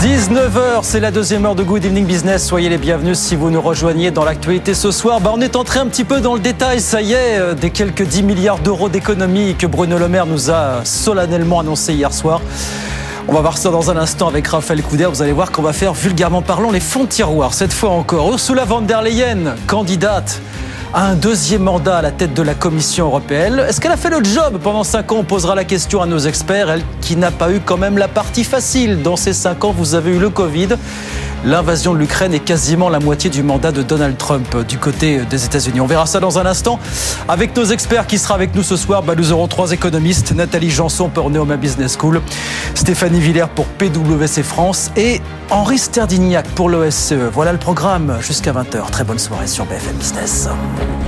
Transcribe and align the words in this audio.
19h, 0.00 0.80
c'est 0.82 1.00
la 1.00 1.10
deuxième 1.10 1.46
heure 1.46 1.54
de 1.54 1.62
Good 1.62 1.86
Evening 1.86 2.04
Business. 2.04 2.46
Soyez 2.46 2.68
les 2.68 2.76
bienvenus 2.76 3.18
si 3.18 3.34
vous 3.34 3.50
nous 3.50 3.62
rejoignez 3.62 4.10
dans 4.10 4.24
l'actualité 4.24 4.74
ce 4.74 4.90
soir. 4.90 5.22
Bah, 5.22 5.32
on 5.34 5.40
est 5.40 5.56
entré 5.56 5.80
un 5.80 5.86
petit 5.86 6.04
peu 6.04 6.20
dans 6.20 6.34
le 6.34 6.40
détail, 6.40 6.80
ça 6.80 7.00
y 7.00 7.14
est, 7.14 7.38
euh, 7.38 7.54
des 7.54 7.70
quelques 7.70 8.02
10 8.02 8.22
milliards 8.22 8.58
d'euros 8.58 8.90
d'économies 8.90 9.54
que 9.54 9.66
Bruno 9.66 9.98
Le 9.98 10.08
Maire 10.08 10.26
nous 10.26 10.50
a 10.50 10.84
solennellement 10.84 11.60
annoncé 11.60 11.94
hier 11.94 12.12
soir. 12.12 12.42
On 13.26 13.32
va 13.32 13.40
voir 13.40 13.56
ça 13.56 13.70
dans 13.70 13.90
un 13.90 13.96
instant 13.96 14.28
avec 14.28 14.46
Raphaël 14.46 14.82
Couder. 14.82 15.06
Vous 15.06 15.22
allez 15.22 15.32
voir 15.32 15.50
qu'on 15.50 15.62
va 15.62 15.72
faire 15.72 15.94
vulgairement 15.94 16.42
parlant 16.42 16.70
les 16.70 16.80
fonds 16.80 17.04
de 17.04 17.08
tiroir. 17.08 17.54
Cette 17.54 17.72
fois 17.72 17.90
encore, 17.90 18.30
Ursula 18.30 18.66
von 18.66 18.82
der 18.82 19.00
Leyen, 19.00 19.54
candidate 19.66 20.42
un 20.94 21.14
deuxième 21.14 21.62
mandat 21.62 21.98
à 21.98 22.02
la 22.02 22.10
tête 22.10 22.34
de 22.34 22.42
la 22.42 22.54
Commission 22.54 23.06
européenne. 23.06 23.62
Est-ce 23.68 23.80
qu'elle 23.80 23.92
a 23.92 23.96
fait 23.96 24.10
le 24.10 24.22
job 24.22 24.58
pendant 24.62 24.84
cinq 24.84 25.12
ans 25.12 25.16
On 25.18 25.24
posera 25.24 25.54
la 25.54 25.64
question 25.64 26.00
à 26.00 26.06
nos 26.06 26.18
experts. 26.18 26.70
Elle 26.70 26.82
qui 27.00 27.16
n'a 27.16 27.30
pas 27.30 27.52
eu 27.52 27.60
quand 27.60 27.76
même 27.76 27.98
la 27.98 28.08
partie 28.08 28.44
facile. 28.44 29.02
Dans 29.02 29.16
ces 29.16 29.32
cinq 29.32 29.64
ans, 29.64 29.72
vous 29.76 29.94
avez 29.94 30.12
eu 30.12 30.18
le 30.18 30.30
Covid. 30.30 30.68
L'invasion 31.46 31.94
de 31.94 31.98
l'Ukraine 32.00 32.34
est 32.34 32.40
quasiment 32.40 32.88
la 32.88 32.98
moitié 32.98 33.30
du 33.30 33.44
mandat 33.44 33.70
de 33.70 33.82
Donald 33.82 34.16
Trump 34.16 34.66
du 34.66 34.78
côté 34.78 35.20
des 35.30 35.44
États-Unis. 35.44 35.80
On 35.80 35.86
verra 35.86 36.04
ça 36.04 36.18
dans 36.18 36.40
un 36.40 36.44
instant 36.44 36.80
avec 37.28 37.56
nos 37.56 37.66
experts 37.66 38.08
qui 38.08 38.18
sera 38.18 38.34
avec 38.34 38.52
nous 38.56 38.64
ce 38.64 38.74
soir. 38.74 39.04
Bah, 39.04 39.14
nous 39.16 39.30
aurons 39.30 39.46
trois 39.46 39.70
économistes 39.70 40.32
Nathalie 40.32 40.72
Janson 40.72 41.08
pour 41.08 41.30
Neoma 41.30 41.56
Business 41.56 41.96
School, 41.96 42.20
Stéphanie 42.74 43.20
Villers 43.20 43.46
pour 43.54 43.66
PwC 43.66 44.42
France 44.42 44.90
et 44.96 45.20
Henri 45.50 45.78
Sterdignac 45.78 46.48
pour 46.48 46.68
l'OSCE. 46.68 47.12
Voilà 47.32 47.52
le 47.52 47.58
programme 47.58 48.18
jusqu'à 48.20 48.52
20h. 48.52 48.90
Très 48.90 49.04
bonne 49.04 49.20
soirée 49.20 49.46
sur 49.46 49.66
BFM 49.66 49.94
Business. 49.98 50.48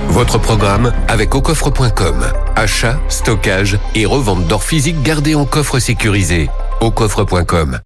Votre 0.07 0.37
programme 0.37 0.93
avec 1.09 1.35
aucoffre.com. 1.35 2.23
Achat, 2.55 2.97
stockage 3.09 3.77
et 3.93 4.05
revente 4.05 4.47
d'or 4.47 4.63
physique 4.63 5.03
gardé 5.03 5.35
en 5.35 5.43
coffre 5.43 5.79
sécurisé. 5.79 6.49
aucoffre.com. 6.79 7.81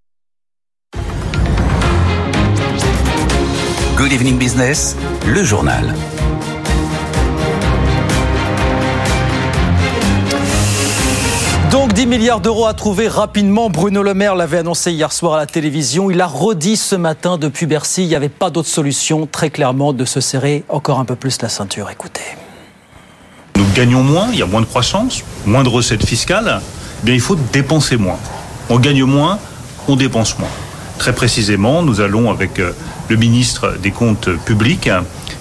Good 4.04 4.12
Evening 4.12 4.38
Business, 4.38 4.98
le 5.26 5.46
journal. 5.46 5.96
Donc 11.72 11.94
10 11.94 12.08
milliards 12.08 12.42
d'euros 12.42 12.66
à 12.66 12.74
trouver 12.74 13.08
rapidement. 13.08 13.70
Bruno 13.70 14.04
Le 14.04 14.14
Maire 14.14 14.36
l'avait 14.36 14.58
annoncé 14.58 14.92
hier 14.92 15.14
soir 15.14 15.36
à 15.36 15.38
la 15.38 15.46
télévision. 15.46 16.12
Il 16.12 16.20
a 16.20 16.28
redit 16.28 16.76
ce 16.76 16.98
matin 16.98 17.38
depuis 17.38 17.66
Bercy. 17.66 18.04
Il 18.04 18.10
n'y 18.10 18.16
avait 18.16 18.28
pas 18.28 18.50
d'autre 18.50 18.68
solution, 18.68 19.26
très 19.26 19.50
clairement, 19.50 19.94
de 19.94 20.04
se 20.04 20.20
serrer 20.20 20.66
encore 20.68 21.00
un 21.00 21.06
peu 21.06 21.16
plus 21.16 21.42
la 21.42 21.48
ceinture. 21.48 21.90
Écoutez. 21.90 22.36
Nous 23.56 23.64
gagnons 23.74 24.04
moins, 24.04 24.28
il 24.34 24.40
y 24.40 24.44
a 24.44 24.48
moins 24.48 24.60
de 24.60 24.66
croissance, 24.66 25.24
moins 25.46 25.64
de 25.64 25.70
recettes 25.70 26.06
fiscales. 26.06 26.60
Eh 27.04 27.06
bien, 27.06 27.16
il 27.16 27.22
faut 27.22 27.38
dépenser 27.54 27.96
moins. 27.96 28.20
On 28.70 28.80
gagne 28.80 29.06
moins, 29.06 29.40
on 29.88 29.96
dépense 29.96 30.38
moins. 30.40 30.50
Très 30.98 31.14
précisément, 31.14 31.84
nous 31.84 32.02
allons, 32.02 32.32
avec 32.32 32.60
euh, 32.60 32.72
le 33.10 33.16
ministre 33.16 33.76
des 33.82 33.92
Comptes 33.92 34.30
publics, 34.46 34.90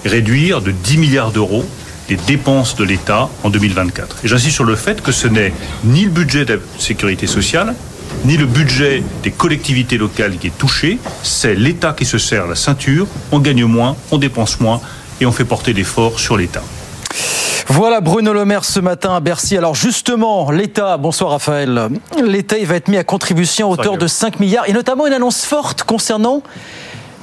réduire 0.05 0.61
de 0.61 0.70
10 0.70 0.98
milliards 0.98 1.31
d'euros 1.31 1.64
les 2.09 2.17
dépenses 2.17 2.77
de 2.77 2.84
l'État 2.84 3.28
en 3.42 3.50
2024. 3.50 4.19
Et 4.25 4.28
j'insiste 4.28 4.56
sur 4.56 4.64
le 4.64 4.77
fait 4.77 5.03
que 5.03 5.12
ce 5.12 5.28
n'est 5.28 5.53
ni 5.84 6.05
le 6.05 6.11
budget 6.11 6.44
de 6.44 6.55
la 6.55 6.61
sécurité 6.78 7.27
sociale, 7.27 7.75
ni 8.25 8.36
le 8.36 8.47
budget 8.47 9.03
des 9.22 9.31
collectivités 9.31 9.98
locales 9.98 10.36
qui 10.36 10.48
est 10.48 10.59
touché, 10.59 10.98
c'est 11.22 11.55
l'État 11.55 11.94
qui 11.97 12.05
se 12.05 12.19
serre 12.19 12.47
la 12.47 12.55
ceinture, 12.55 13.06
on 13.31 13.39
gagne 13.39 13.64
moins, 13.64 13.97
on 14.11 14.19
dépense 14.19 14.61
moins 14.61 14.81
et 15.21 15.27
on 15.27 15.32
fait 15.32 15.44
porter 15.44 15.72
l'effort 15.72 16.21
sur 16.21 16.37
l'État. 16.37 16.62
Voilà 17.69 18.00
Bruno 18.00 18.33
Le 18.33 18.45
Maire 18.45 18.65
ce 18.65 18.81
matin 18.81 19.15
à 19.15 19.21
Bercy. 19.21 19.56
Alors 19.56 19.75
justement, 19.75 20.50
l'État, 20.50 20.97
bonsoir 20.97 21.31
Raphaël, 21.31 21.89
l'État 22.23 22.59
il 22.59 22.67
va 22.67 22.77
être 22.77 22.89
mis 22.89 22.97
à 22.97 23.05
contribution 23.05 23.69
à 23.69 23.71
hauteur 23.73 23.97
de 23.97 24.06
5 24.06 24.41
milliards 24.41 24.69
et 24.69 24.73
notamment 24.73 25.06
une 25.06 25.12
annonce 25.12 25.45
forte 25.45 25.83
concernant 25.83 26.43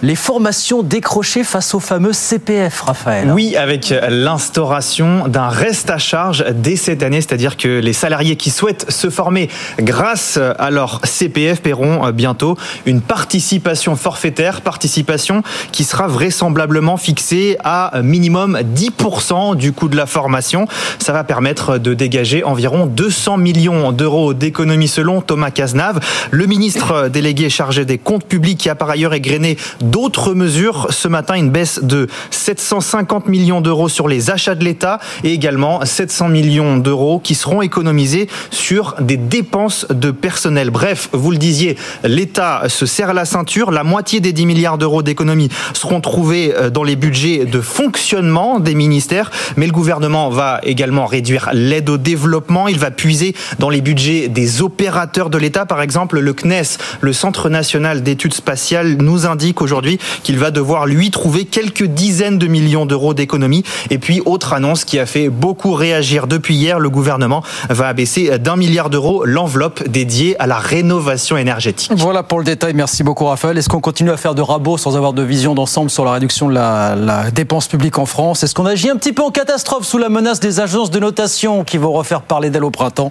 les 0.02 0.16
formations 0.16 0.82
décrochées 0.82 1.44
face 1.44 1.74
au 1.74 1.80
fameux 1.80 2.14
CPF, 2.14 2.82
Raphaël. 2.82 3.32
Oui, 3.32 3.56
avec 3.58 3.94
l'instauration 4.10 5.28
d'un 5.28 5.50
reste 5.50 5.90
à 5.90 5.98
charge 5.98 6.46
dès 6.54 6.76
cette 6.76 7.04
année, 7.04 7.22
c'est-à-dire 7.22 7.58
que 7.58 7.80
les 7.80 7.94
salariés 7.94 8.36
qui 8.36 8.50
souhaitent 8.50 8.90
se 8.90 9.10
former 9.10 9.50
grâce 9.80 10.40
à 10.58 10.72
leur 10.72 11.02
CPF 11.04 11.62
paieront 11.62 12.10
bientôt 12.12 12.58
une 12.86 13.02
participation 13.02 13.96
forfaitaire, 13.96 14.62
participation 14.62 15.44
qui 15.72 15.84
sera 15.84 16.08
vraisemblablement 16.08 16.98
fixée 16.98 17.58
à 17.64 18.02
minimum 18.02 18.58
10% 18.76 19.56
du 19.56 19.74
coût 19.74 19.90
de 19.90 19.98
la 19.98 20.06
formation. 20.06 20.68
Ça 21.00 21.12
va 21.12 21.24
permettre 21.24 21.78
de 21.78 21.94
dégager 21.94 22.44
environ 22.44 22.86
200 22.86 23.38
millions 23.38 23.92
d'euros 23.92 24.34
d'économies 24.34 24.88
selon 24.88 25.22
Thomas 25.22 25.52
Cazenave, 25.52 26.00
le 26.31 26.46
ministre 26.46 27.10
délégué 27.10 27.50
chargé 27.50 27.84
des 27.84 27.98
comptes 27.98 28.26
publics 28.26 28.58
qui 28.58 28.70
a 28.70 28.76
par 28.76 28.90
ailleurs 28.90 29.14
égrené 29.14 29.58
d'autres 29.90 30.34
mesures. 30.34 30.88
Ce 30.90 31.08
matin, 31.08 31.36
une 31.36 31.50
baisse 31.50 31.80
de 31.84 32.08
750 32.32 33.28
millions 33.28 33.62
d'euros 33.62 33.90
sur 33.90 34.08
les 34.08 34.30
achats 34.30 34.56
de 34.56 34.64
l'État 34.64 35.00
et 35.24 35.34
également 35.34 35.84
700 35.84 36.30
millions 36.30 36.78
d'euros 36.78 37.20
qui 37.20 37.36
seront 37.36 37.62
économisés 37.62 38.30
sur 38.52 38.96
des 39.00 39.18
dépenses 39.18 39.88
de 39.90 40.12
personnel. 40.12 40.70
Bref, 40.70 41.10
vous 41.14 41.32
le 41.32 41.38
disiez, 41.38 41.78
l'État 42.04 42.64
se 42.68 42.86
serre 42.86 43.14
la 43.14 43.26
ceinture. 43.26 43.72
La 43.72 43.84
moitié 43.84 44.20
des 44.20 44.34
10 44.34 44.46
milliards 44.46 44.78
d'euros 44.78 45.02
d'économies 45.02 45.50
seront 45.74 46.02
trouvés 46.02 46.54
euh, 46.56 46.70
dans 46.70 46.84
les 46.84 46.96
budgets 46.96 47.46
de 47.46 47.62
fonctionnement 47.62 48.60
des 48.60 48.76
ministères, 48.76 49.32
mais 49.58 49.66
le 49.66 49.72
gouvernement 49.72 50.30
va 50.30 50.60
également 50.64 51.06
réduire 51.06 51.50
l'aide 51.54 51.90
au 51.90 51.98
développement. 51.98 52.68
Il 52.68 52.80
va 52.80 52.92
puiser 52.92 53.36
dans 53.58 53.70
les 53.70 53.82
budgets 53.82 54.28
des 54.28 54.62
opérateurs 54.62 55.30
de 55.30 55.38
l'État. 55.38 55.66
Par 55.66 55.82
exemple, 55.82 56.20
le 56.20 56.34
CNES, 56.34 56.78
le 57.02 57.14
Centre 57.14 57.50
national 57.50 58.04
d'études 58.04 58.34
spatiales, 58.34 58.98
nous 59.00 59.26
indique 59.26 59.62
aujourd'hui 59.62 59.79
qu'il 60.24 60.38
va 60.38 60.52
devoir 60.52 60.86
lui 60.86 61.12
trouver 61.12 61.46
quelques 61.46 61.86
dizaines 61.86 62.38
de 62.38 62.48
millions 62.48 62.86
d'euros 62.86 63.14
d'économies. 63.14 63.64
Et 63.90 63.98
puis, 63.98 64.22
autre 64.26 64.54
annonce 64.54 64.86
qui 64.86 65.00
a 65.00 65.06
fait 65.06 65.30
beaucoup 65.30 65.74
réagir 65.74 66.28
depuis 66.28 66.56
hier, 66.56 66.80
le 66.80 66.90
gouvernement 66.90 67.44
va 67.70 67.88
abaisser 67.88 68.38
d'un 68.40 68.56
milliard 68.56 68.90
d'euros 68.90 69.26
l'enveloppe 69.26 69.88
dédiée 69.88 70.36
à 70.40 70.48
la 70.48 70.58
rénovation 70.58 71.38
énergétique. 71.38 71.92
Voilà 71.96 72.24
pour 72.24 72.40
le 72.40 72.46
détail. 72.46 72.74
Merci 72.74 73.04
beaucoup, 73.04 73.26
Raphaël. 73.26 73.58
Est-ce 73.58 73.70
qu'on 73.70 73.82
continue 73.82 74.12
à 74.12 74.18
faire 74.18 74.36
de 74.36 74.42
rabots 74.42 74.78
sans 74.78 74.96
avoir 74.96 75.14
de 75.14 75.24
vision 75.24 75.56
d'ensemble 75.56 75.90
sur 75.90 76.06
la 76.06 76.14
réduction 76.14 76.48
de 76.48 76.54
la, 76.54 76.96
la 76.96 77.32
dépense 77.32 77.68
publique 77.68 77.98
en 77.98 78.06
France? 78.06 78.44
Est-ce 78.44 78.56
qu'on 78.56 78.66
agit 78.66 78.90
un 78.90 78.96
petit 78.96 79.14
peu 79.14 79.24
en 79.24 79.32
catastrophe 79.32 79.86
sous 79.86 79.98
la 79.98 80.10
menace 80.10 80.40
des 80.40 80.60
agences 80.60 80.92
de 80.92 81.00
notation 81.00 81.64
qui 81.64 81.78
vont 81.78 81.92
refaire 81.92 82.22
parler 82.22 82.50
d'elle 82.50 82.64
au 82.64 82.72
printemps? 82.72 83.10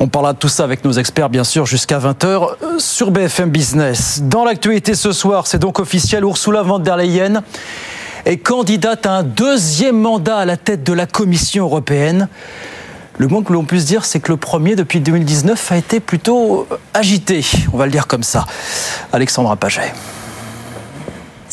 On 0.00 0.06
parlera 0.06 0.32
de 0.32 0.38
tout 0.38 0.48
ça 0.48 0.64
avec 0.64 0.84
nos 0.84 0.92
experts, 0.92 1.28
bien 1.28 1.44
sûr, 1.44 1.66
jusqu'à 1.66 1.98
20h 1.98 2.78
sur 2.78 3.10
BFM 3.10 3.50
Business. 3.50 4.20
Dans 4.22 4.44
l'actualité 4.44 4.94
ce 4.94 5.12
soir, 5.12 5.46
c'est 5.46 5.58
donc 5.58 5.77
officiel, 5.80 6.24
Ursula 6.24 6.62
von 6.62 6.78
der 6.78 6.96
Leyen 6.96 7.42
est 8.24 8.38
candidate 8.38 9.06
à 9.06 9.12
un 9.12 9.22
deuxième 9.22 9.98
mandat 9.98 10.38
à 10.38 10.44
la 10.44 10.56
tête 10.56 10.84
de 10.84 10.92
la 10.92 11.06
Commission 11.06 11.64
européenne. 11.64 12.28
Le 13.18 13.26
moins 13.26 13.42
que 13.42 13.52
l'on 13.52 13.64
puisse 13.64 13.84
dire, 13.84 14.04
c'est 14.04 14.20
que 14.20 14.30
le 14.30 14.36
premier, 14.36 14.76
depuis 14.76 15.00
2019, 15.00 15.72
a 15.72 15.76
été 15.76 16.00
plutôt 16.00 16.68
agité. 16.94 17.44
On 17.72 17.76
va 17.76 17.86
le 17.86 17.92
dire 17.92 18.06
comme 18.06 18.22
ça. 18.22 18.46
Alexandra 19.12 19.56
Paget. 19.56 19.92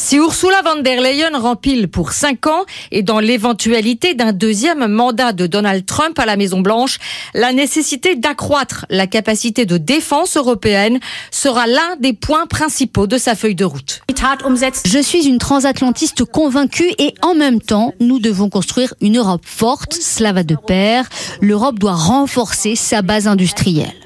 Si 0.07 0.19
Ursula 0.19 0.61
von 0.61 0.83
der 0.83 1.01
Leyen 1.01 1.35
rempile 1.35 1.88
pour 1.88 2.11
cinq 2.11 2.45
ans 2.45 2.66
et 2.91 3.01
dans 3.01 3.19
l'éventualité 3.19 4.13
d'un 4.13 4.33
deuxième 4.33 4.85
mandat 4.85 5.33
de 5.33 5.47
Donald 5.47 5.83
Trump 5.83 6.19
à 6.19 6.27
la 6.27 6.35
Maison-Blanche, 6.35 6.99
la 7.33 7.53
nécessité 7.53 8.16
d'accroître 8.16 8.85
la 8.91 9.07
capacité 9.07 9.66
de 9.66 9.79
défense 9.79 10.37
européenne 10.37 10.99
sera 11.31 11.66
l'un 11.66 11.96
des 11.99 12.13
points 12.13 12.46
principaux 12.46 13.07
de 13.07 13.17
sa 13.17 13.34
feuille 13.34 13.55
de 13.55 13.66
route. 13.66 14.03
Je 14.85 14.99
suis 14.99 15.25
une 15.25 15.40
transatlantiste 15.40 16.23
convaincue 16.23 16.93
et 16.99 17.16
en 17.23 17.34
même 17.34 17.59
temps, 17.59 17.96
nous 17.99 18.19
devons 18.19 18.52
construire 18.52 18.93
une 19.02 19.17
Europe 19.17 19.41
forte, 19.43 19.93
cela 19.93 20.34
va 20.34 20.43
de 20.43 20.55
pair. 20.55 21.09
L'Europe 21.41 21.79
doit 21.79 21.96
renforcer 21.96 22.75
sa 22.75 23.02
base 23.02 23.28
industrielle. 23.28 24.04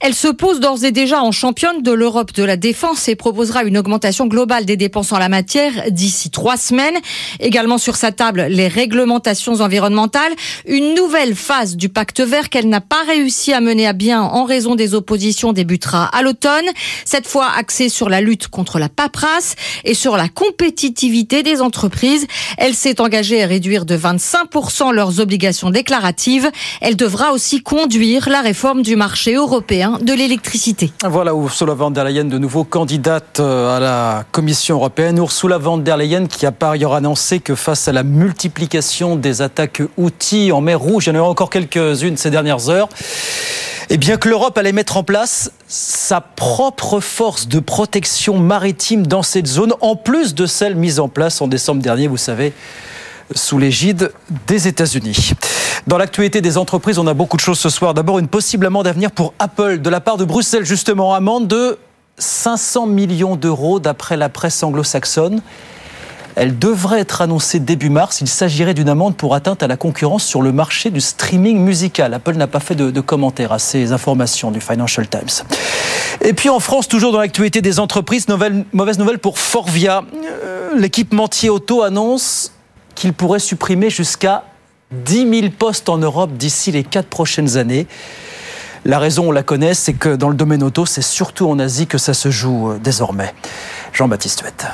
Elle 0.00 0.14
se 0.14 0.26
pose 0.26 0.58
d'ores 0.58 0.84
et 0.84 0.90
déjà 0.90 1.22
en 1.22 1.30
championne 1.30 1.82
de 1.82 1.92
l'Europe 1.92 2.32
de 2.32 2.42
la 2.42 2.56
défense 2.56 3.06
et 3.06 3.14
proposera 3.14 3.62
une 3.62 3.78
augmentation 3.78 4.26
globale 4.26 4.64
des 4.64 4.76
dépenses 4.76 5.12
en 5.12 5.18
la 5.18 5.28
matière 5.28 5.90
d'ici 5.90 6.30
trois 6.30 6.56
semaines. 6.56 6.96
Également 7.38 7.78
sur 7.78 7.94
sa 7.94 8.10
table, 8.10 8.46
les 8.48 8.66
réglementations 8.66 9.60
environnementales, 9.60 10.32
une 10.66 10.94
nouvelle 10.94 11.36
phase 11.36 11.76
du 11.76 11.90
pacte 11.90 12.20
vert 12.20 12.48
qu'elle 12.48 12.68
n'a 12.68 12.80
pas 12.80 13.04
réussi 13.06 13.52
à 13.52 13.60
mener 13.60 13.86
à 13.86 13.92
bien 13.92 14.20
en 14.20 14.44
raison 14.44 14.74
des 14.74 14.94
oppositions 14.94 15.52
débutera 15.52 16.06
à 16.06 16.22
l'automne. 16.22 16.66
Cette 17.04 17.28
fois 17.28 17.48
axée 17.56 17.88
sur 17.88 18.08
la 18.08 18.20
lutte 18.20 18.48
contre 18.48 18.80
la 18.80 18.88
paperasse 18.88 19.54
et 19.84 19.94
sur 19.94 20.16
la 20.16 20.28
compétitivité 20.28 21.42
des 21.42 21.60
entreprises. 21.60 22.26
Elle 22.58 22.74
s'est 22.74 23.00
engagée 23.00 23.42
à 23.42 23.46
réduire 23.46 23.84
de 23.84 23.96
25% 23.96 24.92
leurs 24.92 25.20
obligations 25.20 25.70
déclaratives. 25.70 26.50
Elle 26.80 26.96
devra 26.96 27.32
aussi 27.32 27.62
conduire 27.62 28.28
la 28.28 28.40
réforme 28.40 28.71
du 28.80 28.96
marché 28.96 29.34
européen 29.34 29.98
de 30.00 30.14
l'électricité. 30.14 30.92
Voilà 31.04 31.32
Ursula 31.32 31.74
von 31.74 31.90
der 31.90 32.04
Leyen, 32.04 32.24
de 32.24 32.38
nouveau 32.38 32.64
candidate 32.64 33.40
euh, 33.40 33.76
à 33.76 33.80
la 33.80 34.24
Commission 34.32 34.76
européenne. 34.76 35.18
Ursula 35.18 35.58
von 35.58 35.76
der 35.76 35.98
Leyen 35.98 36.26
qui 36.26 36.46
a 36.46 36.52
par 36.52 36.70
ailleurs 36.70 36.94
annoncé 36.94 37.40
que 37.40 37.54
face 37.54 37.88
à 37.88 37.92
la 37.92 38.02
multiplication 38.02 39.16
des 39.16 39.42
attaques 39.42 39.82
outils 39.98 40.52
en 40.52 40.62
mer 40.62 40.80
Rouge, 40.80 41.06
il 41.06 41.14
y 41.14 41.16
en 41.16 41.20
aura 41.20 41.28
encore 41.28 41.50
quelques-unes 41.50 42.16
ces 42.16 42.30
dernières 42.30 42.70
heures, 42.70 42.88
eh 43.90 43.98
bien 43.98 44.16
que 44.16 44.28
l'Europe 44.28 44.56
allait 44.56 44.72
mettre 44.72 44.96
en 44.96 45.02
place 45.02 45.52
sa 45.68 46.20
propre 46.22 47.00
force 47.00 47.48
de 47.48 47.60
protection 47.60 48.38
maritime 48.38 49.06
dans 49.06 49.22
cette 49.22 49.46
zone, 49.46 49.74
en 49.80 49.96
plus 49.96 50.34
de 50.34 50.46
celle 50.46 50.76
mise 50.76 50.98
en 50.98 51.08
place 51.08 51.42
en 51.42 51.48
décembre 51.48 51.82
dernier, 51.82 52.06
vous 52.06 52.16
savez, 52.16 52.54
sous 53.34 53.58
l'égide 53.58 54.12
des 54.46 54.68
États-Unis. 54.68 55.32
Dans 55.86 55.98
l'actualité 55.98 56.40
des 56.40 56.58
entreprises, 56.58 56.98
on 56.98 57.06
a 57.08 57.14
beaucoup 57.14 57.36
de 57.36 57.42
choses 57.42 57.58
ce 57.58 57.68
soir. 57.68 57.92
D'abord, 57.92 58.20
une 58.20 58.28
possible 58.28 58.66
amende 58.66 58.86
à 58.86 58.92
venir 58.92 59.10
pour 59.10 59.34
Apple 59.40 59.78
de 59.78 59.90
la 59.90 60.00
part 60.00 60.16
de 60.16 60.24
Bruxelles, 60.24 60.64
justement, 60.64 61.12
amende 61.12 61.48
de 61.48 61.78
500 62.18 62.86
millions 62.86 63.34
d'euros 63.34 63.80
d'après 63.80 64.16
la 64.16 64.28
presse 64.28 64.62
anglo-saxonne. 64.62 65.42
Elle 66.36 66.58
devrait 66.58 67.00
être 67.00 67.20
annoncée 67.20 67.58
début 67.58 67.90
mars. 67.90 68.20
Il 68.20 68.28
s'agirait 68.28 68.74
d'une 68.74 68.88
amende 68.88 69.16
pour 69.16 69.34
atteinte 69.34 69.62
à 69.62 69.66
la 69.66 69.76
concurrence 69.76 70.24
sur 70.24 70.40
le 70.40 70.52
marché 70.52 70.90
du 70.90 71.00
streaming 71.00 71.58
musical. 71.58 72.14
Apple 72.14 72.36
n'a 72.36 72.46
pas 72.46 72.60
fait 72.60 72.76
de, 72.76 72.90
de 72.90 73.00
commentaires 73.00 73.52
à 73.52 73.58
ces 73.58 73.92
informations 73.92 74.50
du 74.50 74.60
Financial 74.60 75.06
Times. 75.06 75.44
Et 76.20 76.32
puis 76.32 76.48
en 76.48 76.60
France, 76.60 76.86
toujours 76.86 77.12
dans 77.12 77.18
l'actualité 77.18 77.60
des 77.60 77.80
entreprises, 77.80 78.26
mauvaise 78.72 78.98
nouvelle 78.98 79.18
pour 79.18 79.38
Forvia. 79.38 80.04
Euh, 80.44 80.70
L'équipementier 80.76 81.50
auto 81.50 81.82
annonce 81.82 82.52
qu'il 82.94 83.12
pourrait 83.12 83.40
supprimer 83.40 83.90
jusqu'à 83.90 84.44
10 84.92 85.40
000 85.40 85.52
postes 85.56 85.88
en 85.88 85.98
Europe 85.98 86.32
d'ici 86.32 86.72
les 86.72 86.84
quatre 86.84 87.08
prochaines 87.08 87.56
années. 87.56 87.86
La 88.84 88.98
raison, 88.98 89.28
on 89.28 89.32
la 89.32 89.42
connaît, 89.42 89.74
c'est 89.74 89.92
que 89.92 90.16
dans 90.16 90.28
le 90.28 90.34
domaine 90.34 90.62
auto, 90.62 90.86
c'est 90.86 91.02
surtout 91.02 91.48
en 91.48 91.58
Asie 91.58 91.86
que 91.86 91.98
ça 91.98 92.14
se 92.14 92.30
joue 92.30 92.72
euh, 92.72 92.78
désormais. 92.82 93.32
Jean-Baptiste 93.92 94.42
Huette. 94.42 94.66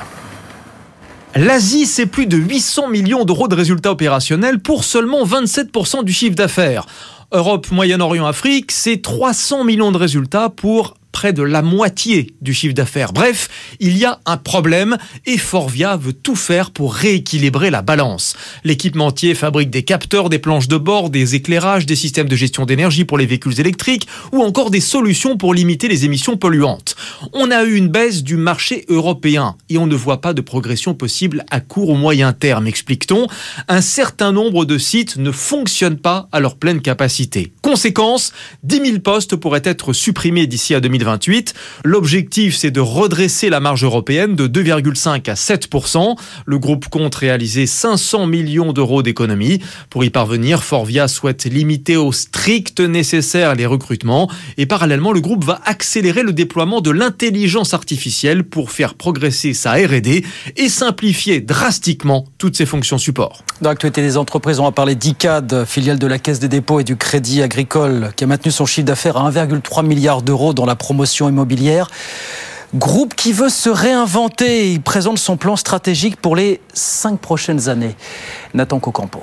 L'Asie, 1.35 1.85
c'est 1.85 2.07
plus 2.07 2.25
de 2.25 2.37
800 2.37 2.89
millions 2.89 3.23
d'euros 3.23 3.47
de 3.47 3.55
résultats 3.55 3.91
opérationnels 3.91 4.59
pour 4.59 4.83
seulement 4.83 5.23
27% 5.23 6.03
du 6.03 6.11
chiffre 6.11 6.35
d'affaires. 6.35 6.87
Europe, 7.31 7.69
Moyen-Orient, 7.69 8.25
Afrique, 8.25 8.71
c'est 8.71 9.03
300 9.03 9.63
millions 9.63 9.91
de 9.91 9.97
résultats 9.97 10.49
pour 10.49 10.95
de 11.19 11.43
la 11.43 11.61
moitié 11.61 12.33
du 12.41 12.53
chiffre 12.53 12.73
d'affaires. 12.73 13.11
Bref, 13.11 13.49
il 13.79 13.97
y 13.97 14.05
a 14.05 14.19
un 14.25 14.37
problème 14.37 14.97
et 15.25 15.37
Forvia 15.37 15.97
veut 15.97 16.13
tout 16.13 16.35
faire 16.35 16.71
pour 16.71 16.93
rééquilibrer 16.93 17.69
la 17.69 17.81
balance. 17.81 18.35
L'équipementier 18.63 19.35
fabrique 19.35 19.69
des 19.69 19.83
capteurs, 19.83 20.29
des 20.29 20.39
planches 20.39 20.69
de 20.69 20.77
bord, 20.77 21.09
des 21.09 21.35
éclairages, 21.35 21.85
des 21.85 21.97
systèmes 21.97 22.29
de 22.29 22.35
gestion 22.35 22.65
d'énergie 22.65 23.03
pour 23.03 23.17
les 23.17 23.25
véhicules 23.25 23.59
électriques 23.59 24.07
ou 24.31 24.41
encore 24.41 24.71
des 24.71 24.79
solutions 24.79 25.35
pour 25.35 25.53
limiter 25.53 25.89
les 25.89 26.05
émissions 26.05 26.37
polluantes. 26.37 26.95
On 27.33 27.51
a 27.51 27.63
eu 27.65 27.75
une 27.75 27.89
baisse 27.89 28.23
du 28.23 28.37
marché 28.37 28.85
européen 28.87 29.57
et 29.69 29.77
on 29.77 29.87
ne 29.87 29.95
voit 29.95 30.21
pas 30.21 30.33
de 30.33 30.41
progression 30.41 30.93
possible 30.93 31.43
à 31.51 31.59
court 31.59 31.89
ou 31.89 31.95
moyen 31.95 32.31
terme, 32.31 32.65
explique-t-on. 32.67 33.27
Un 33.67 33.81
certain 33.81 34.31
nombre 34.31 34.63
de 34.63 34.77
sites 34.77 35.17
ne 35.17 35.31
fonctionnent 35.31 35.99
pas 35.99 36.29
à 36.31 36.39
leur 36.39 36.55
pleine 36.55 36.81
capacité. 36.81 37.51
Conséquence, 37.61 38.31
10 38.63 38.85
000 38.85 38.99
postes 38.99 39.35
pourraient 39.35 39.61
être 39.65 39.91
supprimés 39.91 40.47
d'ici 40.47 40.73
à 40.73 40.79
2020 40.79 41.08
2028. 41.09 41.53
L'objectif, 41.83 42.55
c'est 42.55 42.71
de 42.71 42.79
redresser 42.79 43.49
la 43.49 43.59
marge 43.59 43.83
européenne 43.83 44.35
de 44.35 44.47
2,5 44.47 45.29
à 45.29 45.33
7% 45.33 46.15
Le 46.45 46.59
groupe 46.59 46.87
compte 46.89 47.15
réaliser 47.15 47.65
500 47.65 48.27
millions 48.27 48.73
d'euros 48.73 49.01
d'économies. 49.01 49.61
Pour 49.89 50.03
y 50.03 50.09
parvenir, 50.09 50.63
Forvia 50.63 51.07
souhaite 51.07 51.45
limiter 51.45 51.97
au 51.97 52.11
strict 52.11 52.79
nécessaire 52.79 53.55
les 53.55 53.65
recrutements 53.65 54.29
et 54.57 54.65
parallèlement, 54.65 55.11
le 55.11 55.21
groupe 55.21 55.43
va 55.43 55.61
accélérer 55.65 56.23
le 56.23 56.33
déploiement 56.33 56.81
de 56.81 56.91
l'intelligence 56.91 57.73
artificielle 57.73 58.43
pour 58.43 58.71
faire 58.71 58.93
progresser 58.93 59.53
sa 59.53 59.73
R&D 59.73 60.25
et 60.57 60.69
simplifier 60.69 61.41
drastiquement 61.41 62.25
toutes 62.37 62.55
ses 62.55 62.65
fonctions 62.65 62.97
support. 62.97 63.43
Dans 63.61 63.69
l'actualité 63.69 64.01
des 64.01 64.17
entreprises, 64.17 64.59
on 64.59 64.63
va 64.63 64.71
parler 64.71 64.95
d'ICAD, 64.95 65.65
filiale 65.65 65.99
de 65.99 66.07
la 66.07 66.19
Caisse 66.19 66.39
des 66.39 66.47
dépôts 66.47 66.79
et 66.79 66.83
du 66.83 66.95
Crédit 66.95 67.41
Agricole, 67.41 68.11
qui 68.15 68.23
a 68.23 68.27
maintenu 68.27 68.51
son 68.51 68.65
chiffre 68.65 68.85
d'affaires 68.85 69.17
à 69.17 69.29
1,3 69.31 69.85
milliard 69.85 70.21
d'euros 70.21 70.53
dans 70.53 70.65
la 70.65 70.75
promotion 70.89 71.29
immobilière. 71.29 71.87
Groupe 72.73 73.13
qui 73.13 73.31
veut 73.31 73.49
se 73.49 73.69
réinventer. 73.69 74.71
Il 74.71 74.81
présente 74.81 75.19
son 75.19 75.37
plan 75.37 75.55
stratégique 75.55 76.19
pour 76.19 76.35
les 76.35 76.61
cinq 76.73 77.19
prochaines 77.19 77.69
années. 77.69 77.95
Nathan 78.55 78.79
Cocampo. 78.79 79.21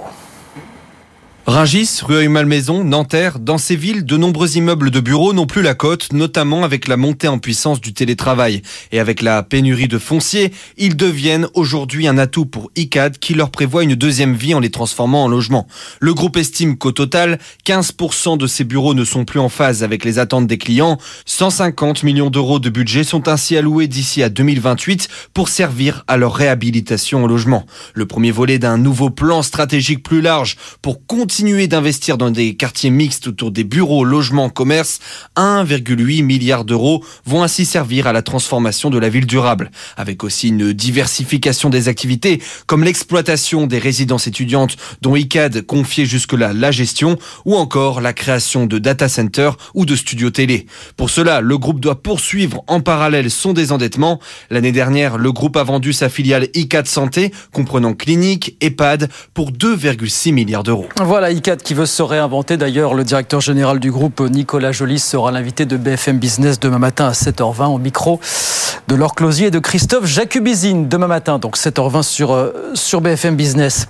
Rungis, 1.46 2.00
Rueil-Malmaison, 2.02 2.82
Nanterre, 2.82 3.38
dans 3.38 3.56
ces 3.56 3.76
villes, 3.76 4.04
de 4.04 4.16
nombreux 4.16 4.56
immeubles 4.56 4.90
de 4.90 4.98
bureaux 4.98 5.32
n'ont 5.32 5.46
plus 5.46 5.62
la 5.62 5.74
cote, 5.74 6.12
notamment 6.12 6.64
avec 6.64 6.88
la 6.88 6.96
montée 6.96 7.28
en 7.28 7.38
puissance 7.38 7.80
du 7.80 7.94
télétravail. 7.94 8.62
Et 8.90 8.98
avec 8.98 9.22
la 9.22 9.44
pénurie 9.44 9.86
de 9.86 9.98
foncier, 9.98 10.52
ils 10.76 10.96
deviennent 10.96 11.46
aujourd'hui 11.54 12.08
un 12.08 12.18
atout 12.18 12.46
pour 12.46 12.72
ICAD 12.74 13.18
qui 13.18 13.34
leur 13.34 13.52
prévoit 13.52 13.84
une 13.84 13.94
deuxième 13.94 14.34
vie 14.34 14.54
en 14.54 14.58
les 14.58 14.72
transformant 14.72 15.22
en 15.22 15.28
logements. 15.28 15.68
Le 16.00 16.14
groupe 16.14 16.36
estime 16.36 16.76
qu'au 16.76 16.90
total, 16.90 17.38
15% 17.64 18.36
de 18.36 18.48
ces 18.48 18.64
bureaux 18.64 18.94
ne 18.94 19.04
sont 19.04 19.24
plus 19.24 19.38
en 19.38 19.48
phase 19.48 19.84
avec 19.84 20.04
les 20.04 20.18
attentes 20.18 20.48
des 20.48 20.58
clients. 20.58 20.98
150 21.26 22.02
millions 22.02 22.28
d'euros 22.28 22.58
de 22.58 22.70
budget 22.70 23.04
sont 23.04 23.28
ainsi 23.28 23.56
alloués 23.56 23.86
d'ici 23.86 24.20
à 24.24 24.30
2028 24.30 25.08
pour 25.32 25.48
servir 25.48 26.02
à 26.08 26.16
leur 26.16 26.34
réhabilitation 26.34 27.22
en 27.22 27.28
logement. 27.28 27.66
Le 27.94 28.04
premier 28.04 28.32
volet 28.32 28.58
d'un 28.58 28.78
nouveau 28.78 29.10
plan 29.10 29.42
stratégique 29.42 30.02
plus 30.02 30.22
large 30.22 30.56
pour 30.82 31.06
continuer 31.06 31.35
continuer 31.36 31.66
d'investir 31.66 32.16
dans 32.16 32.30
des 32.30 32.54
quartiers 32.54 32.88
mixtes 32.88 33.26
autour 33.26 33.50
des 33.50 33.62
bureaux, 33.62 34.04
logements, 34.04 34.48
commerces, 34.48 35.00
1,8 35.36 36.22
milliard 36.22 36.64
d'euros 36.64 37.04
vont 37.26 37.42
ainsi 37.42 37.66
servir 37.66 38.06
à 38.06 38.14
la 38.14 38.22
transformation 38.22 38.88
de 38.88 38.98
la 38.98 39.10
ville 39.10 39.26
durable, 39.26 39.70
avec 39.98 40.24
aussi 40.24 40.48
une 40.48 40.72
diversification 40.72 41.68
des 41.68 41.88
activités, 41.88 42.40
comme 42.64 42.84
l'exploitation 42.84 43.66
des 43.66 43.78
résidences 43.78 44.26
étudiantes 44.26 44.78
dont 45.02 45.14
ICAD 45.14 45.60
confiait 45.60 46.06
jusque-là 46.06 46.54
la 46.54 46.70
gestion, 46.70 47.18
ou 47.44 47.54
encore 47.54 48.00
la 48.00 48.14
création 48.14 48.64
de 48.64 48.78
data 48.78 49.06
centers 49.06 49.58
ou 49.74 49.84
de 49.84 49.94
studios 49.94 50.30
télé. 50.30 50.64
Pour 50.96 51.10
cela, 51.10 51.42
le 51.42 51.58
groupe 51.58 51.80
doit 51.80 52.02
poursuivre 52.02 52.64
en 52.66 52.80
parallèle 52.80 53.30
son 53.30 53.52
désendettement. 53.52 54.20
L'année 54.48 54.72
dernière, 54.72 55.18
le 55.18 55.32
groupe 55.32 55.58
a 55.58 55.64
vendu 55.64 55.92
sa 55.92 56.08
filiale 56.08 56.48
ICAD 56.54 56.86
Santé, 56.86 57.30
comprenant 57.52 57.92
clinique, 57.92 58.56
EHPAD, 58.62 59.10
pour 59.34 59.52
2,6 59.52 60.32
milliards 60.32 60.62
d'euros. 60.62 60.88
Voilà 60.98 61.25
ICAD 61.30 61.62
qui 61.62 61.74
veut 61.74 61.86
se 61.86 62.02
réinventer. 62.02 62.56
D'ailleurs, 62.56 62.94
le 62.94 63.04
directeur 63.04 63.40
général 63.40 63.80
du 63.80 63.90
groupe, 63.90 64.20
Nicolas 64.20 64.72
Joly, 64.72 64.98
sera 64.98 65.30
l'invité 65.30 65.66
de 65.66 65.76
BFM 65.76 66.18
Business 66.18 66.60
demain 66.60 66.78
matin 66.78 67.06
à 67.06 67.12
7h20 67.12 67.66
au 67.66 67.78
micro 67.78 68.20
de 68.88 68.94
Laure 68.94 69.14
Closier 69.14 69.48
et 69.48 69.50
de 69.50 69.58
Christophe 69.58 70.06
Jacubizine 70.06 70.88
demain 70.88 71.06
matin, 71.06 71.38
donc 71.38 71.56
7h20 71.56 72.02
sur, 72.02 72.32
euh, 72.32 72.52
sur 72.74 73.00
BFM 73.00 73.36
Business. 73.36 73.88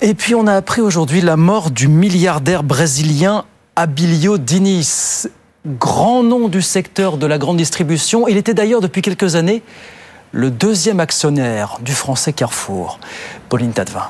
Et 0.00 0.14
puis, 0.14 0.34
on 0.34 0.46
a 0.46 0.54
appris 0.54 0.80
aujourd'hui 0.80 1.20
la 1.20 1.36
mort 1.36 1.70
du 1.70 1.88
milliardaire 1.88 2.62
brésilien 2.62 3.44
Abilio 3.76 4.38
Diniz, 4.38 5.30
grand 5.66 6.22
nom 6.22 6.48
du 6.48 6.62
secteur 6.62 7.16
de 7.16 7.26
la 7.26 7.38
grande 7.38 7.56
distribution. 7.56 8.28
Il 8.28 8.36
était 8.36 8.54
d'ailleurs 8.54 8.80
depuis 8.80 9.02
quelques 9.02 9.34
années 9.36 9.62
le 10.32 10.50
deuxième 10.50 11.00
actionnaire 11.00 11.78
du 11.82 11.92
français 11.92 12.32
Carrefour. 12.32 12.98
Pauline 13.48 13.72
Tadevin. 13.72 14.08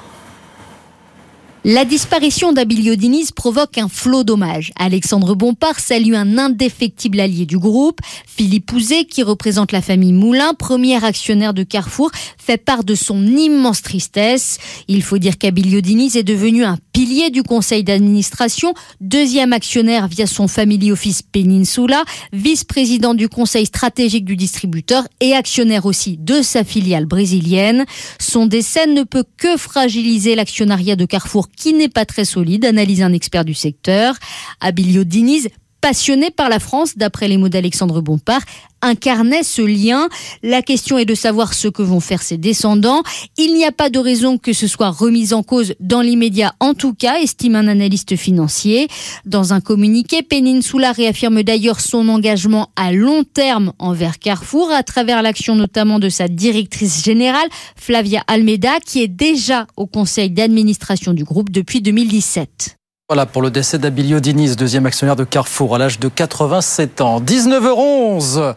La 1.64 1.84
disparition 1.84 2.52
d'Abilio 2.52 2.96
Diniz 2.96 3.30
provoque 3.30 3.78
un 3.78 3.88
flot 3.88 4.24
d'hommages. 4.24 4.72
Alexandre 4.76 5.36
Bompard 5.36 5.78
salue 5.78 6.14
un 6.14 6.36
indéfectible 6.36 7.20
allié 7.20 7.46
du 7.46 7.56
groupe. 7.56 8.00
Philippe 8.26 8.66
Pouzet, 8.66 9.04
qui 9.04 9.22
représente 9.22 9.70
la 9.70 9.80
famille 9.80 10.12
Moulin, 10.12 10.54
premier 10.54 11.04
actionnaire 11.04 11.54
de 11.54 11.62
Carrefour, 11.62 12.10
fait 12.36 12.56
part 12.56 12.82
de 12.82 12.96
son 12.96 13.24
immense 13.24 13.80
tristesse. 13.80 14.58
Il 14.88 15.04
faut 15.04 15.18
dire 15.18 15.38
qu'Abilio 15.38 15.80
Diniz 15.80 16.16
est 16.16 16.24
devenu 16.24 16.64
un 16.64 16.78
pilier 16.92 17.30
du 17.30 17.44
conseil 17.44 17.84
d'administration, 17.84 18.74
deuxième 19.00 19.52
actionnaire 19.52 20.08
via 20.08 20.26
son 20.26 20.48
family 20.48 20.90
office 20.90 21.22
Peninsula, 21.22 22.02
vice-président 22.32 23.14
du 23.14 23.28
conseil 23.28 23.66
stratégique 23.66 24.24
du 24.24 24.34
distributeur 24.34 25.06
et 25.20 25.32
actionnaire 25.32 25.86
aussi 25.86 26.16
de 26.18 26.42
sa 26.42 26.64
filiale 26.64 27.06
brésilienne. 27.06 27.84
Son 28.18 28.46
décès 28.46 28.88
ne 28.88 29.04
peut 29.04 29.24
que 29.36 29.56
fragiliser 29.56 30.34
l'actionnariat 30.34 30.96
de 30.96 31.04
Carrefour 31.04 31.46
qui 31.56 31.72
n'est 31.72 31.88
pas 31.88 32.04
très 32.04 32.24
solide, 32.24 32.64
analyse 32.64 33.02
un 33.02 33.12
expert 33.12 33.44
du 33.44 33.54
secteur. 33.54 34.14
Abilio 34.60 35.04
Diniz 35.04 35.48
passionné 35.82 36.30
par 36.30 36.48
la 36.48 36.60
France, 36.60 36.96
d'après 36.96 37.28
les 37.28 37.36
mots 37.36 37.50
d'Alexandre 37.50 38.00
Bompard, 38.00 38.40
incarnait 38.82 39.42
ce 39.42 39.62
lien. 39.62 40.08
La 40.42 40.62
question 40.62 40.96
est 40.96 41.04
de 41.04 41.14
savoir 41.14 41.54
ce 41.54 41.68
que 41.68 41.82
vont 41.82 42.00
faire 42.00 42.22
ses 42.22 42.38
descendants. 42.38 43.02
Il 43.36 43.54
n'y 43.54 43.64
a 43.64 43.72
pas 43.72 43.90
de 43.90 43.98
raison 43.98 44.38
que 44.38 44.52
ce 44.52 44.66
soit 44.66 44.90
remis 44.90 45.34
en 45.34 45.42
cause 45.42 45.74
dans 45.80 46.00
l'immédiat, 46.00 46.54
en 46.60 46.74
tout 46.74 46.94
cas, 46.94 47.18
estime 47.20 47.56
un 47.56 47.68
analyste 47.68 48.16
financier. 48.16 48.88
Dans 49.26 49.52
un 49.52 49.60
communiqué, 49.60 50.22
Peninsula 50.22 50.92
réaffirme 50.92 51.42
d'ailleurs 51.42 51.80
son 51.80 52.08
engagement 52.08 52.70
à 52.76 52.92
long 52.92 53.24
terme 53.24 53.72
envers 53.78 54.18
Carrefour, 54.18 54.70
à 54.70 54.84
travers 54.84 55.20
l'action 55.22 55.56
notamment 55.56 55.98
de 55.98 56.08
sa 56.08 56.28
directrice 56.28 57.04
générale, 57.04 57.48
Flavia 57.76 58.22
Almeida, 58.28 58.78
qui 58.86 59.02
est 59.02 59.08
déjà 59.08 59.66
au 59.76 59.86
conseil 59.86 60.30
d'administration 60.30 61.12
du 61.12 61.24
groupe 61.24 61.50
depuis 61.50 61.82
2017. 61.82 62.78
Voilà 63.12 63.26
pour 63.26 63.42
le 63.42 63.50
décès 63.50 63.76
d'Abilio 63.76 64.20
Diniz, 64.20 64.56
deuxième 64.56 64.86
actionnaire 64.86 65.16
de 65.16 65.24
Carrefour 65.24 65.74
à 65.74 65.78
l'âge 65.78 65.98
de 65.98 66.08
87 66.08 67.02
ans. 67.02 67.20
19h11. 67.20 68.54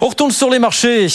On 0.00 0.08
retourne 0.08 0.32
sur 0.32 0.50
les 0.50 0.58
marchés. 0.58 1.06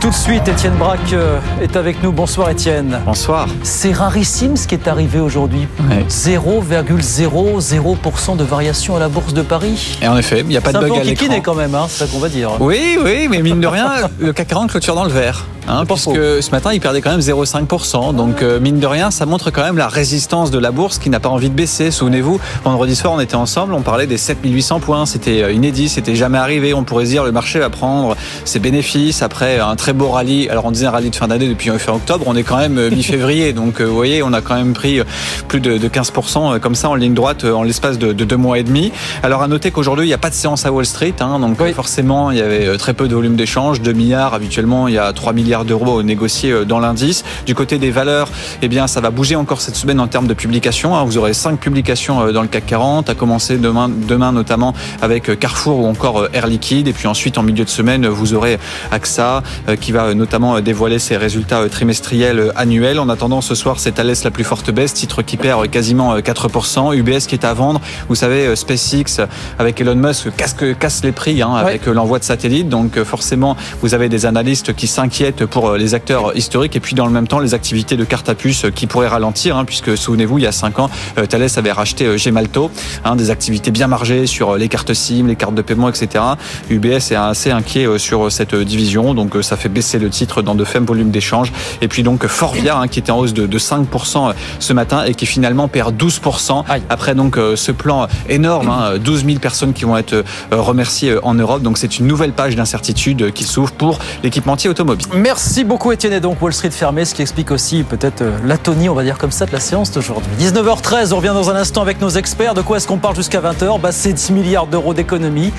Tout 0.00 0.10
de 0.10 0.14
suite, 0.14 0.48
Étienne 0.48 0.74
Braque 0.74 1.12
euh, 1.12 1.38
est 1.62 1.76
avec 1.76 2.02
nous. 2.02 2.10
Bonsoir 2.10 2.50
Étienne. 2.50 2.98
Bonsoir. 3.06 3.46
C'est 3.62 3.92
rarissime 3.92 4.56
ce 4.56 4.66
qui 4.66 4.74
est 4.74 4.88
arrivé 4.88 5.20
aujourd'hui. 5.20 5.68
0,00% 6.08 8.36
de 8.36 8.42
variation 8.42 8.96
à 8.96 8.98
la 8.98 9.08
Bourse 9.08 9.32
de 9.32 9.42
Paris. 9.42 9.96
Et 10.02 10.08
en 10.08 10.16
effet, 10.16 10.40
il 10.40 10.46
n'y 10.46 10.56
a 10.56 10.60
pas 10.60 10.72
de 10.72 10.80
bug 10.80 10.98
à 10.98 11.04
l'écran. 11.04 11.40
quand 11.40 11.54
même, 11.54 11.76
hein, 11.76 11.86
c'est 11.88 12.04
ça 12.04 12.10
qu'on 12.10 12.18
va 12.18 12.28
dire. 12.28 12.50
Oui, 12.58 12.98
oui, 13.00 13.28
mais 13.30 13.42
mine 13.42 13.60
de 13.60 13.68
rien, 13.68 14.10
le 14.18 14.32
CAC 14.32 14.48
40 14.48 14.70
clôture 14.70 14.96
dans 14.96 15.04
le 15.04 15.12
vert. 15.12 15.46
Hein, 15.68 15.84
puisque 15.86 16.42
ce 16.42 16.50
matin, 16.50 16.72
il 16.72 16.80
perdait 16.80 17.00
quand 17.00 17.10
même 17.10 17.20
0,5%. 17.20 18.14
Donc, 18.16 18.42
euh, 18.42 18.58
mine 18.58 18.80
de 18.80 18.86
rien, 18.86 19.12
ça 19.12 19.26
montre 19.26 19.50
quand 19.50 19.62
même 19.62 19.76
la 19.76 19.86
résistance 19.86 20.50
de 20.50 20.58
la 20.58 20.72
bourse 20.72 20.98
qui 20.98 21.08
n'a 21.08 21.20
pas 21.20 21.28
envie 21.28 21.50
de 21.50 21.54
baisser. 21.54 21.92
Souvenez-vous, 21.92 22.40
vendredi 22.64 22.96
soir, 22.96 23.12
on 23.12 23.20
était 23.20 23.36
ensemble, 23.36 23.72
on 23.74 23.82
parlait 23.82 24.08
des 24.08 24.16
7800 24.16 24.80
points. 24.80 25.06
C'était 25.06 25.42
euh, 25.42 25.52
inédit, 25.52 25.88
c'était 25.88 26.16
jamais 26.16 26.38
arrivé. 26.38 26.74
On 26.74 26.82
pourrait 26.82 27.04
se 27.04 27.10
dire 27.10 27.24
le 27.24 27.30
marché 27.30 27.60
va 27.60 27.70
prendre 27.70 28.16
ses 28.44 28.58
bénéfices 28.58 29.22
après 29.22 29.60
un 29.60 29.76
très 29.76 29.92
beau 29.92 30.08
rallye. 30.08 30.48
Alors, 30.48 30.64
on 30.64 30.72
disait 30.72 30.86
un 30.86 30.90
rallye 30.90 31.10
de 31.10 31.16
fin 31.16 31.28
d'année 31.28 31.48
depuis 31.48 31.70
fin 31.78 31.92
octobre. 31.92 32.24
On 32.26 32.34
est 32.34 32.42
quand 32.42 32.58
même 32.58 32.78
euh, 32.78 32.90
mi-février. 32.94 33.52
Donc, 33.52 33.80
vous 33.80 33.94
voyez, 33.94 34.22
on 34.24 34.32
a 34.32 34.40
quand 34.40 34.56
même 34.56 34.72
pris 34.72 35.00
plus 35.46 35.60
de, 35.60 35.78
15% 35.88 36.58
comme 36.58 36.74
ça 36.74 36.88
en 36.88 36.94
ligne 36.94 37.14
droite 37.14 37.44
en 37.44 37.62
l'espace 37.62 37.98
de, 37.98 38.12
deux 38.12 38.36
mois 38.36 38.58
et 38.58 38.62
demi. 38.64 38.92
Alors, 39.22 39.42
à 39.42 39.48
noter 39.48 39.70
qu'aujourd'hui, 39.70 40.06
il 40.06 40.08
n'y 40.08 40.14
a 40.14 40.18
pas 40.18 40.30
de 40.30 40.34
séance 40.34 40.66
à 40.66 40.72
Wall 40.72 40.86
Street. 40.86 41.14
Hein, 41.20 41.38
donc, 41.38 41.62
forcément, 41.72 42.30
il 42.30 42.38
y 42.38 42.40
avait 42.40 42.76
très 42.78 42.94
peu 42.94 43.06
de 43.06 43.14
volume 43.14 43.36
d'échange. 43.36 43.80
2 43.80 43.92
milliards, 43.92 44.34
habituellement, 44.34 44.88
il 44.88 44.94
y 44.94 44.98
a 44.98 45.12
3 45.12 45.32
milliards 45.32 45.51
d'euros 45.60 46.02
négociés 46.02 46.50
euh, 46.50 46.64
dans 46.64 46.80
l'indice. 46.80 47.24
Du 47.46 47.54
côté 47.54 47.78
des 47.78 47.90
valeurs, 47.90 48.28
eh 48.62 48.68
bien, 48.68 48.86
ça 48.86 49.00
va 49.00 49.10
bouger 49.10 49.36
encore 49.36 49.60
cette 49.60 49.76
semaine 49.76 50.00
en 50.00 50.06
termes 50.06 50.26
de 50.26 50.34
publications. 50.34 50.96
Hein. 50.96 51.04
Vous 51.04 51.18
aurez 51.18 51.34
cinq 51.34 51.60
publications 51.60 52.20
euh, 52.20 52.32
dans 52.32 52.42
le 52.42 52.48
CAC 52.48 52.66
40, 52.66 53.10
à 53.10 53.14
commencer 53.14 53.58
demain, 53.58 53.88
demain 53.88 54.32
notamment 54.32 54.74
avec 55.02 55.28
euh, 55.28 55.36
Carrefour 55.36 55.80
ou 55.80 55.86
encore 55.86 56.28
Air 56.32 56.46
Liquide. 56.46 56.88
Et 56.88 56.92
puis 56.92 57.06
ensuite, 57.06 57.38
en 57.38 57.42
milieu 57.42 57.64
de 57.64 57.70
semaine, 57.70 58.06
vous 58.06 58.34
aurez 58.34 58.58
AXA 58.90 59.42
qui 59.80 59.92
va 59.92 60.14
notamment 60.14 60.60
dévoiler 60.60 60.98
ses 60.98 61.16
résultats 61.16 61.68
trimestriels 61.68 62.52
annuels. 62.56 62.98
En 62.98 63.08
attendant, 63.08 63.40
ce 63.40 63.54
soir, 63.54 63.78
c'est 63.78 63.92
Thales 63.92 64.14
la 64.24 64.30
plus 64.30 64.44
forte 64.44 64.70
baisse, 64.70 64.94
titre 64.94 65.22
qui 65.22 65.36
perd 65.36 65.68
quasiment 65.70 66.16
4%. 66.18 66.94
UBS 66.96 67.26
qui 67.26 67.34
est 67.34 67.44
à 67.44 67.54
vendre. 67.54 67.80
Vous 68.08 68.14
savez, 68.14 68.54
SpaceX 68.56 69.26
avec 69.58 69.80
Elon 69.80 69.96
Musk 69.96 70.34
casse, 70.36 70.56
casse 70.78 71.04
les 71.04 71.12
prix 71.12 71.42
hein, 71.42 71.54
avec 71.54 71.86
l'envoi 71.86 72.18
de 72.18 72.24
satellites. 72.24 72.68
Donc 72.68 73.02
forcément, 73.02 73.56
vous 73.80 73.94
avez 73.94 74.08
des 74.08 74.26
analystes 74.26 74.74
qui 74.74 74.86
s'inquiètent 74.86 75.41
pour 75.44 75.72
les 75.72 75.94
acteurs 75.94 76.36
historiques 76.36 76.76
et 76.76 76.80
puis 76.80 76.94
dans 76.94 77.06
le 77.06 77.12
même 77.12 77.28
temps 77.28 77.38
les 77.38 77.54
activités 77.54 77.96
de 77.96 78.04
carte 78.04 78.28
à 78.28 78.34
puce 78.34 78.66
qui 78.74 78.86
pourraient 78.86 79.08
ralentir 79.08 79.56
hein, 79.56 79.64
puisque 79.64 79.96
souvenez-vous 79.96 80.38
il 80.38 80.44
y 80.44 80.46
a 80.46 80.52
5 80.52 80.78
ans 80.78 80.90
euh, 81.18 81.26
Thales 81.26 81.48
avait 81.56 81.72
racheté 81.72 82.06
euh, 82.06 82.16
Gemalto 82.16 82.70
hein, 83.04 83.16
des 83.16 83.30
activités 83.30 83.70
bien 83.70 83.86
margées 83.86 84.26
sur 84.26 84.50
euh, 84.50 84.58
les 84.58 84.68
cartes 84.68 84.92
SIM 84.94 85.26
les 85.26 85.36
cartes 85.36 85.54
de 85.54 85.62
paiement 85.62 85.88
etc 85.88 86.24
UBS 86.70 87.12
est 87.12 87.14
assez 87.14 87.50
inquiet 87.50 87.86
sur 87.98 88.30
cette 88.30 88.54
division 88.54 89.14
donc 89.14 89.36
ça 89.42 89.56
fait 89.56 89.68
baisser 89.68 89.98
le 89.98 90.10
titre 90.10 90.42
dans 90.42 90.54
de 90.54 90.64
faibles 90.64 90.86
volumes 90.86 91.10
d'échange 91.10 91.52
et 91.80 91.88
puis 91.88 92.02
donc 92.02 92.26
Forvia 92.26 92.78
hein, 92.78 92.88
qui 92.88 92.98
était 92.98 93.12
en 93.12 93.18
hausse 93.18 93.34
de, 93.34 93.58
5% 93.58 94.32
ce 94.58 94.72
matin 94.72 95.04
et 95.04 95.14
qui 95.14 95.26
finalement 95.26 95.68
perd 95.68 95.94
12% 95.96 96.64
après 96.88 97.14
donc 97.14 97.38
ce 97.54 97.72
plan 97.72 98.08
énorme 98.28 98.98
12 98.98 99.24
000 99.24 99.38
personnes 99.38 99.72
qui 99.72 99.84
vont 99.84 99.96
être 99.96 100.24
remerciées 100.50 101.16
en 101.22 101.34
Europe. 101.34 101.62
Donc 101.62 101.78
c'est 101.78 101.98
une 101.98 102.06
nouvelle 102.06 102.32
page 102.32 102.56
d'incertitude 102.56 103.32
qui 103.32 103.44
s'ouvre 103.44 103.72
pour 103.72 103.98
l'équipementier 104.22 104.68
automobile. 104.70 105.06
Merci 105.14 105.31
beaucoup 105.64 105.92
Étienne 105.92 106.12
et 106.12 106.20
donc 106.20 106.42
Wall 106.42 106.52
Street 106.52 106.70
fermé, 106.70 107.04
ce 107.04 107.14
qui 107.14 107.22
explique 107.22 107.50
aussi 107.50 107.84
peut-être 107.84 108.20
euh, 108.20 108.36
l'atonie, 108.44 108.88
on 108.88 108.94
va 108.94 109.02
dire 109.02 109.16
comme 109.16 109.30
ça, 109.30 109.46
de 109.46 109.52
la 109.52 109.60
séance 109.60 109.90
d'aujourd'hui. 109.90 110.30
19h13, 110.38 111.12
on 111.12 111.16
revient 111.16 111.32
dans 111.32 111.48
un 111.48 111.56
instant 111.56 111.80
avec 111.80 112.00
nos 112.00 112.10
experts. 112.10 112.54
De 112.54 112.60
quoi 112.60 112.76
est-ce 112.76 112.86
qu'on 112.86 112.98
parle 112.98 113.16
jusqu'à 113.16 113.40
20h 113.40 113.80
bah, 113.80 113.92
C'est 113.92 114.12
10 114.12 114.32
milliards 114.32 114.66
d'euros 114.66 114.92
d'économie. 114.92 115.52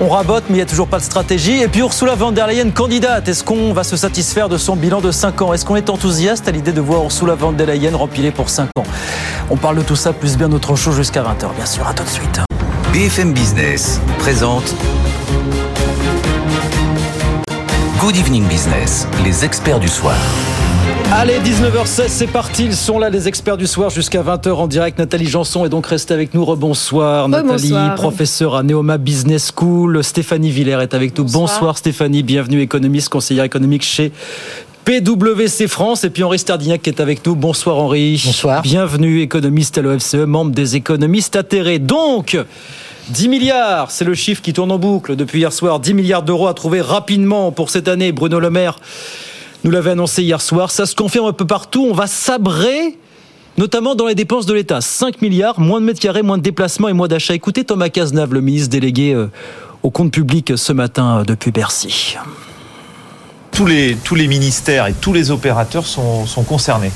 On 0.00 0.08
rabote, 0.08 0.44
mais 0.48 0.54
il 0.54 0.56
n'y 0.56 0.62
a 0.62 0.66
toujours 0.66 0.88
pas 0.88 0.98
de 0.98 1.02
stratégie. 1.02 1.60
Et 1.60 1.68
puis 1.68 1.80
Ursula 1.80 2.14
von 2.14 2.32
der 2.32 2.46
Leyen, 2.46 2.70
candidate, 2.70 3.28
est-ce 3.28 3.44
qu'on 3.44 3.72
va 3.74 3.84
se 3.84 3.96
satisfaire 3.96 4.48
de 4.48 4.56
son 4.56 4.76
bilan 4.76 5.00
de 5.00 5.10
5 5.10 5.42
ans? 5.42 5.52
Est-ce 5.52 5.66
qu'on 5.66 5.76
est 5.76 5.90
enthousiaste 5.90 6.48
à 6.48 6.50
l'idée 6.50 6.72
de 6.72 6.80
voir 6.80 7.02
Ursula 7.02 7.34
von 7.34 7.52
der 7.52 7.66
Leyen 7.66 7.94
rempilée 7.94 8.30
pour 8.30 8.48
5 8.48 8.68
ans? 8.78 8.84
On 9.50 9.56
parle 9.56 9.76
de 9.76 9.82
tout 9.82 9.96
ça, 9.96 10.14
plus 10.14 10.38
bien 10.38 10.50
autre 10.52 10.74
chose 10.74 10.96
jusqu'à 10.96 11.22
20h, 11.22 11.54
bien 11.54 11.66
sûr. 11.66 11.86
À 11.86 11.92
tout 11.92 12.04
de 12.04 12.08
suite. 12.08 12.40
BFM 12.92 13.32
Business 13.32 14.00
présente 14.18 14.74
Good 18.02 18.16
Evening 18.16 18.48
Business, 18.48 19.06
les 19.24 19.44
experts 19.44 19.78
du 19.78 19.86
soir. 19.86 20.16
Allez, 21.12 21.38
19h16, 21.38 22.08
c'est 22.08 22.26
parti. 22.26 22.64
Ils 22.64 22.74
sont 22.74 22.98
là, 22.98 23.08
les 23.10 23.28
experts 23.28 23.56
du 23.56 23.68
soir, 23.68 23.90
jusqu'à 23.90 24.24
20h 24.24 24.50
en 24.50 24.66
direct. 24.66 24.98
Nathalie 24.98 25.28
Janson 25.28 25.64
est 25.64 25.68
donc 25.68 25.86
restée 25.86 26.12
avec 26.12 26.34
nous. 26.34 26.44
Rebonsoir. 26.44 27.28
Nathalie, 27.28 27.72
professeure 27.94 28.56
à 28.56 28.64
Neoma 28.64 28.98
Business 28.98 29.52
School. 29.56 30.02
Stéphanie 30.02 30.50
Villers 30.50 30.82
est 30.82 30.94
avec 30.94 31.16
nous. 31.16 31.22
Bonsoir, 31.26 31.78
Stéphanie. 31.78 32.24
Bienvenue, 32.24 32.60
économiste, 32.60 33.08
conseillère 33.08 33.44
économique 33.44 33.84
chez 33.84 34.10
PWC 34.84 35.68
France 35.68 36.02
et 36.02 36.10
puis 36.10 36.24
Henri 36.24 36.40
Stardignac 36.40 36.82
qui 36.82 36.90
est 36.90 37.00
avec 37.00 37.24
nous. 37.24 37.36
Bonsoir 37.36 37.78
Henri. 37.78 38.20
Bonsoir. 38.26 38.62
Bienvenue, 38.62 39.20
économiste 39.20 39.78
à 39.78 39.82
l'OFCE, 39.82 40.26
membre 40.26 40.50
des 40.50 40.74
économistes 40.74 41.36
atterrés. 41.36 41.78
Donc, 41.78 42.36
10 43.12 43.28
milliards, 43.28 43.90
c'est 43.90 44.06
le 44.06 44.14
chiffre 44.14 44.40
qui 44.40 44.54
tourne 44.54 44.72
en 44.72 44.78
boucle 44.78 45.16
depuis 45.16 45.40
hier 45.40 45.52
soir. 45.52 45.80
10 45.80 45.92
milliards 45.92 46.22
d'euros 46.22 46.48
à 46.48 46.54
trouver 46.54 46.80
rapidement 46.80 47.52
pour 47.52 47.68
cette 47.68 47.86
année. 47.86 48.10
Bruno 48.10 48.40
Le 48.40 48.48
Maire 48.48 48.78
nous 49.64 49.70
l'avait 49.70 49.90
annoncé 49.90 50.22
hier 50.22 50.40
soir. 50.40 50.70
Ça 50.70 50.86
se 50.86 50.96
confirme 50.96 51.26
un 51.26 51.34
peu 51.34 51.46
partout. 51.46 51.86
On 51.88 51.92
va 51.92 52.06
sabrer 52.06 52.96
notamment 53.58 53.94
dans 53.94 54.06
les 54.06 54.14
dépenses 54.14 54.46
de 54.46 54.54
l'État. 54.54 54.80
5 54.80 55.20
milliards, 55.20 55.60
moins 55.60 55.80
de 55.80 55.84
mètres 55.84 56.00
carrés, 56.00 56.22
moins 56.22 56.38
de 56.38 56.42
déplacements 56.42 56.88
et 56.88 56.94
moins 56.94 57.06
d'achats. 57.06 57.34
Écoutez 57.34 57.64
Thomas 57.64 57.90
Cazenave, 57.90 58.32
le 58.32 58.40
ministre 58.40 58.70
délégué 58.70 59.12
euh, 59.12 59.30
au 59.82 59.90
compte 59.90 60.10
public 60.10 60.54
ce 60.56 60.72
matin 60.72 61.18
euh, 61.18 61.24
depuis 61.24 61.50
Bercy. 61.50 62.16
Tous 63.50 63.66
les, 63.66 64.26
ministères 64.26 64.86
et 64.86 64.94
tous 64.94 65.12
les 65.12 65.30
opérateurs 65.30 65.84
sont, 65.84 66.24
concernés. 66.48 66.90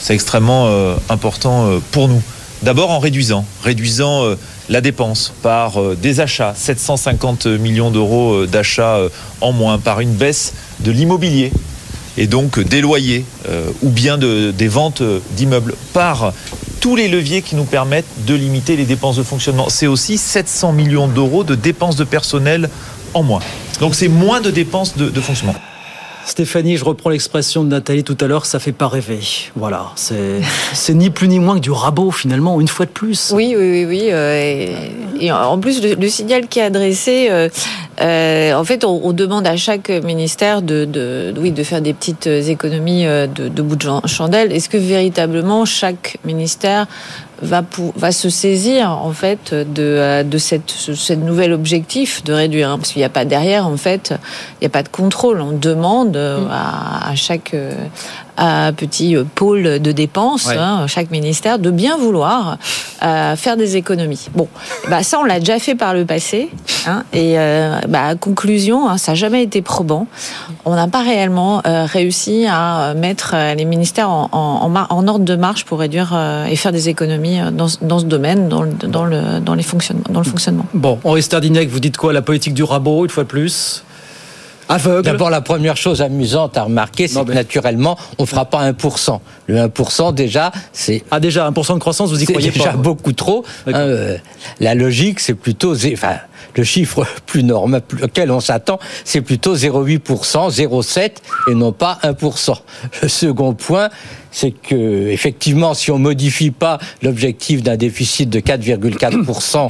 C'est 0.00 0.14
extrêmement 0.14 0.66
euh, 0.68 0.94
important 1.10 1.78
pour 1.92 2.08
nous. 2.08 2.22
D'abord 2.62 2.90
en 2.90 2.98
réduisant, 2.98 3.44
réduisant 3.62 4.36
la 4.68 4.80
dépense 4.80 5.32
par 5.42 5.80
euh, 5.80 5.96
des 6.00 6.20
achats, 6.20 6.54
750 6.56 7.46
millions 7.46 7.90
d'euros 7.90 8.34
euh, 8.34 8.46
d'achats 8.46 8.96
euh, 8.96 9.08
en 9.40 9.52
moins, 9.52 9.78
par 9.78 10.00
une 10.00 10.12
baisse 10.12 10.54
de 10.80 10.90
l'immobilier 10.90 11.52
et 12.16 12.26
donc 12.26 12.58
des 12.58 12.80
loyers 12.80 13.24
ou 13.80 13.90
bien 13.90 14.18
des 14.18 14.68
ventes 14.68 15.04
d'immeubles, 15.36 15.76
par 15.92 16.32
tous 16.80 16.96
les 16.96 17.06
leviers 17.06 17.42
qui 17.42 17.54
nous 17.54 17.62
permettent 17.62 18.08
de 18.26 18.34
limiter 18.34 18.74
les 18.74 18.86
dépenses 18.86 19.14
de 19.14 19.22
fonctionnement. 19.22 19.68
C'est 19.68 19.86
aussi 19.86 20.18
700 20.18 20.72
millions 20.72 21.06
d'euros 21.06 21.44
de 21.44 21.54
dépenses 21.54 21.94
de 21.94 22.02
personnel 22.02 22.70
en 23.14 23.22
moins. 23.22 23.40
Donc 23.78 23.94
c'est 23.94 24.08
moins 24.08 24.40
de 24.40 24.50
dépenses 24.50 24.96
de 24.96 25.20
fonctionnement. 25.20 25.54
Stéphanie, 26.24 26.76
je 26.76 26.84
reprends 26.84 27.10
l'expression 27.10 27.64
de 27.64 27.68
Nathalie 27.68 28.04
tout 28.04 28.16
à 28.20 28.26
l'heure, 28.26 28.46
ça 28.46 28.58
fait 28.58 28.72
pas 28.72 28.88
rêver. 28.88 29.20
Voilà, 29.56 29.92
c'est 29.94 30.94
ni 30.94 31.10
plus 31.10 31.28
ni 31.28 31.38
moins 31.38 31.56
que 31.56 31.60
du 31.60 31.70
rabot 31.70 32.10
finalement, 32.10 32.60
une 32.60 32.68
fois 32.68 32.86
de 32.86 32.90
plus. 32.90 33.32
Oui, 33.34 33.54
oui, 33.56 33.70
oui, 33.70 33.84
oui. 33.86 34.08
Euh, 34.10 34.88
et, 35.20 35.32
en 35.32 35.58
plus, 35.58 35.82
le, 35.82 36.08
signal 36.08 36.46
qui 36.48 36.58
est 36.58 36.62
adressé, 36.62 37.28
euh, 37.30 37.48
euh, 38.00 38.54
en 38.54 38.64
fait, 38.64 38.84
on, 38.84 39.12
demande 39.12 39.46
à 39.46 39.56
chaque 39.56 39.88
ministère 39.88 40.62
de, 40.62 41.34
oui, 41.38 41.50
de 41.50 41.62
faire 41.62 41.80
des 41.80 41.94
petites 41.94 42.26
économies 42.26 43.04
de, 43.04 43.48
de 43.48 43.62
bout 43.62 43.76
de 43.76 43.88
chandelle. 44.06 44.52
Est-ce 44.52 44.68
que 44.68 44.76
véritablement 44.76 45.64
chaque 45.64 46.18
ministère 46.24 46.86
va, 47.42 47.62
pour, 47.62 47.92
va 47.96 48.12
se 48.12 48.30
saisir 48.30 48.90
en 48.90 49.12
fait 49.12 49.54
de, 49.54 50.22
de 50.22 50.38
cette, 50.38 50.70
cette 50.70 51.20
nouvel 51.20 51.52
objectif 51.52 52.24
de 52.24 52.32
réduire, 52.32 52.70
hein, 52.70 52.78
parce 52.78 52.92
qu'il 52.92 53.00
n'y 53.00 53.06
a 53.06 53.10
pas 53.10 53.24
derrière 53.24 53.66
en 53.66 53.76
fait, 53.76 54.14
il 54.54 54.62
n'y 54.62 54.66
a 54.66 54.70
pas 54.70 54.82
de 54.82 54.88
contrôle. 54.88 55.40
On 55.40 55.52
demande 55.52 56.16
mm. 56.16 56.48
à, 56.50 57.10
à 57.10 57.14
chaque 57.14 57.54
à 58.38 58.72
petit 58.72 59.16
euh, 59.16 59.24
pôle 59.34 59.80
de 59.80 59.92
dépenses, 59.92 60.48
hein, 60.48 60.86
chaque 60.86 61.10
ministère, 61.10 61.58
de 61.58 61.70
bien 61.70 61.96
vouloir 61.98 62.56
euh, 63.02 63.36
faire 63.36 63.56
des 63.56 63.76
économies. 63.76 64.28
Bon, 64.34 64.48
bah 64.88 65.02
ça 65.02 65.18
on 65.18 65.24
l'a 65.24 65.40
déjà 65.40 65.58
fait 65.58 65.74
par 65.74 65.92
le 65.92 66.04
passé, 66.04 66.48
hein, 66.86 67.04
et 67.12 67.38
euh, 67.38 67.80
bah, 67.88 68.14
conclusion, 68.14 68.88
hein, 68.88 68.96
ça 68.96 69.12
n'a 69.12 69.16
jamais 69.16 69.42
été 69.42 69.60
probant. 69.60 70.06
On 70.64 70.74
n'a 70.74 70.86
pas 70.88 71.02
réellement 71.02 71.62
euh, 71.66 71.84
réussi 71.84 72.46
à 72.48 72.94
mettre 72.94 73.34
les 73.56 73.64
ministères 73.64 74.10
en, 74.10 74.28
en, 74.32 74.74
en, 74.74 75.08
ordre 75.08 75.24
de 75.24 75.34
marche 75.36 75.64
pour 75.64 75.80
réduire 75.80 76.16
et 76.48 76.56
faire 76.56 76.72
des 76.72 76.88
économies 76.88 77.40
dans, 77.52 77.66
dans 77.82 77.98
ce 77.98 78.04
domaine, 78.04 78.48
dans 78.48 78.62
le, 78.62 78.72
dans 78.72 79.04
le, 79.04 79.40
dans 79.40 79.54
les 79.54 79.62
fonctionnements, 79.62 80.04
dans 80.10 80.20
le 80.20 80.26
fonctionnement. 80.26 80.64
Bon, 80.74 80.98
Henri 81.04 81.22
Stardinac, 81.22 81.68
vous 81.68 81.80
dites 81.80 81.96
quoi? 81.96 82.12
La 82.12 82.22
politique 82.22 82.54
du 82.54 82.62
rabot, 82.62 83.04
une 83.04 83.10
fois 83.10 83.24
de 83.24 83.28
plus? 83.28 83.82
D'abord, 84.68 85.30
la 85.30 85.40
première 85.40 85.76
chose 85.76 86.02
amusante 86.02 86.56
à 86.56 86.64
remarquer, 86.64 87.08
c'est 87.08 87.24
que 87.24 87.32
naturellement, 87.32 87.96
on 88.18 88.24
ne 88.24 88.28
fera 88.28 88.44
pas 88.44 88.70
1%. 88.70 89.20
Le 89.46 89.56
1%, 89.56 90.14
déjà, 90.14 90.52
c'est... 90.72 91.04
Ah, 91.10 91.20
déjà, 91.20 91.50
1% 91.50 91.74
de 91.74 91.78
croissance, 91.78 92.10
vous 92.10 92.22
y 92.22 92.26
croyez 92.26 92.50
pas 92.50 92.52
C'est 92.52 92.64
déjà 92.64 92.76
beaucoup 92.76 93.12
trop. 93.12 93.44
Hein, 93.66 93.72
euh, 93.74 94.18
la 94.60 94.74
logique, 94.74 95.20
c'est 95.20 95.34
plutôt... 95.34 95.74
Enfin, 95.74 96.16
le 96.54 96.64
chiffre 96.64 97.06
plus 97.26 97.44
normal, 97.44 97.82
auquel 98.02 98.30
on 98.30 98.40
s'attend, 98.40 98.78
c'est 99.04 99.20
plutôt 99.20 99.56
0,8%, 99.56 100.50
0,7% 100.50 101.10
et 101.50 101.54
non 101.54 101.72
pas 101.72 101.98
1%. 102.02 102.54
Le 103.02 103.08
second 103.08 103.54
point, 103.54 103.88
c'est 104.40 104.52
que 104.52 105.08
effectivement, 105.08 105.74
si 105.74 105.90
on 105.90 105.98
modifie 105.98 106.52
pas 106.52 106.78
l'objectif 107.02 107.60
d'un 107.60 107.76
déficit 107.76 108.30
de 108.30 108.38
4,4% 108.38 109.68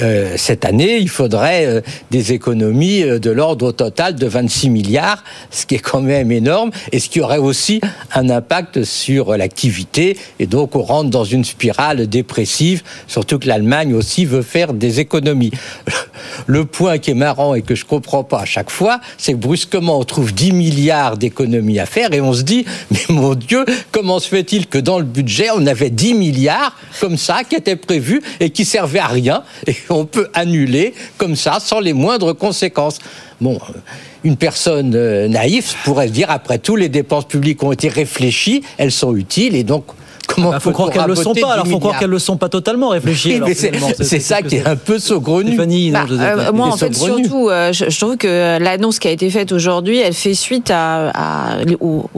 euh, 0.00 0.34
cette 0.38 0.64
année, 0.64 0.96
il 0.98 1.10
faudrait 1.10 1.66
euh, 1.66 1.80
des 2.10 2.32
économies 2.32 3.02
euh, 3.02 3.18
de 3.18 3.30
l'ordre 3.30 3.70
total 3.72 4.14
de 4.14 4.26
26 4.26 4.70
milliards, 4.70 5.24
ce 5.50 5.66
qui 5.66 5.74
est 5.74 5.80
quand 5.80 6.00
même 6.00 6.32
énorme, 6.32 6.70
et 6.92 7.00
ce 7.00 7.10
qui 7.10 7.20
aurait 7.20 7.38
aussi 7.38 7.80
un 8.14 8.30
impact 8.30 8.84
sur 8.84 9.36
l'activité, 9.36 10.16
et 10.38 10.46
donc 10.46 10.76
on 10.76 10.82
rentre 10.82 11.10
dans 11.10 11.24
une 11.24 11.44
spirale 11.44 12.06
dépressive, 12.06 12.82
surtout 13.08 13.38
que 13.38 13.48
l'Allemagne 13.48 13.92
aussi 13.92 14.24
veut 14.24 14.42
faire 14.42 14.72
des 14.72 15.00
économies. 15.00 15.52
Le 16.46 16.64
point 16.64 16.98
qui 16.98 17.10
est 17.10 17.14
marrant 17.14 17.54
et 17.54 17.62
que 17.62 17.74
je 17.74 17.84
comprends 17.84 18.24
pas 18.24 18.40
à 18.40 18.44
chaque 18.44 18.70
fois, 18.70 19.00
c'est 19.16 19.32
que 19.32 19.38
brusquement 19.38 19.98
on 19.98 20.04
trouve 20.04 20.32
10 20.32 20.52
milliards 20.52 21.18
d'économies 21.18 21.80
à 21.80 21.86
faire 21.86 22.12
et 22.12 22.20
on 22.20 22.32
se 22.32 22.42
dit, 22.42 22.64
mais 22.90 23.00
mon 23.08 23.34
Dieu, 23.34 23.64
comment 23.98 24.20
se 24.20 24.28
fait-il 24.28 24.68
que 24.68 24.78
dans 24.78 25.00
le 25.00 25.04
budget 25.04 25.48
on 25.52 25.66
avait 25.66 25.90
10 25.90 26.14
milliards 26.14 26.76
comme 27.00 27.16
ça 27.16 27.42
qui 27.42 27.56
étaient 27.56 27.74
prévus 27.74 28.22
et 28.38 28.50
qui 28.50 28.64
servaient 28.64 29.00
à 29.00 29.08
rien 29.08 29.42
et 29.66 29.74
on 29.90 30.04
peut 30.04 30.28
annuler 30.34 30.94
comme 31.16 31.34
ça 31.34 31.58
sans 31.58 31.80
les 31.80 31.94
moindres 31.94 32.32
conséquences? 32.32 33.00
Bon, 33.40 33.56
euh, 33.56 33.78
une 34.22 34.36
personne 34.36 34.94
euh, 34.94 35.26
naïve 35.26 35.74
pourrait 35.82 36.06
se 36.06 36.12
dire, 36.12 36.30
après 36.30 36.58
tout, 36.58 36.76
les 36.76 36.88
dépenses 36.88 37.26
publiques 37.26 37.60
ont 37.64 37.72
été 37.72 37.88
réfléchies, 37.88 38.62
elles 38.76 38.92
sont 38.92 39.16
utiles 39.16 39.56
et 39.56 39.64
donc 39.64 39.86
Comment 40.28 40.52
ah, 40.52 40.60
faut 40.60 40.72
croire 40.72 40.90
qu'elles 40.90 41.02
ne 41.02 41.08
le 41.08 41.14
sont 41.14 41.34
pas. 41.34 41.52
Alors, 41.52 41.66
faut 41.66 41.78
croire 41.78 41.98
qu'elles 41.98 42.10
le 42.10 42.18
sont 42.18 42.36
pas 42.36 42.48
totalement 42.48 42.90
réfléchies. 42.90 43.40
c'est 43.54 44.20
ça 44.20 44.42
qui 44.42 44.56
est 44.56 44.66
un 44.66 44.76
peu 44.76 44.98
saugrenu. 44.98 45.56
Bah, 45.56 46.06
euh, 46.10 46.52
moi, 46.52 46.66
en 46.68 46.76
fait, 46.76 46.94
surtout, 46.94 47.48
euh, 47.48 47.72
je, 47.72 47.98
trouve 47.98 48.16
que 48.16 48.58
l'annonce 48.58 48.98
qui 48.98 49.08
a 49.08 49.10
été 49.10 49.30
faite 49.30 49.52
aujourd'hui, 49.52 49.98
elle 49.98 50.12
fait 50.12 50.34
suite 50.34 50.70
à, 50.70 51.08
à, 51.08 51.56
aux, 51.80 52.08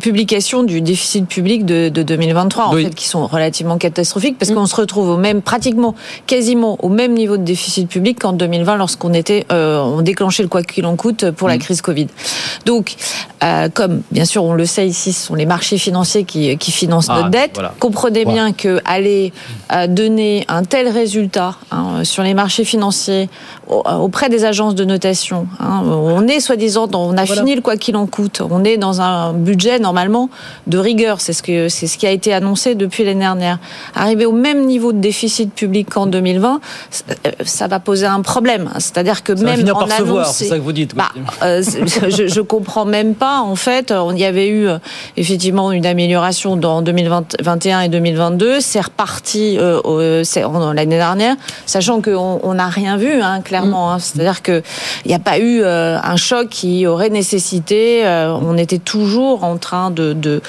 publications 0.00 0.64
du 0.64 0.80
déficit 0.80 1.26
public 1.26 1.64
de, 1.64 1.88
de 1.88 2.02
2023, 2.02 2.64
en 2.64 2.72
fait, 2.72 2.94
qui 2.94 3.06
sont 3.06 3.26
relativement 3.26 3.78
catastrophiques, 3.78 4.36
parce 4.38 4.50
mm. 4.50 4.54
qu'on 4.54 4.66
se 4.66 4.76
retrouve 4.76 5.08
au 5.10 5.16
même, 5.16 5.40
pratiquement, 5.40 5.94
quasiment 6.26 6.76
au 6.84 6.88
même 6.88 7.14
niveau 7.14 7.36
de 7.36 7.44
déficit 7.44 7.88
public 7.88 8.18
qu'en 8.18 8.32
2020, 8.32 8.76
lorsqu'on 8.76 9.14
était, 9.14 9.46
euh, 9.52 9.78
on 9.78 10.02
déclenchait 10.02 10.42
le 10.42 10.48
quoi 10.48 10.62
qu'il 10.62 10.84
en 10.86 10.96
coûte 10.96 11.30
pour 11.30 11.48
la 11.48 11.56
mm. 11.56 11.60
crise 11.60 11.80
Covid. 11.80 12.08
Donc, 12.66 12.96
euh, 13.42 13.70
comme 13.72 14.02
bien 14.10 14.26
sûr 14.26 14.44
on 14.44 14.52
le 14.52 14.66
sait 14.66 14.86
ici, 14.86 15.14
ce 15.14 15.26
sont 15.28 15.34
les 15.34 15.46
marchés 15.46 15.78
financiers 15.78 16.24
qui, 16.24 16.58
qui 16.58 16.72
financent 16.72 17.06
ah, 17.08 17.16
notre 17.16 17.30
dette. 17.30 17.58
Comprenez 17.78 18.26
bien 18.26 18.52
que 18.52 18.80
aller 18.84 19.32
euh, 19.72 19.86
donner 19.86 20.44
un 20.48 20.62
tel 20.62 20.88
résultat 20.88 21.56
hein, 21.70 22.04
sur 22.04 22.22
les 22.22 22.34
marchés 22.34 22.64
financiers 22.64 23.30
euh, 23.70 23.94
auprès 23.94 24.28
des 24.28 24.44
agences 24.44 24.74
de 24.74 24.84
notation, 24.84 25.46
hein, 25.58 25.82
on 25.86 26.28
est 26.28 26.40
soi-disant, 26.40 26.88
on 26.92 27.16
a 27.16 27.24
fini 27.24 27.54
le 27.54 27.62
quoi 27.62 27.76
qu'il 27.76 27.96
en 27.96 28.06
coûte, 28.06 28.42
on 28.48 28.62
est 28.62 28.76
dans 28.76 29.00
un 29.00 29.32
budget 29.32 29.78
normalement 29.78 30.28
de 30.66 30.76
rigueur, 30.76 31.22
c'est 31.22 31.32
ce 31.32 31.42
que 31.42 31.70
c'est 31.70 31.86
ce 31.86 31.96
qui 31.96 32.06
a 32.06 32.10
été 32.10 32.34
annoncé 32.34 32.74
depuis 32.74 33.04
l'année 33.04 33.20
dernière. 33.20 33.58
Arriver 33.94 34.26
au 34.26 34.32
même 34.32 34.66
niveau 34.66 34.92
de 34.92 34.98
déficit 34.98 35.54
public 35.54 35.88
qu'en 35.88 36.06
2020, 36.06 36.60
ça 37.44 37.68
va 37.68 37.80
poser 37.80 38.06
un 38.06 38.20
problème. 38.20 38.70
C'est-à-dire 38.74 39.22
que 39.22 39.32
même 39.32 39.66
en 39.70 39.80
annonçant, 39.80 40.30
c'est 40.30 40.44
ça 40.46 40.56
que 40.56 40.62
vous 40.62 40.72
dites. 40.72 40.94
Bah, 40.94 41.10
je, 41.40 42.26
je 42.26 42.40
comprends 42.42 42.84
même 42.84 43.14
pas 43.14 43.29
en 43.38 43.56
fait, 43.56 43.92
il 44.12 44.18
y 44.18 44.24
avait 44.24 44.48
eu 44.48 44.68
euh, 44.68 44.78
effectivement 45.16 45.72
une 45.72 45.86
amélioration 45.86 46.56
dans 46.56 46.82
2021 46.82 47.80
et 47.82 47.88
2022. 47.88 48.60
C'est 48.60 48.80
reparti 48.80 49.56
euh, 49.58 50.22
l'année 50.74 50.96
dernière, 50.96 51.36
sachant 51.66 52.00
qu'on 52.00 52.54
n'a 52.54 52.68
rien 52.68 52.96
vu, 52.96 53.20
hein, 53.20 53.40
clairement. 53.42 53.92
Hein. 53.92 53.98
C'est-à-dire 53.98 54.42
qu'il 54.42 54.62
n'y 55.06 55.14
a 55.14 55.18
pas 55.18 55.38
eu 55.38 55.60
euh, 55.62 55.98
un 56.02 56.16
choc 56.16 56.48
qui 56.48 56.86
aurait 56.86 57.10
nécessité. 57.10 58.02
on 58.06 58.56
était 58.56 58.78
toujours 58.78 59.44
en 59.44 59.56
train 59.56 59.90
de 59.90 60.40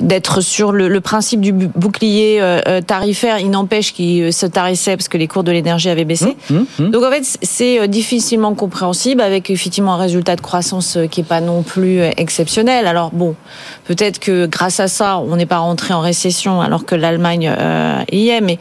d'être 0.00 0.40
sur 0.40 0.72
le, 0.72 1.00
principe 1.00 1.40
du 1.40 1.52
bouclier 1.52 2.42
tarifaire. 2.86 3.38
Il 3.38 3.50
n'empêche 3.50 3.92
qu'il 3.92 4.32
se 4.32 4.46
tarissait 4.46 4.96
parce 4.96 5.08
que 5.08 5.16
les 5.16 5.28
cours 5.28 5.44
de 5.44 5.52
l'énergie 5.52 5.88
avaient 5.88 6.04
baissé. 6.04 6.36
Mmh, 6.50 6.58
mmh. 6.78 6.90
Donc 6.90 7.04
en 7.04 7.10
fait, 7.10 7.38
c'est 7.42 7.86
difficilement 7.88 8.54
compréhensible 8.54 9.20
avec 9.20 9.50
effectivement 9.50 9.94
un 9.94 9.98
résultat 9.98 10.36
de 10.36 10.40
croissance 10.40 10.98
qui 11.10 11.20
est 11.20 11.24
pas 11.24 11.40
non 11.40 11.62
plus 11.62 12.00
exceptionnel. 12.18 12.86
Alors 12.86 13.10
bon, 13.12 13.34
peut-être 13.84 14.18
que 14.18 14.46
grâce 14.46 14.80
à 14.80 14.88
ça, 14.88 15.18
on 15.18 15.36
n'est 15.36 15.46
pas 15.46 15.58
rentré 15.58 15.94
en 15.94 16.00
récession 16.00 16.60
alors 16.60 16.84
que 16.84 16.94
l'Allemagne 16.94 17.52
euh, 17.56 18.02
y 18.12 18.28
est, 18.28 18.40
mais 18.40 18.58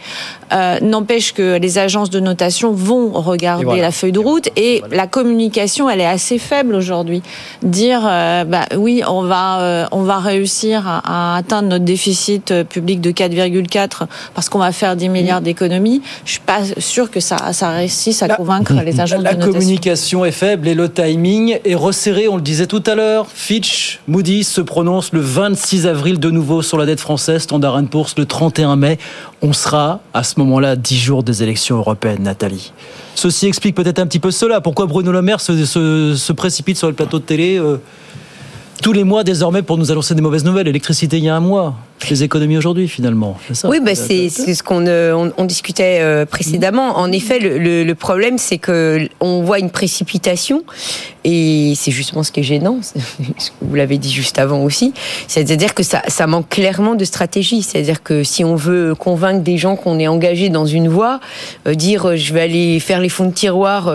euh, 0.54 0.80
n'empêche 0.82 1.34
que 1.34 1.58
les 1.58 1.78
agences 1.78 2.10
de 2.10 2.20
notation 2.20 2.72
vont 2.72 3.12
regarder 3.12 3.82
la 3.82 3.92
feuille 3.92 4.12
de 4.12 4.20
route 4.20 4.50
et 4.56 4.82
la 4.92 5.08
communication, 5.08 5.90
elle 5.90 6.02
est 6.02 6.06
assez 6.06 6.38
faible 6.38 6.76
aujourd'hui. 6.76 7.22
Dire, 7.64 8.02
euh, 8.06 8.44
bah 8.46 8.66
oui, 8.78 9.02
on 9.08 9.24
va, 9.24 9.88
on 9.92 10.04
va 10.04 10.20
réussir 10.20 10.88
à, 10.88 11.36
atteindre 11.38 11.70
notre 11.70 11.86
déficit 11.86 12.64
public 12.64 13.02
de 13.02 13.12
4,4 13.12 14.04
parce 14.34 14.50
qu'on 14.50 14.60
va 14.60 14.72
faire 14.72 14.96
10 14.96 15.10
milliards 15.10 15.42
d'économies. 15.42 16.02
Je 16.26 16.32
suis 16.32 16.40
pas 16.40 16.60
sûr 16.78 17.12
que 17.12 17.20
ça, 17.20 17.54
ça 17.54 17.70
réussisse 17.72 18.24
à 18.24 18.30
convaincre 18.30 18.74
les 18.86 19.00
agences 19.00 19.20
de 19.20 19.24
notation. 19.24 19.52
La 19.52 19.60
communication 19.60 20.26
est 20.26 20.32
faible 20.32 20.68
et 20.68 20.74
le 20.74 20.90
timing 20.90 21.60
est 21.66 21.76
resserré. 21.76 22.28
On 22.28 22.36
le 22.36 22.42
disait 22.42 22.68
tout 22.68 22.84
à 22.86 22.96
l'heure. 22.96 23.28
Fitch, 23.48 24.02
Moody's 24.10 24.46
se 24.46 24.60
prononce 24.60 25.14
le 25.14 25.22
26 25.22 25.88
avril 25.88 26.20
de 26.20 26.30
nouveau 26.30 26.62
sur 26.62 26.78
la 26.78 26.86
dette 26.86 27.00
française, 27.00 27.44
Standard 27.44 27.82
Poor's 27.86 28.18
le 28.18 28.26
31 28.26 28.76
mai. 28.76 28.98
On 29.42 29.54
sera 29.54 30.02
à 30.14 30.24
ce 30.26 30.38
moment-là 30.40 30.76
10 30.76 30.98
jours 30.98 31.24
des 31.24 31.44
élections 31.44 31.78
européennes, 31.78 32.24
Nathalie. 32.24 32.74
Ceci 33.16 33.48
explique 33.48 33.74
peut-être 33.74 34.00
un 34.00 34.06
petit 34.06 34.20
peu 34.20 34.32
cela. 34.32 34.60
Pourquoi 34.60 34.86
Bruno 34.86 35.14
Le 35.14 35.22
Maire 35.22 35.40
se, 35.40 36.32
précipite 36.34 36.76
sur 36.76 36.90
le 36.90 36.94
plateau 36.94 37.20
de 37.20 37.24
télé 37.24 37.58
euh, 37.58 37.78
tous 38.84 38.92
les 38.92 39.06
mois 39.06 39.24
désormais 39.24 39.62
pour 39.62 39.78
nous 39.78 39.94
annoncer 39.94 40.14
des 40.14 40.22
mauvaises 40.22 40.44
nouvelles? 40.44 40.68
Électricité 40.68 41.18
il 41.18 41.24
y 41.24 41.30
a 41.30 41.36
un 41.38 41.40
mois, 41.40 41.74
les 42.10 42.24
économies 42.24 42.58
aujourd'hui 42.58 42.88
finalement. 42.88 43.38
oui, 43.66 43.80
bah, 43.84 43.96
c'est 43.96 44.30
ce 44.30 44.64
qu'on 44.64 44.86
euh, 44.88 45.30
on, 45.38 45.46
discutait 45.46 46.00
euh, 46.02 46.26
précédemment. 46.26 46.98
En 46.98 47.12
effet, 47.12 47.40
le, 47.40 47.84
le 47.84 47.96
problème 47.96 48.38
c'est 48.38 48.58
que 48.58 49.08
on 49.20 49.42
voit 49.42 49.60
une 49.60 49.72
précipitation 49.72 50.64
et 51.24 51.74
c'est 51.76 51.92
justement 51.92 52.24
ce 52.24 52.32
qui 52.32 52.42
est 52.42 52.44
gênant. 52.44 52.80
Vous 53.62 53.76
l'avez 53.76 53.98
dit 53.98 54.12
juste 54.12 54.40
avant 54.40 54.64
aussi. 54.64 54.94
C'est-à-dire 55.28 55.74
que 55.74 55.84
ça, 55.84 56.02
ça 56.08 56.28
manque 56.28 56.50
clairement 56.50 56.96
de 56.96 57.04
stratégie. 57.04 57.62
C'est-à-dire 57.62 58.04
que 58.04 58.24
si 58.24 58.46
on 58.46 58.56
veut 58.56 58.96
convaincre 58.96 59.44
des 59.44 59.58
gens 59.58 59.76
qu'on 59.76 60.00
est 60.00 60.08
engagé 60.08 60.50
dans 60.50 60.66
une 60.66 60.88
voie, 60.88 61.20
euh, 61.68 61.74
dire 61.74 62.16
je 62.16 62.34
vais 62.34 62.42
aller 62.42 62.80
faire 62.80 63.02
les 63.02 63.10
fonds 63.10 63.26
de 63.26 63.34
tiroir 63.34 63.92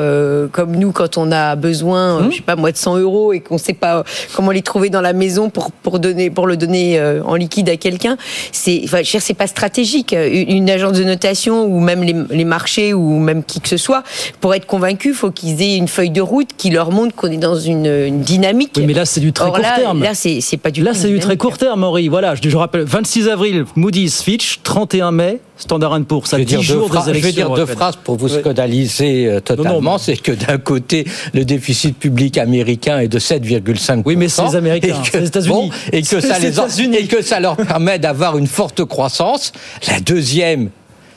comme 0.50 0.76
nous 0.76 0.92
quand 0.92 1.16
on 1.16 1.30
a 1.32 1.56
besoin, 1.56 2.20
mmh. 2.20 2.30
je 2.30 2.36
sais 2.36 2.42
pas 2.42 2.56
moi 2.56 2.72
de 2.72 2.76
100 2.76 2.98
euros 2.98 3.32
et 3.32 3.40
qu'on 3.40 3.58
sait 3.58 3.72
pas 3.72 4.04
comment 4.34 4.50
les 4.50 4.62
trouver 4.62 4.90
dans 4.90 5.00
la 5.00 5.12
maison 5.12 5.50
pour 5.50 5.70
pour 5.70 5.98
donner 5.98 6.30
pour 6.30 6.46
le 6.46 6.56
donner 6.56 7.00
en 7.24 7.34
liquide 7.36 7.68
à 7.68 7.76
quelqu'un 7.76 7.91
quelqu'un, 7.92 8.16
c'est, 8.52 8.80
enfin, 8.84 9.02
c'est 9.04 9.34
pas 9.34 9.46
stratégique. 9.46 10.14
Une 10.14 10.70
agence 10.70 10.98
de 10.98 11.04
notation 11.04 11.64
ou 11.64 11.80
même 11.80 12.02
les, 12.02 12.44
marchés 12.44 12.92
ou 12.92 13.18
même 13.18 13.44
qui 13.44 13.60
que 13.60 13.68
ce 13.68 13.76
soit, 13.76 14.02
pour 14.40 14.54
être 14.54 14.66
convaincu, 14.66 15.08
il 15.08 15.14
faut 15.14 15.30
qu'ils 15.30 15.62
aient 15.62 15.76
une 15.76 15.88
feuille 15.88 16.10
de 16.10 16.20
route 16.20 16.48
qui 16.56 16.70
leur 16.70 16.90
montre 16.90 17.14
qu'on 17.14 17.30
est 17.30 17.36
dans 17.36 17.56
une, 17.56 18.22
dynamique. 18.22 18.72
Oui, 18.76 18.86
mais 18.86 18.94
là, 18.94 19.04
c'est 19.04 19.20
du 19.20 19.32
très 19.32 19.50
court 19.50 19.60
terme. 19.60 20.02
Là, 20.02 20.14
c'est, 20.14 20.56
pas 20.56 20.70
du. 20.70 20.82
Là, 20.82 20.94
c'est 20.94 21.08
du 21.08 21.18
très 21.18 21.36
court 21.36 21.58
terme, 21.58 21.84
Henri. 21.84 22.08
Voilà, 22.08 22.34
je, 22.34 22.48
je 22.48 22.56
rappelle, 22.56 22.82
26 22.82 23.28
avril, 23.28 23.64
Moody's, 23.76 24.22
Fitch, 24.22 24.60
31 24.62 25.12
mai, 25.12 25.40
Standard 25.62 26.00
Poor's. 26.04 26.28
Ça 26.28 26.38
10 26.38 26.60
jours 26.60 26.90
des 26.90 27.10
élections. 27.10 27.12
Je 27.14 27.20
vais 27.20 27.32
dire 27.32 27.50
deux 27.50 27.66
phrases 27.66 27.96
pour 27.96 28.16
vous 28.16 28.28
scandaliser 28.28 29.26
euh, 29.26 29.40
totalement. 29.40 29.98
C'est 29.98 30.16
que 30.16 30.32
d'un 30.32 30.58
côté, 30.58 31.06
le 31.32 31.44
déficit 31.44 31.96
public 31.96 32.36
américain 32.38 32.98
est 32.98 33.08
de 33.08 33.18
7,5 33.18 34.02
Oui, 34.04 34.16
mais 34.16 34.28
c'est 34.28 34.44
les 34.44 34.56
Américains, 34.56 34.96
c'est 35.10 35.20
les 35.20 35.26
États-Unis. 35.28 35.70
et 35.92 36.02
que 36.02 36.20
ça 36.20 36.38
les 36.38 36.96
et 36.96 37.06
que 37.06 37.22
ça 37.22 37.40
leur 37.40 37.56
permet 37.56 37.98
d'avoir 37.98 38.38
une 38.38 38.46
forte 38.46 38.84
croissance. 38.84 39.52
La 39.88 40.00
deuxième, 40.00 40.70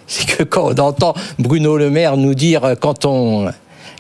c'est 0.08 0.26
que 0.28 0.44
quand 0.44 0.74
on 0.74 0.82
entend 0.82 1.16
Bruno 1.40 1.78
Le 1.78 1.90
Maire 1.90 2.18
nous 2.18 2.36
dire 2.36 2.64
euh, 2.64 2.76
quand 2.80 3.06
on 3.06 3.50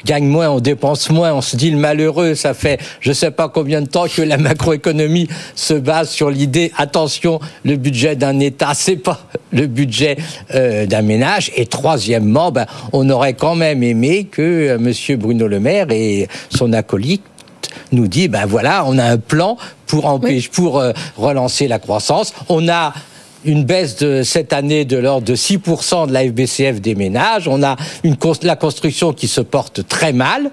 gagne 0.06 0.28
moins, 0.28 0.50
on 0.50 0.60
dépense 0.60 1.10
moins, 1.10 1.34
on 1.34 1.42
se 1.42 1.58
dit 1.58 1.72
le 1.72 1.78
malheureux, 1.78 2.36
ça 2.36 2.54
fait 2.54 2.80
je 3.02 3.12
sais 3.12 3.32
pas 3.32 3.50
combien 3.50 3.82
de 3.82 3.88
temps 3.88 4.06
que 4.08 4.22
la 4.22 4.38
macroéconomie 4.38 5.28
se 5.56 5.74
base 5.74 6.10
sur 6.10 6.30
l'idée 6.30 6.72
attention, 6.78 7.40
le 7.64 7.76
budget 7.76 8.16
d'un 8.16 8.40
État, 8.40 8.72
c'est 8.74 8.96
pas 8.96 9.20
le 9.52 9.68
budget 9.68 10.18
euh, 10.54 10.86
d'un 10.86 11.02
ménage. 11.02 11.52
Et 11.56 11.66
troisièmement, 11.66 12.52
ben, 12.52 12.66
on 12.94 13.10
aurait 13.10 13.34
quand 13.34 13.56
même 13.56 13.84
aimé 13.84 14.26
que 14.26 14.42
euh, 14.42 14.78
Monsieur 14.78 15.18
Bruno 15.18 15.48
Le 15.48 15.60
Maire 15.60 15.88
et 15.92 16.28
son 16.50 16.74
acolyte 16.74 17.24
nous 17.92 18.08
dit 18.08 18.28
ben 18.28 18.46
voilà, 18.46 18.84
on 18.88 18.98
a 18.98 19.04
un 19.04 19.18
plan 19.18 19.58
pour 19.88 20.06
empêcher, 20.06 20.50
pour 20.52 20.80
euh, 20.80 20.92
relancer 21.18 21.68
la 21.68 21.80
croissance. 21.80 22.34
On 22.50 22.68
a 22.70 22.94
une 23.46 23.64
baisse 23.64 23.98
de 23.98 24.24
cette 24.24 24.54
année 24.54 24.86
de 24.86 24.98
l'ordre 24.98 25.26
de 25.26 25.36
6% 25.36 26.08
de 26.08 26.14
la 26.14 26.24
FBCF 26.24 26.82
des 26.82 26.96
ménages. 26.96 27.48
On 27.48 27.64
a 27.64 27.76
une, 28.04 28.16
la 28.44 28.56
construction 28.56 29.14
qui 29.14 29.28
se 29.28 29.42
porte 29.42 29.88
très 29.88 30.14
mal 30.14 30.52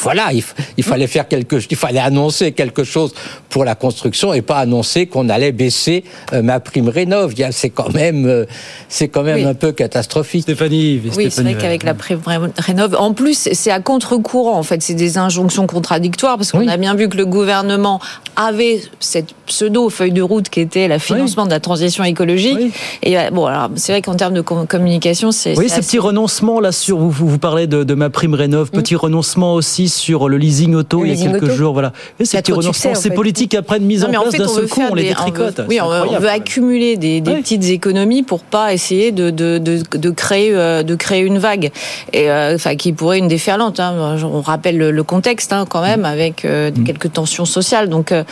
voilà, 0.00 0.28
il, 0.32 0.84
fallait 0.84 1.06
faire 1.06 1.26
quelque, 1.28 1.56
il 1.70 1.76
fallait 1.76 1.98
annoncer 1.98 2.52
quelque 2.52 2.84
chose 2.84 3.12
pour 3.48 3.64
la 3.64 3.74
construction 3.74 4.32
et 4.32 4.42
pas 4.42 4.56
annoncer 4.58 5.06
qu'on 5.06 5.28
allait 5.28 5.52
baisser 5.52 6.04
euh, 6.32 6.42
ma 6.42 6.60
prime 6.60 6.88
rénov. 6.88 7.34
C'est 7.50 7.70
quand 7.70 7.92
même, 7.92 8.26
euh, 8.26 8.44
c'est 8.88 9.08
quand 9.08 9.22
même 9.22 9.46
un 9.46 9.54
peu 9.54 9.72
catastrophique. 9.72 10.42
Stéphanie, 10.42 11.00
oui, 11.16 11.28
c'est 11.30 11.42
vrai 11.42 11.54
qu'avec 11.54 11.82
la 11.82 11.94
prime 11.94 12.20
rénov, 12.58 12.94
en 12.98 13.12
plus, 13.12 13.48
c'est 13.52 13.70
à 13.70 13.80
contre-courant. 13.80 14.58
En 14.58 14.62
fait, 14.62 14.82
c'est 14.82 14.94
des 14.94 15.18
injonctions 15.18 15.66
contradictoires 15.66 16.36
parce 16.36 16.52
qu'on 16.52 16.68
a 16.68 16.76
bien 16.76 16.94
vu 16.94 17.08
que 17.08 17.16
le 17.16 17.26
gouvernement 17.26 18.00
avait 18.36 18.80
cette 19.00 19.34
pseudo 19.46 19.88
feuille 19.90 20.12
de 20.12 20.22
route 20.22 20.48
qui 20.48 20.60
était 20.60 20.86
le 20.88 20.98
financement 20.98 21.44
de 21.46 21.50
la 21.50 21.60
transition 21.60 22.04
écologique. 22.04 22.58
Et 23.02 23.18
euh, 23.18 23.30
bon, 23.30 23.46
alors 23.46 23.70
c'est 23.76 23.92
vrai 23.92 24.02
qu'en 24.02 24.14
termes 24.14 24.34
de 24.34 24.40
com- 24.42 24.66
communication, 24.66 25.32
c'est 25.32 25.50
Oui, 25.58 25.64
c'est 25.64 25.68
ces 25.68 25.72
assez- 25.80 25.86
petits 25.88 25.98
renoncements 25.98 26.60
là 26.60 26.70
sur 26.72 26.98
vous, 26.98 27.10
vous, 27.10 27.28
vous 27.28 27.38
parlez 27.38 27.66
de, 27.66 27.82
de 27.84 27.94
ma 27.94 28.10
prime 28.10 28.34
rénov, 28.34 28.70
petit 28.70 28.94
renoncement 28.94 29.54
aussi 29.54 29.87
sur 29.88 30.28
le 30.28 30.36
leasing 30.36 30.74
auto 30.74 31.02
Le 31.02 31.08
il 31.08 31.14
y 31.18 31.26
a 31.26 31.30
quelques 31.30 31.44
auto. 31.44 31.52
jours, 31.54 31.72
voilà. 31.72 31.92
Y 32.20 32.94
ces 32.94 33.10
politiques 33.10 33.54
après 33.54 33.78
de 33.80 33.84
mise 33.84 34.02
Non, 34.04 34.18
en 34.18 34.22
place 34.22 34.34
d'un 34.34 34.48
seul 34.48 34.68
coup, 34.68 34.82
on 34.90 34.94
les 34.94 35.08
détricote. 35.08 35.60
oui, 35.68 35.76
C'est 35.76 35.80
on, 35.80 36.18
veut 36.20 36.28
accumuler 36.28 36.96
des, 36.96 37.20
des 37.20 37.34
petites 37.34 37.64
économies 37.64 38.22
pour 38.22 38.40
pas 38.40 38.72
essayer 38.72 39.12
de, 39.12 39.30
de, 39.30 39.58
de, 39.58 39.82
de 39.96 40.10
créer 40.10 40.50
euh, 40.52 40.82
de 40.82 40.94
créer 40.94 41.22
une 41.22 41.38
vague, 41.38 41.70
et 42.12 42.30
euh, 42.30 42.54
enfin 42.54 42.76
qui 42.76 42.92
pourrait 42.92 43.18
une 43.18 43.28
déferlante. 43.28 43.80
Hein. 43.80 44.16
On 44.24 44.40
rappelle 44.40 44.76
le, 44.78 44.90
le 44.90 45.02
contexte 45.02 45.52
hein, 45.52 45.64
quand 45.68 45.82
même 45.82 46.04
avec 46.04 46.44
euh, 46.44 46.70
Mm. 46.70 46.84
quelques 46.84 47.12
tensions 47.12 47.44
sociales. 47.44 47.88
Donc 47.88 48.12
euh, 48.12 48.22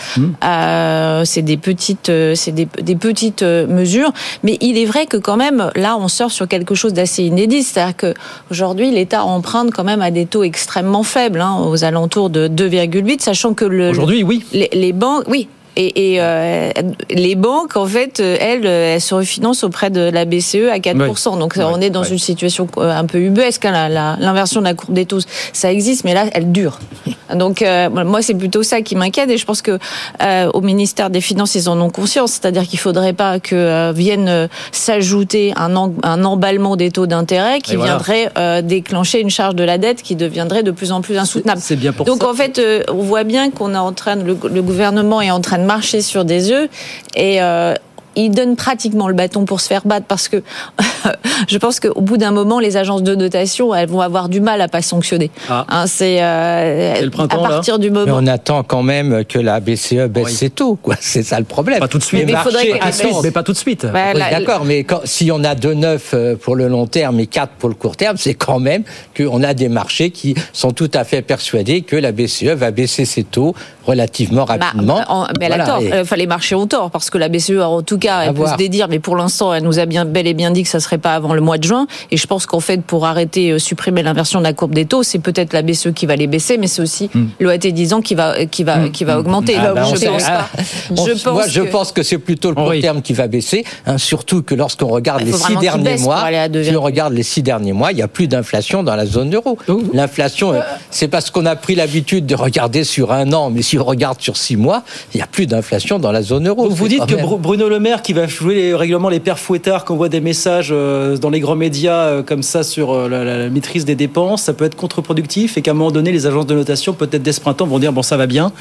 euh, 0.44 1.22
c'est 1.24 1.42
des 1.42 1.56
petites 1.56 2.10
c'est 2.34 2.52
des, 2.52 2.68
des 2.82 2.96
petites 2.96 3.42
mesures, 3.42 4.12
mais 4.42 4.58
il 4.60 4.78
est 4.78 4.84
vrai 4.84 5.06
que 5.06 5.16
quand 5.16 5.36
même 5.36 5.70
là 5.74 5.96
on 5.98 6.08
sort 6.08 6.30
sur 6.30 6.46
quelque 6.48 6.74
chose 6.74 6.92
d'assez 6.92 7.24
inédit, 7.24 7.62
c'est-à-dire 7.62 7.96
que 7.96 8.14
aujourd'hui 8.50 8.90
l'État 8.90 9.24
emprunte 9.24 9.70
quand 9.72 9.84
même 9.84 10.02
à 10.02 10.10
des 10.10 10.26
taux 10.26 10.42
extrêmement 10.44 11.02
faibles, 11.02 11.40
hein, 11.40 11.45
aux 11.54 11.84
alentours 11.84 12.30
de 12.30 12.48
2,8, 12.48 13.20
sachant 13.20 13.54
que 13.54 13.64
le 13.64 13.90
Aujourd'hui, 13.90 14.22
oui. 14.22 14.44
les, 14.52 14.68
les 14.72 14.92
banques, 14.92 15.24
oui. 15.28 15.48
Et, 15.76 16.14
et, 16.14 16.20
euh, 16.20 16.70
les 17.10 17.34
banques, 17.34 17.76
en 17.76 17.86
fait, 17.86 18.20
euh, 18.20 18.36
elles, 18.40 18.66
euh, 18.66 18.94
elles 18.94 19.00
se 19.00 19.14
refinancent 19.14 19.62
auprès 19.62 19.90
de 19.90 20.00
la 20.00 20.24
BCE 20.24 20.70
à 20.72 20.78
4%. 20.78 21.38
Donc, 21.38 21.54
on 21.58 21.80
est 21.80 21.90
dans 21.90 22.02
une 22.02 22.18
situation 22.18 22.66
un 22.78 23.04
peu 23.04 23.18
ubuesque. 23.18 23.64
hein, 23.66 23.88
L'inversion 24.18 24.60
de 24.60 24.66
la 24.66 24.74
courbe 24.74 24.94
des 24.94 25.04
taux, 25.06 25.18
ça 25.52 25.70
existe, 25.70 26.04
mais 26.04 26.14
là, 26.14 26.24
elle 26.32 26.50
dure. 26.50 26.78
Donc, 27.34 27.60
euh, 27.62 27.90
moi, 27.90 28.22
c'est 28.22 28.34
plutôt 28.34 28.62
ça 28.62 28.80
qui 28.82 28.94
m'inquiète. 28.96 29.28
Et 29.30 29.36
je 29.36 29.44
pense 29.44 29.60
que 29.60 29.78
euh, 30.22 30.50
au 30.54 30.60
ministère 30.60 31.10
des 31.10 31.20
Finances, 31.20 31.54
ils 31.56 31.68
en 31.68 31.78
ont 31.80 31.90
conscience. 31.90 32.32
C'est-à-dire 32.32 32.62
qu'il 32.66 32.78
faudrait 32.78 33.12
pas 33.12 33.38
que 33.40 33.92
vienne 33.92 34.48
s'ajouter 34.72 35.52
un, 35.56 35.74
en- 35.76 35.92
un 36.02 36.24
emballement 36.24 36.76
des 36.76 36.90
taux 36.90 37.06
d'intérêt 37.06 37.60
qui 37.60 37.74
Et 37.74 37.76
viendrait 37.76 38.30
déclencher 38.62 39.20
une 39.20 39.30
charge 39.30 39.54
de 39.56 39.64
la 39.64 39.76
dette 39.78 40.02
qui 40.02 40.14
deviendrait 40.16 40.62
de 40.62 40.70
plus 40.70 40.92
en 40.92 41.00
plus 41.00 41.18
insoutenable. 41.18 41.60
C'est 41.62 41.76
bien 41.76 41.92
pour 41.92 42.06
Donc 42.06 42.22
ça. 42.22 42.30
en 42.30 42.34
fait, 42.34 42.60
on 42.90 43.02
voit 43.02 43.24
bien 43.24 43.50
qu'on 43.50 43.74
est 43.74 43.78
en 43.78 43.92
train, 43.92 44.16
de- 44.16 44.22
le, 44.24 44.36
le 44.50 44.62
gouvernement 44.62 45.20
est 45.20 45.30
en 45.30 45.40
train 45.40 45.58
de 45.58 45.64
marcher 45.66 46.00
sur 46.00 46.24
des 46.24 46.50
œufs 46.50 46.70
et 47.14 47.42
euh, 47.42 47.74
il 48.16 48.30
donne 48.30 48.56
pratiquement 48.56 49.08
le 49.08 49.14
bâton 49.14 49.44
pour 49.44 49.60
se 49.60 49.68
faire 49.68 49.82
battre 49.86 50.06
parce 50.06 50.28
que 50.28 50.42
je 51.48 51.58
pense 51.58 51.80
qu'au 51.80 52.00
bout 52.00 52.16
d'un 52.16 52.30
moment, 52.32 52.58
les 52.58 52.76
agences 52.76 53.02
de 53.02 53.14
notation, 53.14 53.74
elles 53.74 53.88
vont 53.88 54.00
avoir 54.00 54.28
du 54.28 54.40
mal 54.40 54.60
à 54.60 54.68
pas 54.68 54.82
sanctionner. 54.82 55.30
Ah. 55.48 55.64
Hein, 55.68 55.84
c'est 55.86 56.18
euh, 56.22 56.94
à 57.18 57.36
partir 57.38 57.78
du 57.78 57.90
Mais 57.90 58.00
moment. 58.00 58.18
on 58.20 58.26
attend 58.26 58.62
quand 58.62 58.82
même 58.82 59.24
que 59.24 59.38
la 59.38 59.60
BCE 59.60 60.08
baisse 60.08 60.28
ses 60.36 60.50
taux, 60.50 60.76
quoi. 60.76 60.94
C'est 61.00 61.22
ça 61.22 61.38
le 61.38 61.44
problème. 61.44 61.78
Pas 61.78 61.88
tout 61.88 61.98
de 61.98 62.02
suite. 62.02 62.20
Les 62.20 62.26
Mais 62.26 62.32
il 62.32 62.38
faudrait. 62.38 63.20
Mais 63.22 63.30
pas 63.30 63.42
tout 63.42 63.52
de 63.52 63.56
suite. 63.58 63.84
Ouais, 63.84 64.12
Oui, 64.14 64.18
la- 64.20 64.30
D'accord, 64.30 64.64
mais 64.64 64.84
quand- 64.84 65.00
si 65.04 65.30
on 65.30 65.42
a 65.44 65.54
2,9 65.54 66.36
pour 66.36 66.56
le 66.56 66.68
long 66.68 66.86
terme 66.86 67.20
et 67.20 67.26
4 67.26 67.52
pour 67.58 67.68
le 67.68 67.74
court 67.74 67.96
terme, 67.96 68.16
c'est 68.18 68.34
quand 68.34 68.58
même 68.58 68.82
qu'on 69.16 69.42
a 69.42 69.54
des 69.54 69.68
marchés 69.68 70.10
qui 70.10 70.34
sont 70.52 70.72
tout 70.72 70.90
à 70.94 71.04
fait 71.04 71.22
persuadés 71.22 71.82
que 71.82 71.96
la 71.96 72.12
BCE 72.12 72.54
va 72.54 72.70
baisser 72.70 73.04
ses 73.04 73.24
taux 73.24 73.54
relativement 73.84 74.44
Bah, 74.44 74.56
rapidement. 74.60 75.00
en- 75.08 75.26
mais 75.38 75.46
elle 75.46 75.60
a 75.60 75.66
tort. 75.66 75.80
et- 75.80 75.92
Euh, 75.92 76.02
Enfin, 76.02 76.16
les 76.16 76.26
marchés 76.26 76.54
ont 76.54 76.66
tort 76.66 76.90
parce 76.90 77.10
que 77.10 77.18
la 77.18 77.28
BCE, 77.28 77.60
en 77.60 77.82
tout 77.82 77.98
cas, 77.98 78.05
elle 78.06 78.28
À 78.28 78.32
peut 78.32 78.38
voir. 78.38 78.52
se 78.52 78.56
dédire, 78.56 78.88
mais 78.88 78.98
pour 78.98 79.16
l'instant, 79.16 79.52
elle 79.54 79.62
nous 79.62 79.78
a 79.78 79.86
bien 79.86 80.04
bel 80.04 80.26
et 80.26 80.34
bien 80.34 80.50
dit 80.50 80.62
que 80.62 80.68
ça 80.68 80.80
serait 80.80 80.98
pas 80.98 81.14
avant 81.14 81.34
le 81.34 81.40
mois 81.40 81.58
de 81.58 81.64
juin. 81.64 81.86
Et 82.10 82.16
je 82.16 82.26
pense 82.26 82.46
qu'en 82.46 82.60
fait, 82.60 82.82
pour 82.82 83.06
arrêter, 83.06 83.50
euh, 83.52 83.58
supprimer 83.58 84.02
l'inversion 84.02 84.38
de 84.38 84.44
la 84.44 84.52
courbe 84.52 84.74
des 84.74 84.84
taux, 84.86 85.02
c'est 85.02 85.18
peut-être 85.18 85.52
la 85.52 85.62
BCE 85.62 85.92
qui 85.94 86.06
va 86.06 86.16
les 86.16 86.26
baisser, 86.26 86.58
mais 86.58 86.66
c'est 86.66 86.82
aussi 86.82 87.10
l'OAT 87.40 87.58
10 87.58 87.92
ans 87.94 88.00
qui 88.00 88.14
va 88.14 88.46
qui 88.46 88.64
va 88.64 88.88
qui 88.88 89.04
va 89.04 89.18
augmenter. 89.18 89.56
Ah, 89.58 89.72
bah, 89.74 89.82
on 89.86 89.94
je 89.94 90.06
pense 90.06 90.22
ah, 90.26 90.48
pas. 90.56 90.62
on- 90.96 91.06
Je 91.06 91.12
pense 91.12 91.24
moi, 91.26 91.46
je 91.48 91.60
que- 91.62 91.66
pense 91.70 91.92
que 91.92 92.02
c'est 92.02 92.18
plutôt 92.18 92.50
le 92.50 92.54
court 92.56 92.72
terme 92.80 93.02
qui 93.02 93.12
va 93.12 93.26
baisser, 93.28 93.64
hein, 93.86 93.98
surtout 93.98 94.42
que 94.42 94.54
lorsqu'on 94.54 94.88
regarde 94.88 95.20
Il 95.22 95.28
les 95.28 95.32
six 95.32 95.56
derniers 95.56 95.96
mois, 95.98 96.24
si 96.62 96.76
on 96.76 96.82
regarde 96.82 97.12
les 97.12 97.22
six 97.22 97.42
derniers 97.42 97.72
mois, 97.72 97.92
il 97.92 97.96
n'y 97.96 98.02
a 98.02 98.08
plus 98.08 98.28
d'inflation 98.28 98.82
dans 98.82 98.94
la 98.96 99.06
zone 99.06 99.34
euro. 99.34 99.58
L'inflation, 99.92 100.52
euh, 100.52 100.60
c'est 100.90 101.08
parce 101.08 101.30
qu'on 101.30 101.46
a 101.46 101.56
pris 101.56 101.74
l'habitude 101.74 102.26
de 102.26 102.34
regarder 102.34 102.84
sur 102.84 103.12
un 103.12 103.32
an, 103.32 103.50
mais 103.50 103.62
si 103.62 103.78
on 103.78 103.84
regarde 103.84 104.20
sur 104.20 104.36
six 104.36 104.56
mois, 104.56 104.82
il 105.14 105.18
n'y 105.18 105.22
a 105.22 105.26
plus 105.26 105.46
d'inflation 105.46 105.98
dans 105.98 106.12
la 106.12 106.22
zone 106.22 106.48
euro. 106.48 106.64
Donc 106.68 106.72
vous 106.76 106.88
dites 106.88 107.06
que 107.06 107.14
Bruno 107.36 107.68
Le 107.68 107.78
Maire, 107.80 107.95
qui 108.02 108.12
va 108.12 108.26
jouer 108.26 108.54
les, 108.54 108.74
régulièrement 108.74 109.08
les 109.08 109.20
pères 109.20 109.38
fouettards, 109.38 109.84
qu'on 109.84 109.96
voit 109.96 110.08
des 110.08 110.20
messages 110.20 110.68
euh, 110.72 111.16
dans 111.16 111.30
les 111.30 111.40
grands 111.40 111.56
médias 111.56 112.00
euh, 112.06 112.22
comme 112.22 112.42
ça 112.42 112.62
sur 112.62 112.92
euh, 112.92 113.08
la, 113.08 113.24
la- 113.24 113.38
la 113.38 113.48
maîtrise 113.50 113.84
des 113.84 113.94
dépenses, 113.94 114.42
ça 114.42 114.52
peut 114.52 114.64
être 114.64 114.74
contre-productif 114.76 115.56
et 115.58 115.62
qu'à 115.62 115.72
un 115.72 115.74
moment 115.74 115.90
donné, 115.90 116.12
les 116.12 116.26
agences 116.26 116.46
de 116.46 116.54
notation, 116.54 116.92
peut-être 116.92 117.22
dès 117.22 117.32
ce 117.32 117.40
printemps, 117.40 117.66
vont 117.66 117.78
dire 117.78 117.92
bon, 117.92 118.02
ça 118.02 118.16
va 118.16 118.26
bien. 118.26 118.52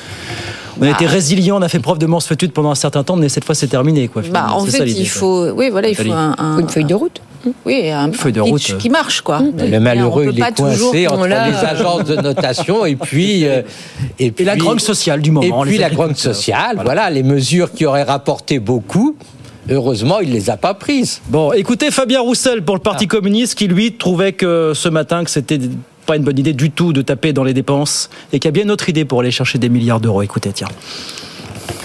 On 0.79 0.83
a 0.83 0.87
Bah. 0.87 0.91
été 0.91 1.05
résilients, 1.05 1.57
on 1.57 1.61
a 1.61 1.69
fait 1.69 1.79
preuve 1.79 1.97
de 1.99 2.05
mansuétude 2.05 2.51
pendant 2.51 2.71
un 2.71 2.75
certain 2.75 3.03
temps, 3.03 3.15
mais 3.15 3.29
cette 3.29 3.45
fois, 3.45 3.55
c'est 3.55 3.67
terminé. 3.67 4.07
Quoi, 4.09 4.23
Bah, 4.31 4.47
en 4.51 4.65
ça, 4.65 4.79
fait, 4.79 4.89
il 4.89 5.07
faut, 5.07 5.49
oui, 5.51 5.69
voilà, 5.69 5.87
il 5.87 5.95
faut 5.95 6.03
Nathalie. 6.03 6.33
un, 6.37 6.43
un- 6.43 6.59
Une 6.59 6.69
feuille 6.69 6.83
de 6.85 6.95
route. 6.95 7.21
Oui, 7.65 7.89
un 7.89 8.11
feuille 8.11 8.33
de 8.33 8.41
pitch 8.41 8.51
route. 8.51 8.69
euh. 8.71 8.77
qui 8.77 8.89
marche, 8.89 9.21
quoi. 9.21 9.39
Le 9.57 9.79
malheureux, 9.79 10.27
il 10.31 10.37
est 10.37 10.41
pas 10.41 10.51
toujours- 10.51 10.91
coincé 10.91 11.07
entre 11.07 11.27
Là, 11.27 11.49
les 11.49 11.55
agences 11.55 12.03
de 12.05 12.15
notation 12.15 12.85
et 12.85 12.95
puis 12.95 13.45
euh, 13.47 13.61
et, 14.19 14.31
puis 14.31 14.45
la 14.45 14.55
grogne 14.55 14.79
sociale 14.79 15.21
du 15.21 15.31
moment, 15.31 15.63
Et 15.63 15.65
les 15.65 15.71
puis 15.71 15.79
la 15.79 15.89
grogne 15.89 16.15
sociale. 16.15 16.79
Voilà. 16.83 17.09
les 17.09 17.23
mesures 17.23 17.71
qui 17.71 17.85
auraient 17.85 18.03
rapporté 18.03 18.59
beaucoup. 18.59 19.15
Heureusement, 19.69 20.19
il 20.19 20.31
les 20.31 20.49
a 20.51 20.57
pas 20.57 20.73
prises. 20.75 21.21
Bon, 21.29 21.51
écoutez 21.51 21.89
Fabien 21.89 22.21
Roussel 22.21 22.63
pour 22.63 22.75
le 22.75 22.81
Parti 22.81 23.07
communiste 23.07 23.55
qui 23.55 23.67
lui 23.67 23.93
trouvait 23.97 24.33
que 24.33 24.73
ce 24.75 24.89
matin 24.89 25.23
que 25.23 25.31
c'était 25.31 25.59
pas 26.05 26.17
une 26.17 26.23
bonne 26.23 26.37
idée 26.37 26.53
du 26.53 26.69
tout 26.69 26.93
de 26.93 27.01
taper 27.01 27.33
dans 27.33 27.43
les 27.43 27.53
dépenses 27.55 28.11
et 28.31 28.37
qu'il 28.37 28.47
y 28.47 28.49
a 28.49 28.51
bien 28.51 28.63
une 28.63 28.69
autre 28.71 28.89
idée 28.89 29.05
pour 29.05 29.21
aller 29.21 29.31
chercher 29.31 29.57
des 29.57 29.69
milliards 29.69 29.99
d'euros. 29.99 30.21
Écoutez, 30.21 30.51
tiens. 30.53 30.67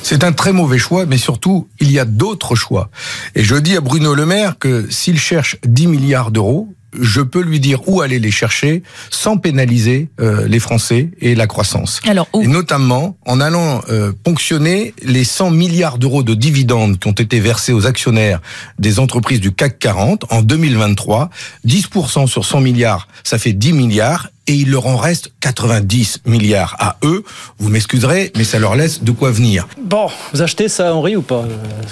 C'est 0.02 0.24
un 0.24 0.32
très 0.32 0.52
mauvais 0.52 0.78
choix, 0.78 1.06
mais 1.06 1.18
surtout, 1.18 1.68
il 1.80 1.90
y 1.90 1.98
a 1.98 2.04
d'autres 2.04 2.54
choix. 2.54 2.90
Et 3.34 3.44
je 3.44 3.56
dis 3.56 3.76
à 3.76 3.80
Bruno 3.80 4.14
Le 4.14 4.26
Maire 4.26 4.58
que 4.58 4.86
s'il 4.90 5.18
cherche 5.18 5.56
10 5.64 5.86
milliards 5.86 6.30
d'euros, 6.30 6.68
je 6.98 7.20
peux 7.20 7.40
lui 7.40 7.60
dire 7.60 7.88
où 7.88 8.00
aller 8.00 8.18
les 8.18 8.30
chercher 8.30 8.82
sans 9.10 9.36
pénaliser 9.36 10.08
euh, 10.20 10.48
les 10.48 10.58
Français 10.58 11.10
et 11.20 11.34
la 11.34 11.46
croissance. 11.46 12.00
Alors, 12.06 12.28
et 12.40 12.46
notamment 12.46 13.16
en 13.26 13.40
allant 13.40 13.82
euh, 13.88 14.12
ponctionner 14.24 14.94
les 15.02 15.24
100 15.24 15.50
milliards 15.50 15.98
d'euros 15.98 16.22
de 16.22 16.34
dividendes 16.34 16.98
qui 16.98 17.08
ont 17.08 17.12
été 17.12 17.40
versés 17.40 17.72
aux 17.72 17.86
actionnaires 17.86 18.40
des 18.78 18.98
entreprises 18.98 19.40
du 19.40 19.52
CAC 19.52 19.78
40 19.78 20.24
en 20.30 20.42
2023. 20.42 21.30
10% 21.66 22.26
sur 22.26 22.44
100 22.44 22.60
milliards, 22.60 23.08
ça 23.24 23.38
fait 23.38 23.52
10 23.52 23.72
milliards. 23.72 24.28
Et 24.50 24.54
il 24.54 24.70
leur 24.72 24.88
en 24.88 24.96
reste 24.96 25.30
90 25.42 26.22
milliards 26.26 26.74
à 26.80 26.96
eux. 27.04 27.22
Vous 27.60 27.68
m'excuserez, 27.68 28.32
mais 28.36 28.42
ça 28.42 28.58
leur 28.58 28.74
laisse 28.74 29.00
de 29.04 29.12
quoi 29.12 29.30
venir. 29.30 29.68
Bon, 29.80 30.08
vous 30.32 30.42
achetez 30.42 30.68
ça, 30.68 30.92
Henri, 30.92 31.14
ou 31.14 31.22
pas, 31.22 31.44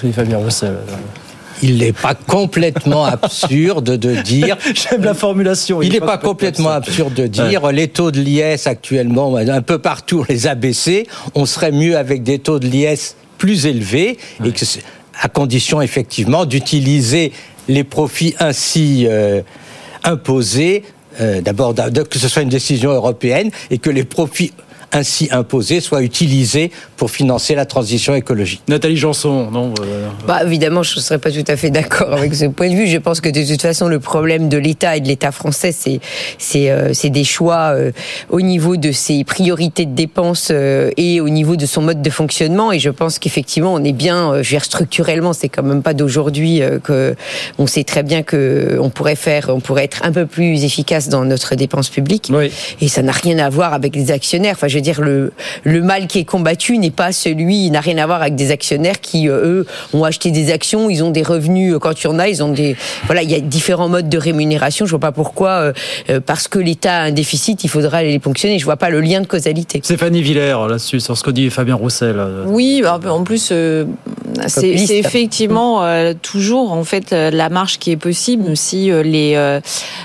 euh, 0.04 0.12
Fabien 0.12 0.38
Roussel 0.38 0.76
Il 1.62 1.78
n'est 1.78 1.92
pas 1.92 2.16
complètement 2.16 3.04
absurde 3.16 3.96
de 3.96 4.16
dire. 4.22 4.58
J'aime 4.74 5.04
la 5.04 5.14
formulation. 5.14 5.82
Il 5.82 5.92
n'est 5.92 6.00
pas 6.00 6.18
complètement 6.18 6.70
absurde 6.70 7.14
de 7.14 7.28
dire 7.28 7.70
les 7.70 7.86
taux 7.86 8.10
de 8.10 8.18
l'IS 8.20 8.66
actuellement, 8.66 9.36
un 9.36 9.62
peu 9.62 9.78
partout, 9.78 10.24
on 10.28 10.32
les 10.32 10.48
a 10.48 10.56
baissés. 10.56 11.06
On 11.36 11.46
serait 11.46 11.70
mieux 11.70 11.96
avec 11.96 12.24
des 12.24 12.40
taux 12.40 12.58
de 12.58 12.66
l'IS 12.66 13.14
plus 13.38 13.66
élevés 13.66 14.18
et 14.44 14.50
que 14.50 14.64
c'est- 14.64 14.82
à 15.22 15.28
condition 15.28 15.80
effectivement 15.80 16.44
d'utiliser 16.44 17.32
les 17.68 17.84
profits 17.84 18.34
ainsi 18.40 19.06
euh, 19.08 19.42
imposés. 20.02 20.82
Euh, 21.20 21.40
D'abord, 21.40 21.74
que 21.74 22.18
ce 22.18 22.28
soit 22.28 22.42
une 22.42 22.48
décision 22.48 22.90
européenne 22.90 23.50
et 23.70 23.78
que 23.78 23.90
les 23.90 24.04
profits 24.04 24.52
ainsi 24.92 25.28
imposés 25.30 25.80
soient 25.80 26.02
utilisés 26.02 26.70
pour 26.96 27.10
financer 27.10 27.54
la 27.54 27.66
transition 27.66 28.14
écologique. 28.14 28.62
Nathalie 28.68 28.96
Janson, 28.96 29.50
non 29.50 29.74
euh, 29.80 30.08
Bah, 30.26 30.42
évidemment, 30.44 30.82
je 30.82 30.96
ne 30.96 31.00
serais 31.00 31.18
pas 31.18 31.30
tout 31.30 31.44
à 31.46 31.56
fait 31.56 31.70
d'accord 31.70 32.12
avec 32.12 32.34
ce 32.34 32.46
point 32.46 32.68
de 32.68 32.74
vue. 32.74 32.86
Je 32.86 32.98
pense 32.98 33.20
que 33.20 33.28
de 33.28 33.44
toute 33.44 33.62
façon, 33.62 33.88
le 33.88 34.00
problème 34.00 34.48
de 34.48 34.58
l'État 34.58 34.96
et 34.96 35.00
de 35.00 35.08
l'État 35.08 35.32
français, 35.32 35.72
c'est 35.72 36.00
c'est 36.38 36.70
euh, 36.70 36.92
c'est 36.94 37.10
des 37.10 37.24
choix 37.24 37.74
euh, 37.74 37.92
au 38.30 38.40
niveau 38.40 38.76
de 38.76 38.92
ses 38.92 39.24
priorités 39.24 39.86
de 39.86 39.94
dépenses 39.94 40.48
euh, 40.50 40.90
et 40.96 41.20
au 41.20 41.28
niveau 41.28 41.56
de 41.56 41.66
son 41.66 41.82
mode 41.82 42.02
de 42.02 42.10
fonctionnement. 42.10 42.72
Et 42.72 42.78
je 42.78 42.90
pense 42.90 43.18
qu'effectivement, 43.18 43.74
on 43.74 43.84
est 43.84 43.92
bien, 43.92 44.32
euh, 44.32 44.42
je 44.42 44.48
veux 44.50 44.56
dire, 44.56 44.64
structurellement, 44.64 45.32
c'est 45.32 45.48
quand 45.48 45.62
même 45.62 45.82
pas 45.82 45.94
d'aujourd'hui 45.94 46.62
euh, 46.62 46.78
que 46.78 47.14
on 47.58 47.66
sait 47.66 47.84
très 47.84 48.02
bien 48.02 48.22
que 48.22 48.78
on 48.80 48.90
pourrait 48.90 49.16
faire, 49.16 49.50
on 49.50 49.60
pourrait 49.60 49.84
être 49.84 50.00
un 50.04 50.12
peu 50.12 50.26
plus 50.26 50.64
efficace 50.64 51.08
dans 51.08 51.24
notre 51.24 51.54
dépense 51.54 51.88
publique. 51.88 52.30
Et 52.80 52.88
ça 52.88 53.02
n'a 53.02 53.12
rien 53.12 53.38
à 53.38 53.48
voir 53.48 53.72
avec 53.72 53.94
les 53.94 54.10
actionnaires. 54.10 54.54
Enfin, 54.56 54.68
je 54.68 54.77
veux 54.78 54.82
dire, 54.82 55.00
le 55.00 55.32
le 55.64 55.82
mal 55.82 56.06
qui 56.06 56.20
est 56.20 56.24
combattu 56.24 56.78
n'est 56.78 56.90
pas 56.90 57.12
celui, 57.12 57.66
il 57.66 57.70
n'a 57.70 57.80
rien 57.80 57.98
à 57.98 58.06
voir 58.06 58.22
avec 58.22 58.34
des 58.34 58.50
actionnaires 58.50 59.00
qui, 59.00 59.28
euh, 59.28 59.62
eux, 59.62 59.66
ont 59.92 60.04
acheté 60.04 60.30
des 60.30 60.52
actions, 60.52 60.90
ils 60.90 61.02
ont 61.04 61.10
des 61.10 61.22
revenus 61.22 61.74
euh, 61.74 61.78
quand 61.78 62.02
il 62.02 62.04
y 62.04 62.06
en 62.08 62.18
a, 62.18 62.28
ils 62.28 62.42
ont 62.42 62.52
des, 62.52 62.76
voilà, 63.06 63.22
il 63.22 63.30
y 63.30 63.34
a 63.34 63.40
différents 63.40 63.88
modes 63.88 64.08
de 64.08 64.18
rémunération. 64.18 64.86
Je 64.86 64.90
vois 64.90 65.00
pas 65.00 65.12
pourquoi, 65.12 65.72
euh, 66.08 66.20
parce 66.24 66.48
que 66.48 66.58
l'État 66.58 66.98
a 66.98 67.02
un 67.04 67.12
déficit, 67.12 67.64
il 67.64 67.68
faudra 67.68 67.98
aller 67.98 68.12
les 68.12 68.18
ponctionner. 68.18 68.58
Je 68.58 68.64
vois 68.64 68.76
pas 68.76 68.90
le 68.90 69.00
lien 69.00 69.20
de 69.20 69.26
causalité. 69.26 69.80
Stéphanie 69.82 70.22
Villers, 70.22 70.56
là-dessus, 70.68 71.00
sur 71.00 71.16
ce 71.16 71.22
que 71.22 71.30
dit 71.30 71.50
Fabien 71.50 71.74
Roussel. 71.74 72.20
Oui, 72.46 72.82
bah, 72.82 72.98
en 73.08 73.24
plus, 73.24 73.52
euh, 74.38 74.46
c'est 74.46 74.96
effectivement 74.96 75.84
euh, 75.84 76.12
toujours 76.20 76.72
en 76.72 76.84
fait 76.84 77.12
la 77.12 77.48
marge 77.48 77.78
qui 77.78 77.90
est 77.90 77.96
possible 77.96 78.56
si 78.56 78.90
euh, 78.90 79.02
les 79.02 79.58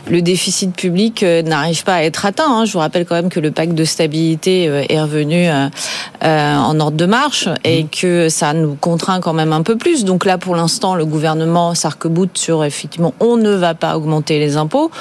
le 0.10 0.22
déficit 0.22 0.76
public 0.76 1.24
n'arrive 1.24 1.84
pas 1.84 1.96
à 1.96 2.04
être 2.04 2.26
atteint. 2.26 2.48
Hein. 2.48 2.66
Je 2.66 2.74
vous 2.74 2.80
rappelle 2.80 3.06
quand 3.06 3.16
même 3.16 3.30
que 3.30 3.40
le 3.40 3.52
pacte 3.52 3.74
de 3.74 3.84
stabilité 3.84 4.63
est 4.66 5.02
revenu 5.02 5.48
en 6.22 6.80
ordre 6.80 6.98
de 6.98 7.06
marche 7.06 7.50
et 7.64 7.84
mmh. 7.84 7.90
que 7.90 8.30
ça 8.30 8.54
nous 8.54 8.76
contraint 8.76 9.20
quand 9.20 9.34
même 9.34 9.54
un 9.54 9.62
peu 9.62 9.78
plus. 9.78 10.06
Donc 10.06 10.26
là, 10.26 10.38
pour 10.38 10.56
l'instant, 10.56 10.96
le 10.96 11.06
gouvernement 11.06 11.76
s'arc-boute 11.76 12.38
sur 12.38 12.64
effectivement, 12.64 13.14
on 13.20 13.38
ne 13.38 13.52
va 13.52 13.74
pas 13.74 13.98
augmenter 13.98 14.40
les 14.40 14.58
impôts. 14.58 14.92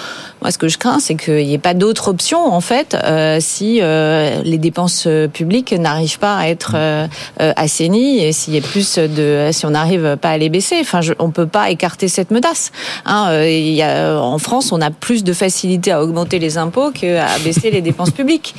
Moi, 0.40 0.50
ce 0.50 0.58
que 0.58 0.68
je 0.68 0.78
crains, 0.78 0.98
c'est 0.98 1.14
qu'il 1.14 1.46
n'y 1.46 1.54
ait 1.54 1.58
pas 1.58 1.74
d'autre 1.74 2.08
option 2.08 2.52
en 2.52 2.60
fait 2.60 2.96
si 3.40 3.80
les 3.80 4.58
dépenses 4.58 5.08
publiques 5.32 5.72
n'arrivent 5.72 6.18
pas 6.18 6.36
à 6.36 6.48
être 6.48 6.76
assainies 7.38 8.18
et 8.18 8.32
s'il 8.32 8.54
y 8.54 8.58
a 8.58 8.60
plus 8.60 8.98
de, 8.98 9.50
si 9.52 9.66
on 9.66 9.70
n'arrive 9.70 10.16
pas 10.16 10.30
à 10.30 10.38
les 10.38 10.48
baisser. 10.48 10.78
Enfin, 10.80 11.00
je, 11.00 11.12
on 11.18 11.30
peut 11.30 11.46
pas 11.46 11.70
écarter 11.70 12.08
cette 12.08 12.30
menace. 12.30 12.72
Hein, 13.06 13.28
euh, 13.30 13.48
il 13.48 13.74
y 13.74 13.82
a, 13.82 14.20
en 14.20 14.38
France, 14.38 14.72
on 14.72 14.80
a 14.80 14.90
plus 14.90 15.24
de 15.24 15.32
facilité 15.32 15.92
à 15.92 16.02
augmenter 16.02 16.38
les 16.38 16.58
impôts 16.58 16.90
qu'à 16.90 17.26
baisser 17.44 17.70
les 17.70 17.80
dépenses 17.80 18.10
publiques. 18.10 18.54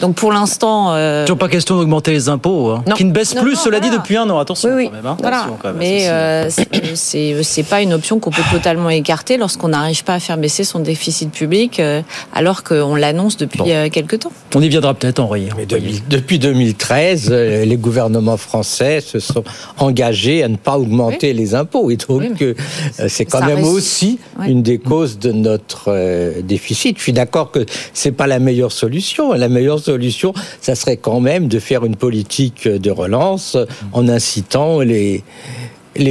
Donc 0.00 0.14
pour 0.14 0.32
l'instant, 0.32 0.45
euh... 0.64 1.24
toujours 1.24 1.38
pas 1.38 1.48
question 1.48 1.76
d'augmenter 1.76 2.12
les 2.12 2.28
impôts, 2.28 2.70
hein. 2.70 2.84
qui 2.96 3.04
ne 3.04 3.12
baissent 3.12 3.34
plus. 3.34 3.56
cela 3.56 3.80
dit 3.80 3.90
depuis 3.90 4.16
un 4.16 4.28
an. 4.30 4.38
Attention, 4.38 4.70
oui, 4.74 4.86
Quand 4.86 4.92
même, 4.92 5.06
hein. 5.06 5.16
voilà. 5.20 5.46
quand 5.62 5.68
même, 5.68 5.78
Mais 5.78 6.08
euh, 6.08 6.48
c'est 6.94 7.42
c'est 7.42 7.62
pas 7.62 7.82
une 7.82 7.92
option 7.92 8.18
qu'on 8.18 8.30
peut 8.30 8.42
totalement 8.50 8.90
écarter 8.90 9.36
lorsqu'on 9.36 9.68
n'arrive 9.68 10.04
pas 10.04 10.14
à 10.14 10.20
faire 10.20 10.38
baisser 10.38 10.64
son 10.64 10.80
déficit 10.80 11.30
public, 11.30 11.80
euh, 11.80 12.02
alors 12.34 12.62
qu'on 12.62 12.94
l'annonce 12.94 13.36
depuis 13.36 13.58
bon. 13.58 13.66
Euh, 13.68 13.88
quelques 13.90 14.20
temps. 14.20 14.32
On 14.54 14.62
y 14.62 14.68
viendra 14.68 14.94
peut-être, 14.94 15.20
Henri. 15.20 15.48
Mais 15.56 15.66
depuis 15.66 16.38
2013, 16.38 17.30
les 17.30 17.76
gouvernements 17.76 18.36
français 18.36 19.00
se 19.00 19.18
sont 19.18 19.44
engagés 19.78 20.42
à 20.42 20.48
ne 20.48 20.56
pas 20.56 20.78
augmenter 20.78 21.28
oui. 21.28 21.34
les 21.34 21.54
impôts. 21.54 21.90
Et 21.90 21.96
donc, 21.96 22.36
oui, 22.40 22.54
euh, 23.00 23.06
c'est 23.08 23.24
quand 23.24 23.44
même 23.44 23.64
aussi 23.64 24.18
oui. 24.38 24.50
une 24.50 24.62
des 24.62 24.78
causes 24.78 25.18
de 25.18 25.32
notre 25.32 25.86
euh, 25.88 26.42
déficit. 26.42 26.98
Je 26.98 27.02
suis 27.02 27.12
d'accord 27.12 27.50
que 27.50 27.64
c'est 27.92 28.12
pas 28.12 28.26
la 28.26 28.38
meilleure 28.38 28.72
solution. 28.72 29.32
La 29.32 29.48
meilleure 29.48 29.80
solution, 29.80 30.32
ça 30.60 30.74
serait 30.74 30.96
quand 30.96 31.20
même 31.20 31.48
de 31.48 31.58
faire 31.58 31.84
une 31.84 31.96
politique 31.96 32.68
de 32.68 32.90
relance 32.90 33.56
en 33.92 34.08
incitant 34.08 34.80
les 34.80 35.22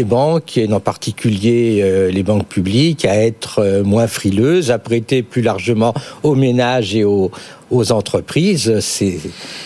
banques, 0.03 0.57
et 0.57 0.71
en 0.71 0.79
particulier 0.79 1.81
euh, 1.83 2.09
les 2.09 2.23
banques 2.23 2.47
publiques, 2.47 3.05
à 3.05 3.15
être 3.15 3.59
euh, 3.59 3.83
moins 3.83 4.07
frileuses, 4.07 4.71
à 4.71 4.79
prêter 4.79 5.23
plus 5.23 5.41
largement 5.41 5.93
aux 6.23 6.35
ménages 6.35 6.95
et 6.95 7.03
aux, 7.03 7.31
aux 7.71 7.91
entreprises. 7.91 8.79
C'est, 8.79 9.19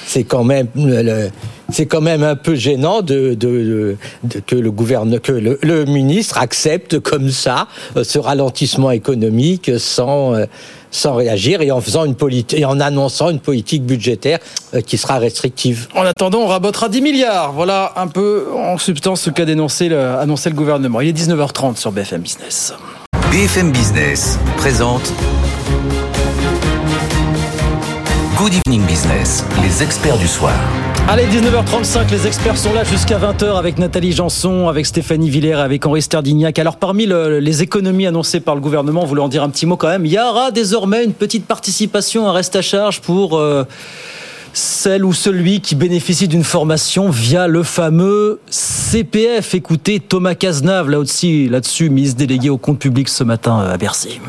c'est 0.05 0.23
quand 0.23 0.43
même 0.43 0.67
le, 0.75 1.29
c'est 1.71 1.85
quand 1.85 2.01
même 2.01 2.23
un 2.23 2.35
peu 2.35 2.55
gênant 2.55 3.01
de, 3.01 3.33
de, 3.33 3.97
de 4.23 4.39
que 4.39 4.55
le 4.55 4.71
gouverneur, 4.71 5.21
que 5.21 5.31
le, 5.31 5.59
le, 5.61 5.85
ministre 5.85 6.37
accepte 6.37 6.99
comme 6.99 7.29
ça 7.29 7.67
euh, 7.95 8.03
ce 8.03 8.19
ralentissement 8.19 8.91
économique 8.91 9.71
sans 9.77 10.33
sans 10.91 11.15
réagir 11.15 11.61
et 11.61 11.71
en 11.71 11.81
faisant 11.81 12.05
une 12.05 12.15
politique 12.15 12.59
et 12.59 12.65
en 12.65 12.79
annonçant 12.79 13.29
une 13.29 13.39
politique 13.39 13.83
budgétaire 13.85 14.39
qui 14.85 14.97
sera 14.97 15.19
restrictive. 15.19 15.87
En 15.95 16.03
attendant, 16.03 16.39
on 16.39 16.47
rabotera 16.47 16.89
10 16.89 17.01
milliards. 17.01 17.53
Voilà 17.53 17.93
un 17.95 18.07
peu 18.07 18.47
en 18.55 18.77
substance 18.77 19.21
ce 19.21 19.29
qu'a 19.29 19.45
dénoncé 19.45 19.89
le, 19.89 19.99
annoncé 19.99 20.49
le 20.49 20.55
gouvernement. 20.55 21.01
Il 21.01 21.09
est 21.09 21.13
19h30 21.17 21.77
sur 21.77 21.91
BFM 21.91 22.21
Business. 22.21 22.73
BFM 23.31 23.71
Business 23.71 24.39
présente 24.57 25.13
Good 28.39 28.53
Evening 28.65 28.85
Business, 28.85 29.43
les 29.61 29.83
experts 29.83 30.17
du 30.17 30.25
soir. 30.25 30.53
Allez, 31.09 31.25
19h35, 31.25 32.09
les 32.09 32.25
experts 32.25 32.57
sont 32.57 32.73
là 32.73 32.85
jusqu'à 32.85 33.19
20h 33.19 33.57
avec 33.57 33.77
Nathalie 33.77 34.13
Janson, 34.13 34.69
avec 34.69 34.85
Stéphanie 34.85 35.29
Villers, 35.29 35.59
avec 35.59 35.85
Henri 35.85 36.01
Sterdignac. 36.01 36.57
Alors, 36.57 36.77
parmi 36.77 37.05
le, 37.05 37.39
les 37.39 37.63
économies 37.63 38.07
annoncées 38.07 38.39
par 38.39 38.55
le 38.55 38.61
gouvernement, 38.61 39.03
vous 39.03 39.17
en 39.17 39.27
dire 39.27 39.43
un 39.43 39.49
petit 39.49 39.65
mot 39.65 39.75
quand 39.75 39.89
même, 39.89 40.05
il 40.05 40.13
y 40.13 40.17
aura 40.17 40.51
désormais 40.51 41.03
une 41.03 41.11
petite 41.11 41.47
participation, 41.47 42.29
un 42.29 42.31
reste 42.31 42.55
à 42.55 42.61
charge 42.61 43.01
pour 43.01 43.37
euh, 43.37 43.65
celle 44.53 45.03
ou 45.03 45.11
celui 45.11 45.59
qui 45.59 45.75
bénéficie 45.75 46.29
d'une 46.29 46.45
formation 46.45 47.09
via 47.09 47.45
le 47.45 47.63
fameux 47.63 48.39
CPF. 48.49 49.53
Écoutez, 49.53 49.99
Thomas 49.99 50.35
Cazenave, 50.35 50.89
là 50.89 50.99
aussi, 50.99 51.49
là-dessus, 51.49 51.89
ministre 51.89 52.17
délégué 52.17 52.49
au 52.49 52.57
compte 52.57 52.79
public 52.79 53.09
ce 53.09 53.25
matin 53.25 53.59
à 53.59 53.75
Bercy 53.75 54.21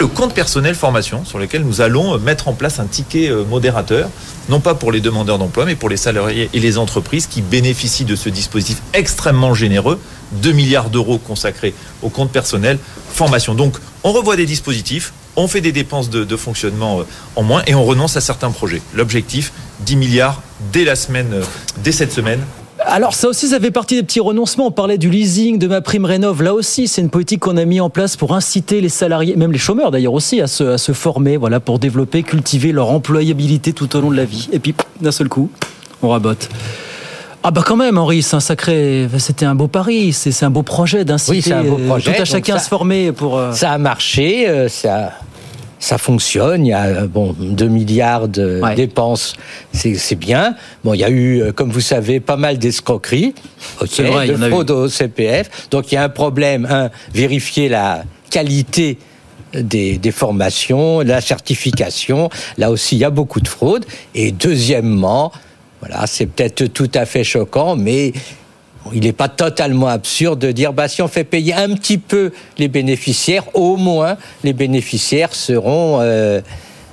le 0.00 0.06
compte 0.06 0.32
personnel 0.32 0.74
formation 0.74 1.26
sur 1.26 1.38
lequel 1.38 1.62
nous 1.62 1.82
allons 1.82 2.18
mettre 2.18 2.48
en 2.48 2.54
place 2.54 2.80
un 2.80 2.86
ticket 2.86 3.30
modérateur, 3.30 4.08
non 4.48 4.58
pas 4.58 4.74
pour 4.74 4.92
les 4.92 5.00
demandeurs 5.00 5.38
d'emploi, 5.38 5.66
mais 5.66 5.74
pour 5.74 5.90
les 5.90 5.98
salariés 5.98 6.48
et 6.54 6.58
les 6.58 6.78
entreprises 6.78 7.26
qui 7.26 7.42
bénéficient 7.42 8.06
de 8.06 8.16
ce 8.16 8.30
dispositif 8.30 8.80
extrêmement 8.94 9.52
généreux, 9.52 10.00
2 10.32 10.52
milliards 10.52 10.88
d'euros 10.88 11.18
consacrés 11.18 11.74
au 12.02 12.08
compte 12.08 12.32
personnel 12.32 12.78
formation. 13.12 13.54
Donc 13.54 13.76
on 14.02 14.12
revoit 14.12 14.36
des 14.36 14.46
dispositifs, 14.46 15.12
on 15.36 15.48
fait 15.48 15.60
des 15.60 15.72
dépenses 15.72 16.08
de, 16.08 16.36
fonctionnement 16.36 17.02
en 17.36 17.42
moins 17.42 17.62
et 17.66 17.74
on 17.74 17.84
renonce 17.84 18.16
à 18.16 18.22
certains 18.22 18.50
projets. 18.50 18.80
L'objectif, 18.94 19.52
10 19.80 19.96
milliards 19.96 20.42
dès 20.72 20.84
la 20.84 20.96
semaine, 20.96 21.42
dès 21.84 21.92
cette 21.92 22.12
semaine, 22.12 22.40
alors 22.90 23.14
ça 23.14 23.28
aussi, 23.28 23.48
ça 23.48 23.60
fait 23.60 23.70
partie 23.70 23.94
des 23.94 24.02
petits 24.02 24.20
renoncements. 24.20 24.66
On 24.66 24.70
parlait 24.70 24.98
du 24.98 25.10
leasing, 25.10 25.58
de 25.58 25.66
ma 25.66 25.80
prime 25.80 26.04
rénov. 26.04 26.42
Là 26.42 26.54
aussi, 26.54 26.88
c'est 26.88 27.00
une 27.00 27.10
politique 27.10 27.40
qu'on 27.40 27.56
a 27.56 27.64
mis 27.64 27.80
en 27.80 27.90
place 27.90 28.16
pour 28.16 28.34
inciter 28.34 28.80
les 28.80 28.88
salariés, 28.88 29.36
même 29.36 29.52
les 29.52 29.58
chômeurs 29.58 29.90
d'ailleurs 29.90 30.14
aussi, 30.14 30.40
à 30.40 30.46
se, 30.46 30.64
à 30.64 30.78
se 30.78 30.92
former, 30.92 31.36
voilà, 31.36 31.60
pour 31.60 31.78
développer, 31.78 32.22
cultiver 32.22 32.72
leur 32.72 32.90
employabilité 32.90 33.72
tout 33.72 33.94
au 33.96 34.00
long 34.00 34.10
de 34.10 34.16
la 34.16 34.24
vie. 34.24 34.48
Et 34.52 34.58
puis, 34.58 34.74
d'un 35.00 35.12
seul 35.12 35.28
coup, 35.28 35.50
on 36.02 36.08
rabote. 36.08 36.48
Ah 37.42 37.50
bah 37.50 37.62
quand 37.64 37.76
même, 37.76 37.96
Henri, 37.96 38.20
c'est 38.20 38.36
un 38.36 38.40
sacré, 38.40 39.08
c'était 39.16 39.46
un 39.46 39.54
beau 39.54 39.66
pari, 39.66 40.12
c'est 40.12 40.44
un 40.44 40.50
beau 40.50 40.62
projet 40.62 41.06
d'inciter 41.06 41.54
oui, 41.54 42.02
tout 42.04 42.10
à 42.10 42.24
chacun 42.26 42.54
ça, 42.54 42.60
à 42.60 42.62
se 42.62 42.68
former 42.68 43.12
pour. 43.12 43.38
Euh... 43.38 43.52
Ça 43.52 43.72
a 43.72 43.78
marché, 43.78 44.46
euh, 44.46 44.68
ça 44.68 45.12
ça 45.80 45.98
fonctionne. 45.98 46.64
Il 46.64 46.68
y 46.68 46.72
a 46.72 47.06
bon 47.06 47.34
2 47.36 47.66
milliards 47.66 48.28
de 48.28 48.60
ouais. 48.62 48.74
dépenses, 48.76 49.34
c'est 49.72 50.14
bien. 50.14 50.54
Bon, 50.84 50.94
il 50.94 51.00
y 51.00 51.04
a 51.04 51.10
eu, 51.10 51.52
comme 51.54 51.70
vous 51.70 51.80
savez, 51.80 52.20
pas 52.20 52.36
mal 52.36 52.58
d'escroqueries, 52.58 53.34
okay, 53.80 54.04
vrai, 54.04 54.28
de 54.28 54.36
fraude 54.36 54.70
au 54.70 54.88
CPF. 54.88 55.68
Donc 55.70 55.90
il 55.90 55.96
y 55.96 55.98
a 55.98 56.04
un 56.04 56.08
problème. 56.08 56.68
Un, 56.70 56.90
vérifier 57.12 57.68
la 57.68 58.04
qualité 58.30 58.98
des, 59.54 59.98
des, 59.98 60.12
formations, 60.12 61.00
la 61.00 61.20
certification. 61.20 62.28
Là 62.58 62.70
aussi, 62.70 62.96
il 62.96 63.00
y 63.00 63.04
a 63.04 63.10
beaucoup 63.10 63.40
de 63.40 63.48
fraude. 63.48 63.84
Et 64.14 64.30
deuxièmement, 64.30 65.32
voilà, 65.80 66.06
c'est 66.06 66.26
peut-être 66.26 66.66
tout 66.66 66.90
à 66.94 67.06
fait 67.06 67.24
choquant, 67.24 67.74
mais 67.74 68.12
il 68.92 69.02
n'est 69.02 69.12
pas 69.12 69.28
totalement 69.28 69.88
absurde 69.88 70.38
de 70.38 70.52
dire 70.52 70.72
bah, 70.72 70.88
si 70.88 71.02
on 71.02 71.08
fait 71.08 71.24
payer 71.24 71.54
un 71.54 71.74
petit 71.74 71.98
peu 71.98 72.32
les 72.58 72.68
bénéficiaires, 72.68 73.44
au 73.54 73.76
moins 73.76 74.16
les 74.42 74.52
bénéficiaires 74.52 75.34
seront 75.34 75.98
euh, 76.00 76.40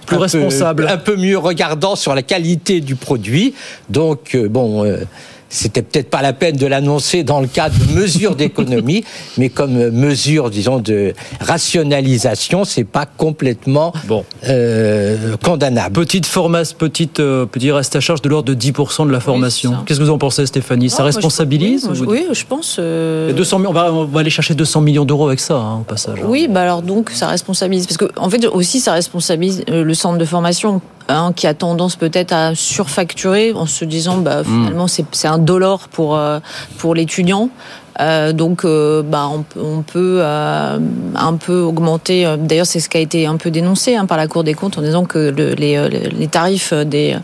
plus 0.06 0.18
responsables, 0.18 0.86
peu, 0.86 0.92
un 0.92 0.98
peu 0.98 1.16
mieux 1.16 1.38
regardants 1.38 1.96
sur 1.96 2.16
la 2.16 2.24
qualité 2.24 2.82
du 2.82 2.96
produit. 2.96 3.54
Donc 3.90 4.36
euh, 4.36 4.48
bon. 4.48 4.86
Euh, 4.86 5.04
c'était 5.50 5.82
peut-être 5.82 6.10
pas 6.10 6.22
la 6.22 6.34
peine 6.34 6.56
de 6.58 6.66
l'annoncer 6.66 7.24
dans 7.24 7.40
le 7.40 7.48
cadre 7.48 7.76
de 7.78 7.94
mesures 7.94 8.36
d'économie, 8.36 9.04
mais 9.38 9.50
comme 9.50 9.90
mesure, 9.90 10.50
disons, 10.50 10.80
de 10.80 11.14
rationalisation, 11.40 12.64
c'est 12.66 12.84
pas 12.84 13.06
complètement 13.06 13.94
bon. 14.08 14.24
euh, 14.48 15.36
condamnable. 15.44 15.94
Petite 15.94 16.26
formation, 16.26 16.76
petite, 16.78 17.20
euh, 17.20 17.46
petit 17.46 17.72
reste 17.72 17.96
à 17.96 18.00
charge 18.00 18.22
de 18.22 18.30
l'ordre 18.30 18.54
de 18.54 18.60
10% 18.60 19.08
de 19.08 19.12
la 19.12 19.20
formation. 19.20 19.72
Oui, 19.72 19.78
Qu'est-ce 19.86 20.00
que 20.00 20.06
vous 20.06 20.12
en 20.12 20.18
pensez, 20.18 20.46
Stéphanie? 20.46 20.90
Ça 20.90 21.04
responsabilise 21.04 21.88
je, 21.94 22.04
oui, 22.04 22.26
oui, 22.30 22.34
je 22.34 22.46
pense. 22.46 22.78
Euh... 22.80 23.34
200 23.34 23.64
on, 23.68 23.74
va, 23.74 23.92
on 23.92 24.06
va 24.06 24.20
aller 24.20 24.30
chercher 24.30 24.54
200 24.56 24.82
millions 24.82 25.06
d'euros 25.06 25.28
avec 25.28 25.40
ça, 25.40 25.56
hein, 25.56 25.80
au 25.82 25.84
passage. 25.84 26.20
Oui, 26.26 26.48
bah 26.50 26.62
alors 26.62 26.82
donc 26.82 27.10
ça 27.12 27.28
responsabilise, 27.28 27.88
parce 27.88 27.98
que 27.98 28.06
en 28.18 28.30
fait 28.30 28.46
aussi 28.46 28.80
ça 28.80 28.94
responsabilise 28.94 29.64
euh, 29.70 29.84
le 29.84 29.94
centre 29.94 30.18
de 30.18 30.26
formation 30.26 30.82
Hein, 31.10 31.32
qui 31.34 31.48
a 31.48 31.54
tendance 31.54 31.96
peut-être 31.96 32.34
à 32.34 32.54
surfacturer 32.54 33.54
en 33.54 33.66
se 33.66 33.86
disant 33.86 34.18
bah, 34.18 34.44
finalement 34.44 34.86
mmh. 34.86 35.06
c'est 35.14 35.28
un 35.30 35.38
dollar 35.38 35.88
pour, 35.88 36.18
euh, 36.18 36.40
pour 36.80 36.96
l'étudiant. 36.96 37.50
Euh, 38.00 38.34
donc, 38.34 38.64
euh, 38.64 39.02
bah, 39.02 39.30
on, 39.32 39.44
on 39.60 39.82
peut 39.82 40.20
euh, 40.22 40.78
un 41.16 41.34
peu 41.34 41.60
augmenter. 41.62 42.28
D'ailleurs, 42.40 42.66
c'est 42.66 42.80
ce 42.80 42.90
qui 42.90 42.98
a 42.98 43.00
été 43.00 43.26
un 43.26 43.38
peu 43.38 43.52
dénoncé 43.52 43.96
hein, 43.96 44.06
par 44.06 44.18
la 44.18 44.28
Cour 44.28 44.44
des 44.44 44.54
comptes 44.54 44.78
en 44.78 44.82
disant 44.82 45.06
que 45.06 45.34
le, 45.36 45.54
les, 45.54 45.90
les, 45.90 46.28
tarifs 46.28 46.74
des, 46.74 47.16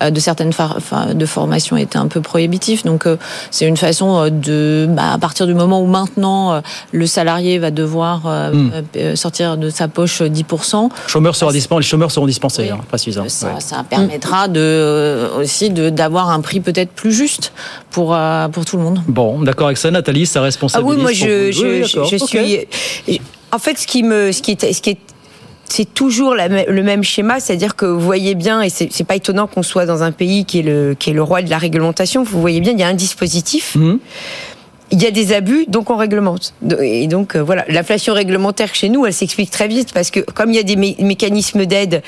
de 0.00 0.20
certaines 0.20 0.52
de 1.14 1.26
formations 1.26 1.76
étaient 1.76 1.98
un 1.98 2.08
peu 2.08 2.20
prohibitifs. 2.20 2.84
Donc, 2.84 3.04
c'est 3.50 3.66
une 3.66 3.76
façon 3.76 4.28
de, 4.30 4.86
bah, 4.88 5.12
à 5.12 5.18
partir 5.18 5.46
du 5.46 5.54
moment 5.54 5.80
où 5.80 5.86
maintenant 5.86 6.62
le 6.92 7.06
salarié 7.06 7.58
va 7.58 7.70
devoir 7.70 8.26
mmh. 8.26 9.14
sortir 9.14 9.56
de 9.56 9.70
sa 9.70 9.88
poche 9.88 10.22
10%. 10.22 10.88
Chômeurs 11.06 11.36
sera 11.36 11.52
dispensé, 11.52 11.80
les 11.80 11.86
chômeurs 11.86 12.10
seront 12.10 12.26
dispensés, 12.26 12.62
oui. 12.62 12.70
hein, 12.70 12.80
précisant. 12.88 13.24
Ça, 13.28 13.48
ouais. 13.48 13.60
ça 13.60 13.84
permettra 13.88 14.48
de, 14.48 15.28
aussi 15.38 15.70
d'avoir 15.70 16.30
un 16.30 16.40
prix 16.40 16.60
peut-être 16.60 16.90
plus 16.90 17.12
juste 17.12 17.52
pour, 17.90 18.16
pour 18.52 18.64
tout 18.64 18.76
le 18.76 18.82
monde. 18.82 19.00
Bon, 19.06 19.40
d'accord 19.42 19.66
avec 19.66 19.78
ça, 19.78 19.90
Nathalie, 20.08 20.26
ça 20.26 20.40
responsabilise 20.40 20.90
Ah 20.90 20.96
oui, 20.96 21.02
moi 21.02 21.12
je, 21.12 21.52
je, 21.52 21.66
oui, 21.66 21.84
je, 21.84 22.16
je 22.16 22.22
okay. 22.22 22.68
suis. 23.06 23.20
En 23.52 23.58
fait, 23.58 23.78
ce 23.78 23.86
qui 23.86 24.02
me, 24.02 24.32
ce 24.32 24.40
qui 24.42 24.52
est, 24.52 24.72
ce 24.72 24.80
qui 24.80 24.90
est 24.90 24.98
c'est 25.70 25.92
toujours 25.92 26.34
la, 26.34 26.48
le 26.48 26.82
même 26.82 27.04
schéma, 27.04 27.40
c'est-à-dire 27.40 27.76
que 27.76 27.84
vous 27.84 28.00
voyez 28.00 28.34
bien, 28.34 28.62
et 28.62 28.70
c'est 28.70 29.04
pas 29.04 29.16
étonnant 29.16 29.46
qu'on 29.46 29.62
soit 29.62 29.84
dans 29.84 30.02
un 30.02 30.12
pays 30.12 30.46
qui 30.46 30.60
est 30.60 30.62
le 30.62 30.96
qui 30.98 31.10
est 31.10 31.12
le 31.12 31.22
roi 31.22 31.42
de 31.42 31.50
la 31.50 31.58
réglementation. 31.58 32.22
Vous 32.22 32.40
voyez 32.40 32.60
bien, 32.60 32.72
il 32.72 32.80
y 32.80 32.82
a 32.82 32.88
un 32.88 32.94
dispositif. 32.94 33.74
Mmh 33.76 33.96
il 34.90 35.02
y 35.02 35.06
a 35.06 35.10
des 35.10 35.32
abus, 35.32 35.66
donc 35.68 35.90
on 35.90 35.96
réglemente. 35.96 36.54
Et 36.80 37.06
donc 37.08 37.36
euh, 37.36 37.42
voilà, 37.42 37.64
l'inflation 37.68 38.14
réglementaire 38.14 38.74
chez 38.74 38.88
nous, 38.88 39.04
elle 39.06 39.12
s'explique 39.12 39.50
très 39.50 39.68
vite 39.68 39.92
parce 39.92 40.10
que 40.10 40.20
comme 40.20 40.50
il 40.50 40.56
y 40.56 40.58
a 40.58 40.62
des 40.62 40.76
mécanismes 40.76 41.66
d'aide 41.66 42.02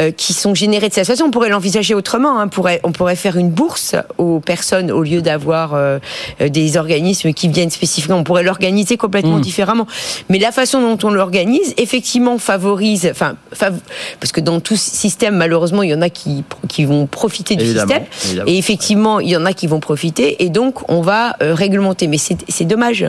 euh, 0.00 0.10
qui 0.10 0.32
sont 0.32 0.54
générés 0.54 0.88
de 0.88 0.94
cette 0.94 1.06
façon, 1.06 1.24
on 1.24 1.30
pourrait 1.30 1.50
l'envisager 1.50 1.94
autrement. 1.94 2.38
Hein. 2.38 2.44
On, 2.46 2.48
pourrait, 2.48 2.80
on 2.84 2.92
pourrait 2.92 3.16
faire 3.16 3.36
une 3.36 3.50
bourse 3.50 3.94
aux 4.18 4.40
personnes 4.40 4.90
au 4.90 5.02
lieu 5.02 5.20
d'avoir 5.22 5.74
euh, 5.74 5.98
des 6.40 6.76
organismes 6.76 7.32
qui 7.32 7.48
viennent 7.48 7.70
spécifiquement. 7.70 8.16
On 8.16 8.24
pourrait 8.24 8.42
l'organiser 8.42 8.96
complètement 8.96 9.36
Mmh. 9.38 9.40
différemment. 9.42 9.86
Mais 10.28 10.38
la 10.38 10.52
façon 10.52 10.80
dont 10.80 10.98
on 11.06 11.10
l'organise, 11.10 11.74
effectivement, 11.76 12.38
favorise. 12.38 13.08
Enfin, 13.10 13.36
fav- 13.54 13.78
parce 14.20 14.32
que 14.32 14.40
dans 14.40 14.60
tout 14.60 14.76
système, 14.76 15.36
malheureusement, 15.36 15.82
il 15.82 15.90
y 15.90 15.94
en 15.94 16.02
a 16.02 16.10
qui 16.10 16.44
qui 16.68 16.84
vont 16.84 17.06
profiter 17.06 17.56
du 17.56 17.64
Évidemment, 17.64 17.88
système. 17.88 18.06
évidemment. 18.24 18.50
Et 18.50 18.58
effectivement, 18.58 19.20
il 19.20 19.28
y 19.30 19.36
en 19.36 19.44
a 19.46 19.52
qui 19.52 19.66
vont 19.66 19.80
profiter, 19.80 20.42
et 20.44 20.48
donc 20.50 20.88
on 20.90 21.00
va 21.02 21.36
réglementer. 21.40 22.06
Mais 22.08 22.18
c'est 22.48 22.64
dommage. 22.64 23.06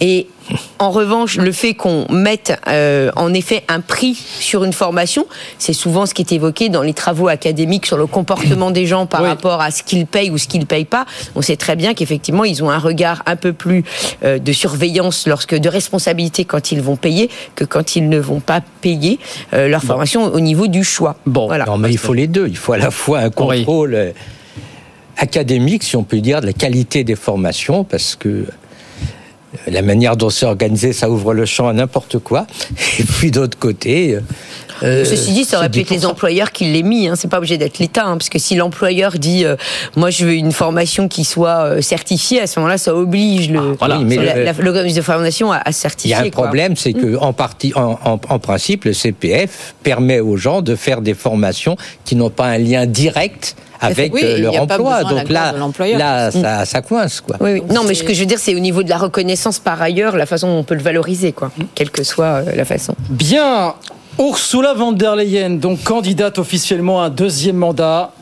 Et 0.00 0.26
en 0.78 0.90
revanche, 0.90 1.36
le 1.36 1.52
fait 1.52 1.74
qu'on 1.74 2.06
mette 2.10 2.58
euh, 2.68 3.10
en 3.16 3.32
effet 3.34 3.64
un 3.68 3.80
prix 3.80 4.14
sur 4.14 4.64
une 4.64 4.72
formation, 4.72 5.26
c'est 5.58 5.72
souvent 5.72 6.06
ce 6.06 6.14
qui 6.14 6.22
est 6.22 6.32
évoqué 6.32 6.68
dans 6.68 6.82
les 6.82 6.94
travaux 6.94 7.28
académiques 7.28 7.86
sur 7.86 7.96
le 7.96 8.06
comportement 8.06 8.70
des 8.70 8.86
gens 8.86 9.06
par 9.06 9.22
rapport 9.22 9.60
à 9.60 9.70
ce 9.70 9.82
qu'ils 9.82 10.06
payent 10.06 10.30
ou 10.30 10.38
ce 10.38 10.46
qu'ils 10.46 10.66
payent 10.66 10.84
pas. 10.84 11.06
On 11.34 11.42
sait 11.42 11.56
très 11.56 11.76
bien 11.76 11.94
qu'effectivement, 11.94 12.44
ils 12.44 12.62
ont 12.62 12.70
un 12.70 12.78
regard 12.78 13.22
un 13.26 13.36
peu 13.36 13.52
plus 13.52 13.84
euh, 14.22 14.38
de 14.38 14.52
surveillance, 14.52 15.26
lorsque 15.26 15.54
de 15.54 15.68
responsabilité 15.68 16.44
quand 16.44 16.72
ils 16.72 16.80
vont 16.80 16.96
payer, 16.96 17.30
que 17.54 17.64
quand 17.64 17.96
ils 17.96 18.08
ne 18.08 18.18
vont 18.18 18.40
pas 18.40 18.60
payer 18.80 19.18
euh, 19.54 19.68
leur 19.68 19.82
formation 19.82 20.24
au 20.24 20.40
niveau 20.40 20.66
du 20.66 20.84
choix. 20.84 21.16
Bon, 21.26 21.46
voilà. 21.46 21.64
Non, 21.64 21.78
mais 21.78 21.90
il 21.90 21.98
faut 21.98 22.14
les 22.14 22.26
deux. 22.26 22.46
Il 22.48 22.56
faut 22.56 22.72
à 22.72 22.78
la 22.78 22.90
fois 22.90 23.20
un 23.20 23.30
contrôle 23.30 24.12
académique, 25.16 25.82
si 25.82 25.96
on 25.96 26.04
peut 26.04 26.20
dire, 26.20 26.40
de 26.40 26.46
la 26.46 26.52
qualité 26.52 27.04
des 27.04 27.16
formations, 27.16 27.84
parce 27.84 28.16
que 28.16 28.28
euh, 28.28 28.44
la 29.66 29.82
manière 29.82 30.16
dont 30.16 30.30
c'est 30.30 30.46
organisé, 30.46 30.92
ça 30.92 31.10
ouvre 31.10 31.34
le 31.34 31.46
champ 31.46 31.68
à 31.68 31.72
n'importe 31.72 32.18
quoi. 32.18 32.46
Et 32.98 33.04
puis 33.04 33.30
d'autre 33.30 33.58
côté. 33.58 34.18
Euh, 34.82 35.04
Ceci 35.04 35.32
dit, 35.32 35.44
ça 35.44 35.58
aurait 35.58 35.68
pu 35.68 35.80
être 35.80 35.90
les 35.90 35.98
10%. 36.00 36.06
employeurs 36.06 36.52
qui 36.52 36.64
l'aient 36.66 36.82
mis. 36.82 37.08
Hein. 37.08 37.14
C'est 37.16 37.28
pas 37.28 37.38
obligé 37.38 37.56
d'être 37.58 37.78
l'État, 37.78 38.04
hein, 38.04 38.16
parce 38.18 38.28
que 38.28 38.38
si 38.38 38.54
l'employeur 38.56 39.12
dit, 39.12 39.44
euh, 39.44 39.56
moi, 39.96 40.10
je 40.10 40.24
veux 40.26 40.32
une 40.34 40.52
formation 40.52 41.08
qui 41.08 41.24
soit 41.24 41.64
euh, 41.64 41.80
certifiée, 41.80 42.40
à 42.40 42.46
ce 42.46 42.58
moment-là, 42.60 42.78
ça 42.78 42.94
oblige 42.94 43.50
le 43.50 43.76
voilà. 43.78 43.98
Oui, 43.98 44.04
mais 44.04 44.16
la- 44.16 44.34
le- 44.36 44.44
la- 44.44 44.52
l'organisme 44.52 44.96
de 44.98 45.02
formation 45.02 45.52
à, 45.52 45.56
à 45.56 45.62
Il 45.66 45.70
y 45.70 45.74
certifier. 45.74 46.14
a 46.14 46.20
un 46.20 46.30
quoi. 46.30 46.44
problème, 46.44 46.76
c'est 46.76 46.92
que 46.92 47.16
en 47.16 47.32
partie, 47.32 47.72
en, 47.74 47.98
en- 48.04 48.20
en 48.28 48.38
principe, 48.38 48.84
le 48.84 48.92
CPF 48.92 49.74
permet 49.82 50.20
aux 50.20 50.36
gens 50.36 50.62
de 50.62 50.74
faire 50.76 51.00
des 51.00 51.14
formations 51.14 51.76
qui 52.04 52.16
n'ont 52.16 52.30
pas 52.30 52.46
un 52.46 52.58
lien 52.58 52.86
direct 52.86 53.56
avec 53.80 54.14
Oui, 54.14 54.22
euh, 54.24 54.38
leur 54.38 54.54
y 54.54 54.56
a 54.56 54.66
pas 54.66 54.74
emploi. 54.76 55.04
Donc 55.04 55.28
là, 55.28 55.52
là, 55.98 56.28
Mm. 56.28 56.32
ça, 56.42 56.64
ça 56.64 56.80
coince 56.80 57.20
quoi. 57.20 57.36
Oui, 57.40 57.50
oui. 57.54 57.62
Non, 57.74 57.82
mais 57.84 57.92
ce 57.94 58.02
que 58.04 58.14
je 58.14 58.20
veux 58.20 58.26
dire, 58.26 58.38
c'est 58.38 58.54
au 58.54 58.58
niveau 58.58 58.82
de 58.82 58.88
la 58.88 58.96
reconnaissance 58.96 59.58
par 59.58 59.80
ailleurs, 59.82 60.16
la 60.16 60.24
façon 60.24 60.48
dont 60.48 60.58
on 60.60 60.64
peut 60.64 60.74
le 60.74 60.82
valoriser, 60.82 61.32
quoi, 61.32 61.50
quelle 61.74 61.90
que 61.90 62.02
soit 62.02 62.42
la 62.56 62.64
façon. 62.64 62.94
Bien, 63.10 63.74
Ursula 64.18 64.72
von 64.72 64.92
der 64.92 65.14
Leyen, 65.14 65.58
donc 65.58 65.84
candidate 65.84 66.38
officiellement 66.38 67.02
à 67.02 67.06
un 67.06 67.10
deuxième 67.10 67.56
mandat 67.56 68.12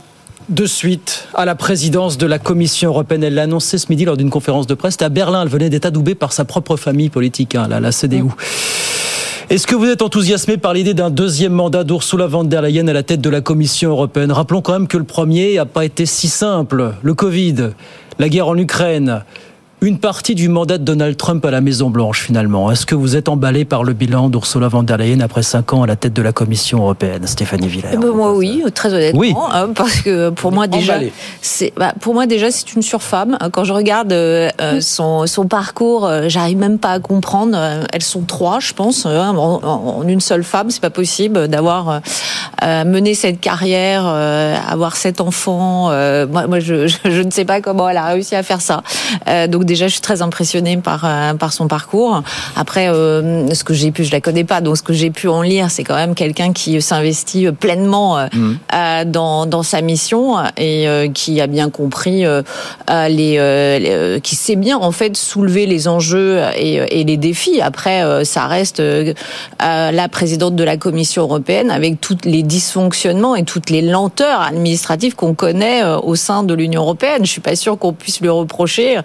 de 0.48 0.66
suite 0.66 1.28
à 1.34 1.44
la 1.44 1.54
présidence 1.54 2.18
de 2.18 2.26
la 2.26 2.40
Commission 2.40 2.90
européenne. 2.90 3.22
Elle 3.22 3.34
l'a 3.34 3.42
annoncé 3.42 3.78
ce 3.78 3.86
midi 3.88 4.04
lors 4.04 4.16
d'une 4.16 4.28
conférence 4.28 4.66
de 4.66 4.74
presse. 4.74 4.94
C'était 4.94 5.04
à 5.04 5.08
Berlin. 5.08 5.42
Elle 5.42 5.48
venait 5.48 5.70
d'être 5.70 5.86
adoubée 5.86 6.16
par 6.16 6.32
sa 6.32 6.44
propre 6.44 6.76
famille 6.76 7.10
politique, 7.10 7.54
hein, 7.54 7.68
la, 7.68 7.92
CDU. 7.92 8.24
Est-ce 9.50 9.68
que 9.68 9.76
vous 9.76 9.86
êtes 9.86 10.02
enthousiasmé 10.02 10.56
par 10.56 10.74
l'idée 10.74 10.94
d'un 10.94 11.10
deuxième 11.10 11.52
mandat 11.52 11.84
d'Ursula 11.84 12.26
von 12.26 12.42
der 12.42 12.62
Leyen 12.62 12.88
à 12.88 12.92
la 12.92 13.04
tête 13.04 13.20
de 13.20 13.30
la 13.30 13.40
Commission 13.40 13.90
européenne? 13.90 14.32
Rappelons 14.32 14.62
quand 14.62 14.72
même 14.72 14.88
que 14.88 14.98
le 14.98 15.04
premier 15.04 15.54
n'a 15.54 15.64
pas 15.64 15.84
été 15.84 16.06
si 16.06 16.26
simple. 16.26 16.94
Le 17.02 17.14
Covid, 17.14 17.70
la 18.18 18.28
guerre 18.28 18.48
en 18.48 18.58
Ukraine, 18.58 19.22
une 19.84 19.98
partie 19.98 20.34
du 20.34 20.48
mandat 20.48 20.78
de 20.78 20.82
Donald 20.84 21.14
Trump 21.18 21.44
à 21.44 21.50
la 21.50 21.60
Maison-Blanche 21.60 22.22
finalement. 22.22 22.70
Est-ce 22.70 22.86
que 22.86 22.94
vous 22.94 23.16
êtes 23.16 23.28
emballé 23.28 23.66
par 23.66 23.84
le 23.84 23.92
bilan 23.92 24.30
d'Ursula 24.30 24.68
von 24.68 24.82
der 24.82 24.96
Leyen 24.96 25.20
après 25.20 25.42
cinq 25.42 25.74
ans 25.74 25.82
à 25.82 25.86
la 25.86 25.94
tête 25.94 26.14
de 26.14 26.22
la 26.22 26.32
Commission 26.32 26.78
européenne 26.80 27.26
Stéphanie 27.26 27.68
Villers 27.68 27.88
Eh 27.92 27.96
ben, 27.98 28.08
moi 28.12 28.32
oui, 28.34 28.62
très 28.74 28.94
honnêtement, 28.94 29.20
Oui. 29.20 29.34
hein, 29.52 29.68
parce 29.74 30.00
que 30.00 30.30
pour 30.30 30.52
moi 30.52 30.68
déjà, 30.68 30.94
c'est 31.42 31.74
bah, 31.76 31.92
pour 32.00 32.14
moi 32.14 32.24
déjà 32.26 32.50
c'est 32.50 32.72
une 32.74 32.80
surfemme. 32.80 33.36
Quand 33.52 33.64
je 33.64 33.74
regarde 33.74 34.10
euh, 34.12 34.48
euh, 34.62 34.80
son, 34.80 35.26
son 35.26 35.46
parcours, 35.46 36.06
euh, 36.06 36.24
j'arrive 36.28 36.56
même 36.56 36.78
pas 36.78 36.92
à 36.92 36.98
comprendre. 37.00 37.52
Euh, 37.54 37.84
Elles 37.92 38.02
sont 38.02 38.22
trois, 38.22 38.60
je 38.60 38.72
pense, 38.72 39.04
euh, 39.06 39.20
en, 39.20 40.02
une 40.08 40.20
seule 40.20 40.44
femme, 40.44 40.70
c'est 40.70 40.80
pas 40.80 40.88
possible 40.90 41.48
d'avoir 41.48 41.88
euh, 41.90 41.98
euh, 42.62 42.84
mené 42.84 43.14
cette 43.14 43.38
carrière, 43.40 44.04
euh, 44.06 44.56
avoir 44.66 44.96
sept 44.96 45.20
enfants. 45.20 45.90
euh, 45.90 46.26
moi, 46.26 46.46
moi 46.46 46.58
je, 46.58 46.86
je, 46.86 46.96
je 47.04 47.20
ne 47.20 47.30
sais 47.30 47.44
pas 47.44 47.60
comment 47.60 47.86
elle 47.90 47.98
a 47.98 48.06
réussi 48.06 48.34
à 48.34 48.42
faire 48.42 48.62
ça. 48.62 48.82
Euh, 49.28 49.46
donc 49.46 49.64
déjà, 49.64 49.73
je 49.74 49.86
suis 49.86 50.00
très 50.00 50.22
impressionnée 50.22 50.76
par 50.76 51.04
euh, 51.04 51.34
par 51.34 51.52
son 51.52 51.68
parcours. 51.68 52.22
Après, 52.56 52.88
euh, 52.88 53.52
ce 53.54 53.64
que 53.64 53.74
j'ai 53.74 53.90
pu, 53.90 54.04
je 54.04 54.12
la 54.12 54.20
connais 54.20 54.44
pas, 54.44 54.60
donc 54.60 54.76
ce 54.76 54.82
que 54.82 54.92
j'ai 54.92 55.10
pu 55.10 55.28
en 55.28 55.42
lire, 55.42 55.70
c'est 55.70 55.84
quand 55.84 55.96
même 55.96 56.14
quelqu'un 56.14 56.52
qui 56.52 56.80
s'investit 56.80 57.48
pleinement 57.52 58.18
euh, 58.18 58.26
euh, 58.74 59.04
dans 59.04 59.46
dans 59.46 59.62
sa 59.62 59.80
mission 59.80 60.36
et 60.56 60.88
euh, 60.88 61.08
qui 61.08 61.40
a 61.40 61.46
bien 61.46 61.70
compris 61.70 62.24
les, 62.88 63.08
les, 63.08 64.20
qui 64.22 64.36
sait 64.36 64.56
bien 64.56 64.76
en 64.78 64.92
fait 64.92 65.16
soulever 65.16 65.66
les 65.66 65.88
enjeux 65.88 66.40
et, 66.56 66.74
et 67.00 67.04
les 67.04 67.16
défis. 67.16 67.60
Après, 67.60 68.24
ça 68.24 68.46
reste 68.46 68.82
la 69.60 70.08
présidente 70.08 70.56
de 70.56 70.64
la 70.64 70.76
Commission 70.76 71.22
européenne 71.22 71.70
avec 71.70 72.00
tous 72.00 72.18
les 72.24 72.42
dysfonctionnements 72.42 73.36
et 73.36 73.44
toutes 73.44 73.70
les 73.70 73.82
lenteurs 73.82 74.40
administratives 74.40 75.14
qu'on 75.14 75.34
connaît 75.34 75.82
au 75.84 76.14
sein 76.14 76.42
de 76.42 76.54
l'Union 76.54 76.82
européenne. 76.82 77.24
Je 77.24 77.30
suis 77.30 77.40
pas 77.40 77.56
sûre 77.56 77.78
qu'on 77.78 77.92
puisse 77.92 78.20
lui 78.20 78.28
reprocher 78.28 78.98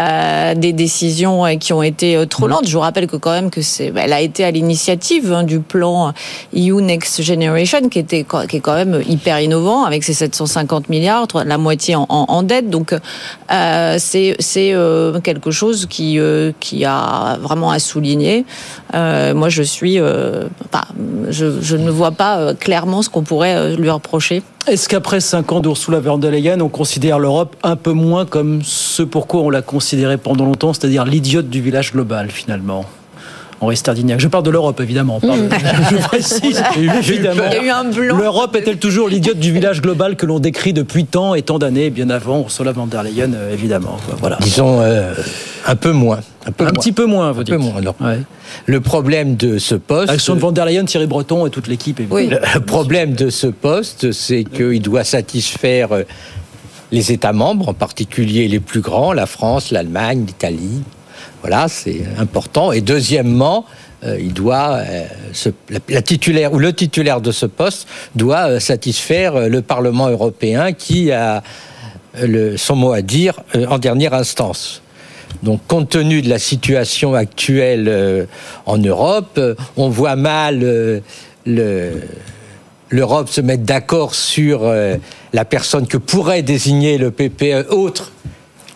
euh, 0.00 0.54
des 0.54 0.72
décisions 0.72 1.44
euh, 1.44 1.56
qui 1.56 1.72
ont 1.72 1.82
été 1.82 2.16
euh, 2.16 2.24
trop 2.24 2.46
lentes. 2.48 2.66
Je 2.66 2.72
vous 2.72 2.80
rappelle 2.80 3.06
que 3.06 3.16
quand 3.16 3.32
même 3.32 3.50
c'est, 3.60 3.92
elle 3.94 4.12
a 4.12 4.20
été 4.20 4.44
à 4.44 4.50
l'initiative 4.50 5.30
hein, 5.32 5.42
du 5.42 5.60
plan 5.60 6.14
EU 6.56 6.80
Next 6.80 7.22
Generation 7.22 7.88
qui 7.88 7.98
était 7.98 8.24
qui 8.48 8.56
est 8.56 8.60
quand 8.60 8.74
même 8.74 9.02
hyper 9.06 9.40
innovant 9.40 9.84
avec 9.84 10.02
ses 10.04 10.14
750 10.14 10.88
milliards, 10.88 11.26
la 11.44 11.58
moitié 11.58 11.96
en, 11.96 12.42
dette. 12.42 12.70
Donc 12.70 12.94
c'est 13.48 14.36
c'est 14.38 14.74
quelque 15.22 15.50
chose 15.50 15.86
qui 15.86 16.18
qui 16.60 16.84
a 16.84 17.36
vraiment 17.40 17.70
à 17.70 17.78
souligner. 17.78 18.44
Moi, 18.94 19.48
je 19.48 19.62
suis, 19.62 19.98
pas, 20.70 20.88
je, 21.28 21.76
ne 21.76 21.90
vois 21.90 22.12
pas 22.12 22.54
clairement 22.54 23.02
ce 23.02 23.08
qu'on 23.08 23.22
pourrait 23.22 23.76
lui 23.76 23.90
reprocher. 23.90 24.42
Est-ce 24.66 24.88
qu'après 24.88 25.20
cinq 25.20 25.52
ans 25.52 25.60
d'Ursula 25.60 26.00
von 26.00 26.18
der 26.18 26.30
Leyen, 26.30 26.60
on 26.60 26.68
considère 26.68 27.18
l'Europe 27.18 27.56
un 27.62 27.76
peu 27.76 27.92
moins 27.92 28.26
comme 28.26 28.60
ce 28.62 29.02
pourquoi 29.02 29.40
on 29.40 29.50
l'a 29.50 29.62
considéré 29.62 30.18
pendant 30.18 30.44
longtemps, 30.44 30.74
c'est-à-dire 30.74 31.04
l'idiote 31.06 31.48
du 31.48 31.62
village 31.62 31.92
global 31.92 32.30
finalement? 32.30 32.84
Henri 33.60 33.76
Stardignac. 33.76 34.20
Je 34.20 34.28
parle 34.28 34.44
de 34.44 34.50
l'Europe, 34.50 34.80
évidemment. 34.80 35.20
parle- 35.20 35.48
je 35.90 35.96
précise, 36.08 36.62
évidemment. 36.76 37.42
Il 37.50 37.56
y 37.56 37.58
a 37.60 37.64
eu 37.64 37.68
un 37.68 37.84
blanc. 37.84 38.16
L'Europe 38.16 38.56
est-elle 38.56 38.78
toujours 38.78 39.08
l'idiote 39.08 39.38
du 39.38 39.52
village 39.52 39.82
global 39.82 40.16
que 40.16 40.24
l'on 40.24 40.38
décrit 40.38 40.72
depuis 40.72 41.04
tant 41.04 41.34
et 41.34 41.42
tant 41.42 41.58
d'années, 41.58 41.90
bien 41.90 42.08
avant 42.10 42.40
Ursula 42.40 42.72
von 42.72 42.86
der 42.86 43.02
Leyen, 43.02 43.34
euh, 43.34 43.52
évidemment. 43.52 43.98
Voilà. 44.18 44.38
Disons 44.40 44.80
euh, 44.80 45.12
un 45.66 45.76
peu 45.76 45.92
moins. 45.92 46.20
Un, 46.46 46.52
peu 46.52 46.64
Un 46.64 46.68
moins. 46.68 46.72
petit 46.80 46.92
peu 46.92 47.04
moins, 47.04 47.32
vous 47.32 47.40
Un 47.40 47.44
dites. 47.44 47.54
peu 47.54 47.60
moins. 47.60 47.80
non. 47.82 47.94
Ouais. 48.00 48.20
Le 48.66 48.80
problème 48.80 49.36
de 49.36 49.58
ce 49.58 49.74
poste. 49.74 50.10
Action 50.10 50.34
de 50.34 50.40
von 50.40 50.52
der 50.52 50.64
Leyen, 50.64 50.84
Thierry 50.86 51.06
Breton 51.06 51.46
et 51.46 51.50
toute 51.50 51.66
l'équipe, 51.68 52.00
évidemment. 52.00 52.40
Le 52.54 52.60
problème 52.64 53.12
de 53.12 53.28
ce 53.28 53.46
poste, 53.46 54.10
c'est 54.12 54.44
qu'il 54.44 54.80
doit 54.80 55.04
satisfaire 55.04 55.92
euh, 55.92 56.02
les 56.92 57.12
États 57.12 57.34
membres, 57.34 57.68
en 57.68 57.74
particulier 57.74 58.48
les 58.48 58.58
plus 58.58 58.80
grands, 58.80 59.12
la 59.12 59.26
France, 59.26 59.70
l'Allemagne, 59.70 60.24
l'Italie. 60.26 60.80
Voilà, 61.40 61.68
c'est 61.68 62.02
important. 62.18 62.72
Et 62.72 62.80
deuxièmement, 62.80 63.64
euh, 64.04 64.18
euh, 64.18 65.04
la, 65.70 65.78
la 65.88 66.02
titulaire 66.02 66.52
ou 66.52 66.58
le 66.58 66.72
titulaire 66.72 67.20
de 67.20 67.32
ce 67.32 67.46
poste 67.46 67.86
doit 68.14 68.48
euh, 68.48 68.60
satisfaire 68.60 69.48
le 69.48 69.62
Parlement 69.62 70.08
européen 70.08 70.72
qui 70.72 71.12
a 71.12 71.42
son 72.56 72.74
mot 72.74 72.92
à 72.92 73.02
dire 73.02 73.38
en 73.68 73.78
dernière 73.78 74.14
instance. 74.14 74.82
Donc, 75.44 75.60
compte 75.68 75.90
tenu 75.90 76.22
de 76.22 76.28
la 76.28 76.40
situation 76.40 77.14
actuelle 77.14 78.26
en 78.66 78.78
Europe, 78.78 79.40
on 79.76 79.88
voit 79.88 80.16
mal 80.16 80.58
le- 81.46 81.92
l'Europe 82.90 83.28
se 83.28 83.40
mettre 83.40 83.62
d'accord 83.62 84.16
sur 84.16 84.68
la 85.32 85.44
personne 85.44 85.86
que 85.86 85.98
pourrait 85.98 86.42
désigner 86.42 86.98
le 86.98 87.12
PPE 87.12 87.68
autre. 87.70 88.10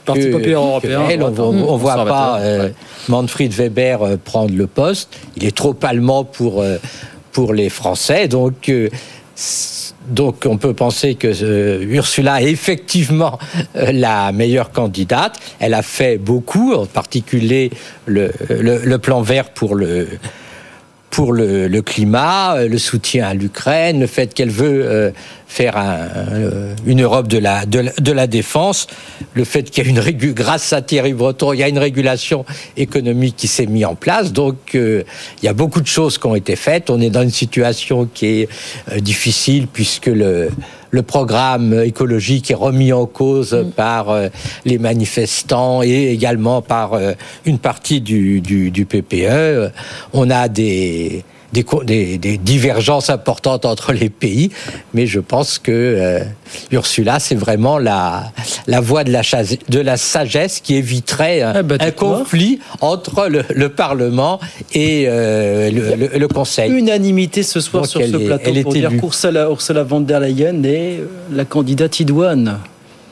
Parti 0.04 0.28
populaire 0.30 0.60
européen, 0.60 1.02
elle. 1.10 1.22
on, 1.22 1.34
on- 1.38 1.68
on 1.72 1.76
voit 1.76 2.04
pas 2.04 2.38
euh, 2.40 2.68
Manfred 3.08 3.52
Weber 3.52 4.02
euh, 4.02 4.16
prendre 4.22 4.54
le 4.54 4.66
poste. 4.66 5.08
Il 5.36 5.44
est 5.44 5.56
trop 5.56 5.74
allemand 5.82 6.24
pour 6.24 6.60
euh, 6.62 6.76
pour 7.32 7.52
les 7.54 7.68
Français, 7.70 8.28
donc. 8.28 8.70
donc 10.08 10.44
on 10.46 10.58
peut 10.58 10.74
penser 10.74 11.14
que 11.14 11.82
Ursula 11.82 12.42
est 12.42 12.50
effectivement 12.50 13.38
la 13.74 14.30
meilleure 14.32 14.70
candidate. 14.70 15.34
Elle 15.58 15.74
a 15.74 15.82
fait 15.82 16.18
beaucoup, 16.18 16.74
en 16.74 16.86
particulier 16.86 17.70
le, 18.06 18.30
le, 18.50 18.78
le 18.84 18.98
plan 18.98 19.22
vert 19.22 19.50
pour 19.50 19.74
le 19.74 20.06
pour 21.14 21.32
le, 21.32 21.68
le 21.68 21.80
climat, 21.80 22.56
euh, 22.56 22.68
le 22.68 22.76
soutien 22.76 23.28
à 23.28 23.34
l'Ukraine, 23.34 24.00
le 24.00 24.08
fait 24.08 24.34
qu'elle 24.34 24.50
veut 24.50 24.82
euh, 24.84 25.10
faire 25.46 25.76
un, 25.76 26.08
euh, 26.32 26.74
une 26.86 27.02
Europe 27.02 27.28
de 27.28 27.38
la, 27.38 27.66
de, 27.66 27.78
la- 27.78 27.92
de 27.92 28.10
la 28.12 28.26
défense, 28.26 28.88
le 29.34 29.44
fait 29.44 29.62
qu'il 29.70 29.84
y 29.84 29.86
a 29.86 29.90
une 29.90 30.00
régu- 30.00 30.34
grâce 30.34 30.72
à 30.72 30.82
Thierry 30.82 31.12
Breton, 31.12 31.52
il 31.52 31.60
y 31.60 31.62
a 31.62 31.68
une 31.68 31.78
régulation 31.78 32.44
économique 32.76 33.36
qui 33.36 33.46
s'est 33.46 33.66
mise 33.66 33.84
en 33.84 33.94
place. 33.94 34.32
Donc 34.32 34.74
euh, 34.74 35.04
il 35.40 35.46
y 35.46 35.48
a 35.48 35.52
beaucoup 35.52 35.80
de 35.80 35.86
choses 35.86 36.18
qui 36.18 36.26
ont 36.26 36.34
été 36.34 36.56
faites. 36.56 36.90
On 36.90 37.00
est 37.00 37.10
dans 37.10 37.22
une 37.22 37.30
situation 37.30 38.08
qui 38.12 38.26
est 38.40 38.48
euh, 38.90 38.98
difficile 38.98 39.68
puisque 39.72 40.06
le 40.06 40.48
le 40.94 41.02
programme 41.02 41.74
écologique 41.74 42.52
est 42.52 42.54
remis 42.54 42.92
en 42.92 43.06
cause 43.06 43.66
par 43.74 44.10
euh, 44.10 44.28
les 44.64 44.78
manifestants 44.78 45.82
et 45.82 46.12
également 46.12 46.62
par 46.62 46.92
euh, 46.92 47.14
une 47.44 47.58
partie 47.58 48.00
du, 48.00 48.40
du, 48.40 48.70
du 48.70 48.84
PPE. 48.86 49.72
On 50.12 50.30
a 50.30 50.48
des, 50.48 51.24
des, 51.54 51.64
co- 51.70 51.84
des, 51.84 52.18
des 52.18 52.36
divergences 52.52 53.08
importantes 53.18 53.64
entre 53.64 53.92
les 53.92 54.10
pays, 54.10 54.50
mais 54.94 55.06
je 55.14 55.20
pense 55.32 55.50
que 55.58 55.72
euh, 55.72 56.20
Ursula, 56.70 57.18
c'est 57.20 57.34
vraiment 57.46 57.78
la, 57.78 58.32
la 58.66 58.80
voie 58.88 59.04
de 59.08 59.12
la, 59.18 59.22
chase- 59.22 59.58
de 59.68 59.80
la 59.80 59.96
sagesse 59.96 60.60
qui 60.64 60.74
éviterait 60.74 61.40
un, 61.42 61.54
un 61.86 61.90
conflit 61.90 62.54
entre 62.80 63.28
le, 63.34 63.42
le 63.54 63.68
Parlement 63.68 64.34
et 64.72 65.06
euh, 65.08 65.70
le, 65.70 65.82
le- 66.00 66.18
le 66.18 66.28
Conseil. 66.28 66.70
Unanimité 66.72 67.42
ce 67.42 67.60
soir 67.60 67.82
Donc 67.84 67.90
sur 67.92 68.00
ce 68.00 68.16
est- 68.16 68.26
plateau 68.26 68.52
pour 68.62 68.72
dire 68.72 68.90
qu'Ursula 69.00 69.42
Ursula 69.48 69.82
von 69.84 70.00
der 70.00 70.20
Leyen 70.20 70.62
est 70.64 70.98
euh, 71.00 71.06
la 71.32 71.44
candidate 71.44 72.00
idoine. 72.00 72.58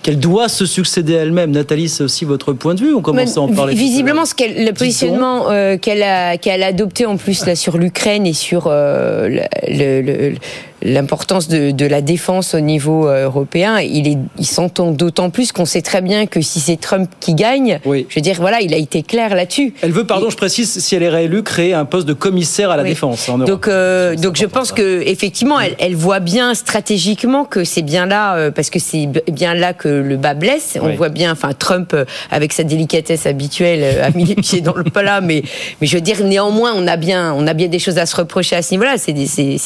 Qu'elle 0.02 0.18
doit 0.18 0.48
se 0.48 0.66
succéder 0.66 1.12
elle-même. 1.12 1.52
Nathalie, 1.52 1.88
c'est 1.88 2.02
aussi 2.02 2.24
votre 2.24 2.52
point 2.52 2.74
de 2.74 2.80
vue. 2.80 2.92
On 2.94 3.00
commence 3.00 3.36
à 3.36 3.40
en 3.40 3.48
parler. 3.48 3.74
Visiblement, 3.74 4.24
ce 4.24 4.34
qu'elle- 4.34 4.64
le 4.64 4.72
positionnement 4.72 5.50
euh, 5.50 5.76
qu'elle 5.78 6.02
a, 6.02 6.36
qu'elle 6.38 6.62
a 6.64 6.66
adopté 6.66 7.06
en 7.06 7.16
plus 7.16 7.46
là 7.46 7.54
sur 7.54 7.78
l'Ukraine 7.78 8.26
et 8.26 8.32
sur 8.32 8.64
euh, 8.66 9.28
le- 9.28 10.00
le- 10.02 10.30
le- 10.30 10.34
l'importance 10.82 11.48
de, 11.48 11.70
de 11.70 11.86
la 11.86 12.00
défense 12.02 12.54
au 12.54 12.60
niveau 12.60 13.08
euh, 13.08 13.24
européen, 13.24 13.80
il, 13.80 14.08
est, 14.08 14.18
il 14.38 14.46
s'entend 14.46 14.90
d'autant 14.90 15.30
plus 15.30 15.52
qu'on 15.52 15.64
sait 15.64 15.82
très 15.82 16.00
bien 16.02 16.26
que 16.26 16.40
si 16.40 16.60
c'est 16.60 16.76
Trump 16.80 17.10
qui 17.20 17.34
gagne, 17.34 17.78
je 17.84 18.14
veux 18.14 18.20
dire, 18.20 18.36
voilà, 18.40 18.60
il 18.60 18.74
a 18.74 18.76
été 18.76 19.02
clair 19.02 19.34
là-dessus. 19.34 19.74
Elle 19.82 19.92
veut, 19.92 20.04
pardon, 20.06 20.30
je 20.30 20.36
précise, 20.36 20.78
si 20.78 20.94
elle 20.96 21.02
est 21.02 21.08
réélue, 21.08 21.42
créer 21.42 21.74
un 21.74 21.84
poste 21.84 22.06
de 22.08 22.12
commissaire 22.12 22.70
à 22.70 22.76
la 22.76 22.82
Oui. 22.82 22.90
défense 22.90 23.28
en 23.28 23.38
Europe. 23.38 23.48
Donc, 23.48 23.68
euh, 23.68 24.16
donc 24.16 24.36
je 24.36 24.46
pense 24.46 24.72
que 24.72 25.02
effectivement, 25.06 25.60
elle, 25.60 25.76
elle 25.78 25.94
voit 25.94 26.20
bien 26.20 26.54
stratégiquement 26.54 27.44
que 27.44 27.64
c'est 27.64 27.82
bien 27.82 28.06
là, 28.06 28.34
euh, 28.36 28.50
parce 28.50 28.70
que 28.70 28.78
c'est 28.78 29.08
bien 29.30 29.54
là 29.54 29.72
que 29.74 29.88
le 29.88 30.16
bas 30.16 30.34
blesse. 30.34 30.78
On 30.82 30.94
voit 30.94 31.08
bien, 31.10 31.32
enfin 31.32 31.52
Trump 31.52 31.94
avec 32.30 32.52
sa 32.52 32.64
délicatesse 32.64 33.26
habituelle 33.26 34.00
a 34.02 34.10
mis 34.10 34.24
les 34.24 34.34
pieds 34.34 34.60
dans 34.62 34.74
le 34.74 34.84
plat, 34.84 35.20
mais 35.20 35.42
mais 35.80 35.86
je 35.86 35.94
veux 35.96 36.00
dire 36.00 36.22
néanmoins, 36.24 36.72
on 36.74 36.86
a 36.86 36.96
bien, 36.96 37.32
on 37.34 37.46
a 37.46 37.54
bien 37.54 37.68
des 37.68 37.78
choses 37.78 37.98
à 37.98 38.06
se 38.06 38.16
reprocher 38.16 38.56
à 38.56 38.62
ce 38.62 38.72
niveau-là. 38.72 38.94
C'est 38.98 39.12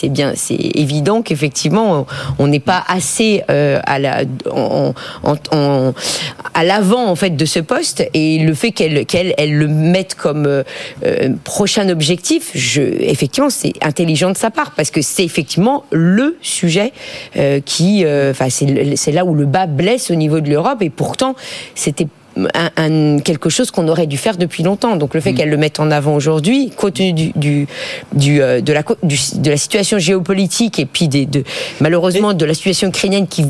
bien, 0.08 0.32
c'est 0.34 0.54
évident 0.54 1.05
qu'effectivement, 1.22 2.06
on- 2.38 2.46
n'est 2.46 2.60
pas 2.60 2.84
assez 2.86 3.42
euh, 3.50 3.80
à 3.86 3.98
l'avant 6.64 7.06
en 7.08 7.16
fait 7.16 7.30
de 7.36 7.44
ce 7.44 7.58
poste. 7.60 8.08
Et 8.14 8.38
le 8.38 8.54
fait 8.54 8.70
qu'elle 8.72 9.04
qu'elle 9.06 9.34
elle 9.38 9.54
le 9.54 9.68
mette 9.68 10.14
comme 10.14 10.46
euh, 10.46 10.62
euh, 11.04 11.30
prochain 11.44 11.88
objectif, 11.88 12.50
je, 12.54 12.82
effectivement, 12.82 13.50
c'est 13.50 13.72
intelligent 13.82 14.30
de 14.30 14.36
sa 14.36 14.50
part. 14.50 14.72
Parce 14.72 14.90
que 14.90 15.02
c'est 15.02 15.24
effectivement 15.24 15.84
le 15.90 16.36
sujet 16.42 16.92
qui, 17.64 18.04
enfin, 18.30 18.48
c'est 18.50 19.12
là 19.12 19.24
où 19.24 19.34
le 19.34 19.46
bas 19.46 19.66
blesse 19.66 20.10
au 20.10 20.14
niveau 20.14 20.40
de 20.40 20.48
l'Europe. 20.50 20.82
Et 20.82 20.90
pourtant 20.90 21.34
c'était 21.74 22.06
un, 22.54 22.70
un- 22.76 23.18
quelque 23.20 23.48
chose 23.48 23.70
qu'on 23.70 23.88
aurait 23.88 24.06
dû 24.06 24.16
faire 24.18 24.36
depuis 24.36 24.62
longtemps. 24.62 24.96
Donc 24.96 25.14
le 25.14 25.20
fait 25.20 25.32
qu'elle 25.34 25.48
le 25.48 25.56
mette 25.56 25.80
en 25.80 25.90
avant 25.90 26.14
aujourd'hui, 26.14 26.70
compte 26.76 26.94
tenu 26.94 27.12
du, 27.12 27.32
du, 27.34 27.66
du, 28.12 28.42
euh, 28.42 28.60
de, 28.60 28.72
la, 28.72 28.82
co- 28.82 28.96
du- 29.02 29.18
de 29.36 29.50
la 29.50 29.56
situation 29.56 29.98
géopolitique 29.98 30.78
et 30.78 30.86
puis 30.86 31.08
des, 31.08 31.24
de, 31.26 31.44
malheureusement 31.80 32.34
de 32.34 32.44
la 32.44 32.54
situation 32.54 32.88
ukrainienne 32.88 33.26
qui, 33.26 33.46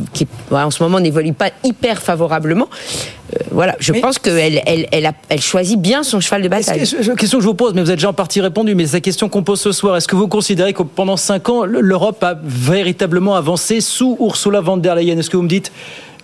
en 0.50 0.70
ce 0.70 0.82
moment 0.82 1.00
n'évolue 1.00 1.32
pas 1.32 1.50
hyper 1.64 2.00
favorablement, 2.00 2.68
euh, 3.34 3.38
voilà, 3.50 3.74
je 3.80 3.92
pense 3.92 4.18
qu'elle 4.20 4.62
elle, 4.66 4.86
elle, 4.92 5.06
a- 5.06 5.12
elle 5.28 5.40
choisit 5.40 5.80
bien 5.80 6.04
son 6.04 6.20
cheval 6.20 6.42
de 6.42 6.48
bataille. 6.48 6.78
Que- 6.80 7.14
question 7.16 7.38
que 7.38 7.42
je 7.42 7.48
vous 7.48 7.54
pose, 7.54 7.74
mais 7.74 7.80
vous 7.82 7.88
avez 7.90 7.96
déjà 7.96 8.10
en 8.10 8.12
partie 8.12 8.40
répondu, 8.40 8.74
mais 8.76 8.86
c'est 8.86 8.98
la 8.98 9.00
question 9.00 9.28
qu'on 9.28 9.42
pose 9.42 9.60
ce 9.60 9.72
soir. 9.72 9.96
Est-ce 9.96 10.06
que 10.06 10.14
vous 10.16 10.28
considérez 10.28 10.72
que 10.72 10.82
pendant 10.84 11.16
cinq 11.16 11.48
ans, 11.48 11.64
l'Europe 11.64 12.22
a 12.22 12.38
véritablement 12.42 13.34
avancé 13.34 13.80
sous 13.80 14.16
Ursula 14.20 14.60
von 14.60 14.76
der 14.76 14.94
Leyen? 14.94 15.18
Est-ce 15.18 15.30
que 15.30 15.36
vous 15.36 15.42
me 15.42 15.48
dites 15.48 15.72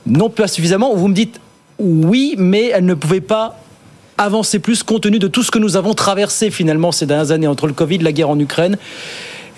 non 0.06 0.30
pas 0.30 0.46
suffisamment 0.48 0.92
ou 0.92 0.96
vous 0.96 1.08
me 1.08 1.14
dites 1.14 1.40
oui, 1.82 2.34
mais 2.38 2.68
elle 2.68 2.86
ne 2.86 2.94
pouvait 2.94 3.20
pas 3.20 3.58
avancer 4.18 4.58
plus 4.58 4.82
compte 4.82 5.02
tenu 5.02 5.18
de 5.18 5.26
tout 5.26 5.42
ce 5.42 5.50
que 5.50 5.58
nous 5.58 5.76
avons 5.76 5.94
traversé 5.94 6.50
finalement 6.50 6.92
ces 6.92 7.06
dernières 7.06 7.32
années 7.32 7.46
entre 7.46 7.66
le 7.66 7.72
Covid, 7.72 7.98
la 7.98 8.12
guerre 8.12 8.30
en 8.30 8.38
Ukraine 8.38 8.78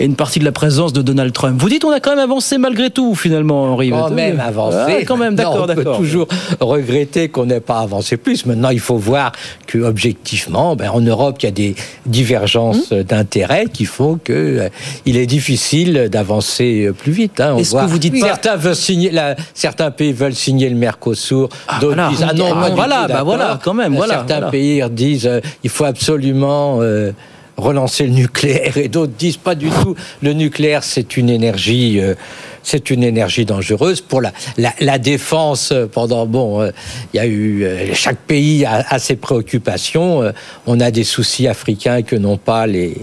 et 0.01 0.05
une 0.07 0.17
partie 0.17 0.39
de 0.39 0.45
la 0.45 0.53
présence 0.53 0.93
de 0.93 1.03
Donald 1.03 1.33
Trump. 1.33 1.61
Vous 1.61 1.69
dites 1.69 1.85
on 1.85 1.91
a 1.91 2.01
quand 2.01 2.11
même 2.11 2.19
avancé 2.19 2.59
malgré 2.59 2.91
tout 2.91 3.15
finalement, 3.15 3.65
Henri. 3.65 3.91
Quand 3.91 4.11
même 4.11 4.41
avancé. 4.41 4.77
Ah, 4.81 5.05
quand 5.07 5.17
même, 5.17 5.35
Maintenant, 5.35 5.53
d'accord, 5.53 5.63
on 5.65 5.67
peut 5.75 5.75
d'accord. 5.85 5.97
toujours 5.99 6.29
regretter 6.61 7.29
qu'on 7.29 7.47
n'ait 7.47 7.61
pas 7.61 7.79
avancé 7.81 8.17
plus. 8.17 8.47
Maintenant, 8.47 8.71
il 8.71 8.81
faut 8.81 8.97
voir 8.97 9.33
que 9.67 9.79
objectivement, 9.79 10.77
ben, 10.77 10.91
en 10.91 11.01
Europe, 11.01 11.37
il 11.41 11.45
y 11.47 11.49
a 11.49 11.53
des 11.53 11.75
divergences 12.07 12.91
Hum. 12.93 13.03
d'intérêts 13.03 13.67
qui 13.73 13.85
font 13.85 14.19
que 14.23 14.33
euh, 14.33 14.69
il 15.07 15.17
est 15.17 15.27
difficile 15.27 16.09
d'avancer 16.11 16.87
euh, 16.87 16.93
plus 16.93 17.13
vite. 17.13 17.41
hein. 17.41 17.53
On 17.55 17.59
Est-ce 17.59 17.75
que 17.75 17.85
vous 17.87 17.99
dites 17.99 18.19
pas- 18.21 18.27
certains 18.27 18.57
veulent 18.57 18.75
signer, 18.77 19.11
la- 19.11 19.37
certains 19.55 19.91
pays 19.91 20.13
veulent 20.13 20.35
signer 20.35 20.69
le 20.69 20.77
Mercosur, 20.77 21.49
d'autres 21.81 21.95
voilà. 21.95 22.09
disent 22.09 22.27
ah 22.29 22.35
non, 22.35 22.47
Ah, 22.55 22.71
voilà, 22.75 23.03
bah 23.03 23.09
d'accord. 23.09 23.25
voilà, 23.25 23.61
quand 23.63 23.75
même, 23.75 23.95
voilà, 23.95 24.15
certains 24.15 24.35
voilà. 24.37 24.51
pays 24.51 24.83
disent 24.91 25.27
euh, 25.27 25.41
il 25.63 25.71
faut 25.71 25.85
absolument 25.85 26.79
euh, 26.81 27.13
relancer 27.57 28.07
le 28.07 28.13
nucléaire 28.13 28.77
et 28.77 28.89
d'autres 28.89 29.13
disent 29.13 29.37
pas 29.37 29.55
du 29.55 29.69
tout. 29.69 29.95
Le 30.23 30.33
nucléaire, 30.33 30.85
c'est 30.85 31.17
une 31.17 31.31
énergie. 31.31 32.01
euh, 32.01 32.15
c'est 32.63 32.89
une 32.89 33.03
énergie 33.03 33.45
dangereuse 33.45 34.01
pour 34.01 34.23
la, 34.23 34.33
la, 34.57 34.73
la 34.81 34.99
défense. 34.99 35.73
Pendant 35.93 36.27
bon, 36.27 36.63
euh, 36.63 36.71
il 37.13 37.19
y 37.19 37.21
a 37.21 37.27
eu 37.27 37.65
euh, 37.65 37.95
chaque 37.95 38.19
pays 38.19 38.65
a, 38.65 38.85
a 38.89 38.99
ses 38.99 39.17
préoccupations. 39.17 40.33
on 40.67 40.81
a 40.81 40.91
des 40.91 41.05
soucis 41.05 41.47
africains 41.47 42.03
que 42.03 42.17
n'ont 42.17 42.39
pas 42.39 42.67
les 42.67 42.97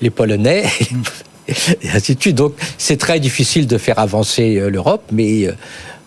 les 0.00 0.10
Polonais. 0.10 0.64
Et 1.82 1.88
ainsi 1.92 2.14
de 2.14 2.20
suite. 2.20 2.36
Donc, 2.36 2.54
c'est 2.78 2.96
très 2.96 3.18
difficile 3.18 3.66
de 3.66 3.76
faire 3.76 3.98
avancer 3.98 4.60
l'Europe, 4.70 5.02
mais 5.10 5.48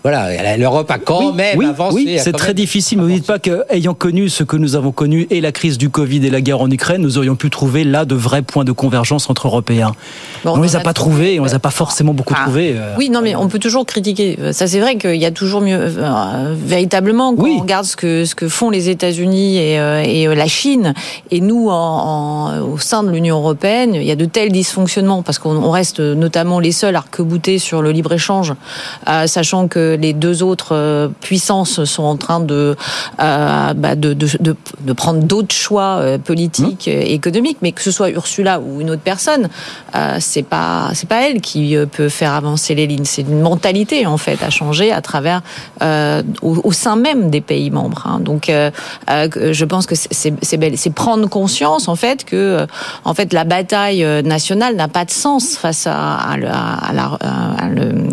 voilà, 0.03 0.57
l'Europe 0.57 0.91
a 0.91 0.97
quand 0.97 1.31
même 1.33 1.57
oui, 1.57 1.65
avancé. 1.65 1.95
Oui, 1.95 2.17
a 2.19 2.21
c'est 2.21 2.31
très 2.33 2.47
même- 2.47 2.55
difficile. 2.55 2.97
Mais 2.99 3.03
vous 3.05 3.09
dites 3.11 3.25
pas 3.25 3.39
qu'ayant 3.39 3.93
connu 3.93 4.29
ce 4.29 4.43
que 4.43 4.57
nous 4.57 4.75
avons 4.75 4.91
connu 4.91 5.27
et 5.29 5.39
la 5.41 5.51
crise 5.51 5.77
du 5.77 5.89
Covid 5.89 6.25
et 6.25 6.29
la 6.29 6.41
guerre 6.41 6.61
en 6.61 6.69
Ukraine, 6.69 7.01
nous 7.01 7.17
aurions 7.17 7.35
pu 7.35 7.49
trouver 7.49 7.83
là 7.83 8.05
de 8.05 8.15
vrais 8.15 8.41
points 8.41 8.63
de 8.65 8.71
convergence 8.73 9.29
entre 9.29 9.47
Européens. 9.47 9.93
Bon, 10.43 10.55
on 10.57 10.61
les 10.61 10.73
on 10.75 10.77
a 10.77 10.81
a 10.81 10.83
pas 10.83 10.93
trouvés, 10.93 11.39
on 11.39 11.45
les 11.45 11.53
a 11.53 11.59
pas 11.59 11.69
forcément 11.71 12.13
beaucoup 12.13 12.33
Ah, 12.37 12.41
trouvés. 12.43 12.73
euh. 12.75 12.95
Oui, 12.97 13.09
non, 13.09 13.21
mais 13.21 13.35
on 13.35 13.47
peut 13.47 13.59
toujours 13.59 13.85
critiquer. 13.85 14.37
Euh, 14.41 14.51
Ça, 14.51 14.67
c'est 14.67 14.79
vrai 14.79 14.97
qu'il 14.97 15.15
y 15.15 15.25
a 15.25 15.31
toujours 15.31 15.61
mieux. 15.61 15.77
euh, 15.79 16.53
véritablement, 16.57 17.33
quand 17.35 17.47
on 17.47 17.59
regarde 17.59 17.85
ce 17.85 17.95
que, 17.95 18.25
ce 18.25 18.35
que 18.35 18.47
font 18.49 18.69
les 18.69 18.89
États-Unis 18.89 19.57
et, 19.57 19.79
euh, 19.79 20.03
et 20.05 20.27
euh, 20.27 20.35
la 20.35 20.47
Chine, 20.47 20.93
et 21.31 21.39
nous, 21.39 21.69
en, 21.69 21.73
en- 21.73 22.59
au 22.61 22.77
sein 22.77 23.03
de 23.03 23.11
l'Union 23.11 23.37
européenne, 23.37 23.91
il 23.95 24.03
y 24.03 24.11
a 24.11 24.15
de 24.15 24.25
tels 24.25 24.51
dysfonctionnements, 24.51 25.23
parce 25.23 25.39
qu'on 25.39 25.55
on 25.55 25.71
reste 25.71 25.99
notamment 26.01 26.59
les 26.59 26.71
seuls 26.73 26.95
arc-boutés 26.95 27.57
sur 27.57 27.81
le 27.81 27.91
libre-échange, 27.91 28.53
euh, 29.07 29.27
sachant 29.27 29.67
que 29.67 29.92
les 29.95 30.13
deux 30.13 30.43
autres 30.43 30.73
euh, 30.75 31.07
puissances 31.21 31.83
sont 31.85 32.03
en 32.03 32.17
train 32.17 32.39
de, 32.39 32.75
euh, 33.19 33.73
bah, 33.73 33.95
de, 33.95 34.13
de, 34.13 34.27
de, 34.39 34.55
de 34.81 34.93
prendre 34.93 35.23
d'autres 35.23 35.53
choix 35.55 35.97
euh, 36.01 36.17
politiques, 36.17 36.87
euh, 36.87 37.01
économiques, 37.05 37.57
mais 37.61 37.71
que 37.71 37.81
ce 37.81 37.91
soit 37.91 38.09
Ursula 38.09 38.59
ou 38.59 38.81
une 38.81 38.89
autre 38.91 39.01
personne, 39.03 39.49
euh, 39.95 40.17
c'est 40.19 40.43
pas 40.43 40.89
c'est 40.93 41.07
pas 41.09 41.27
elle 41.27 41.41
qui 41.41 41.75
peut 41.91 42.09
faire 42.09 42.33
avancer 42.33 42.75
les 42.75 42.87
lignes. 42.87 43.05
C'est 43.05 43.21
une 43.23 43.41
mentalité 43.41 44.05
en 44.05 44.17
fait 44.17 44.41
à 44.43 44.49
changer 44.49 44.91
à 44.91 45.01
travers 45.01 45.41
euh, 45.81 46.21
au, 46.41 46.57
au 46.63 46.71
sein 46.71 46.95
même 46.95 47.29
des 47.29 47.41
pays 47.41 47.71
membres. 47.71 48.03
hein. 48.05 48.19
Donc, 48.19 48.49
je 48.49 49.65
pense 49.65 49.85
que 49.85 49.95
c'est- 49.95 50.89
prendre 50.95 51.27
conscience 51.27 51.87
en 51.87 51.95
fait 51.95 52.23
que 52.25 52.67
en 53.05 53.13
fait 53.13 53.33
la 53.33 53.43
bataille 53.45 54.05
nationale 54.23 54.75
n'a 54.75 54.87
pas 54.87 55.05
de 55.05 55.11
sens 55.11 55.57
face 55.57 55.87
à, 55.87 56.15
à, 56.17 56.37
la- 56.37 57.17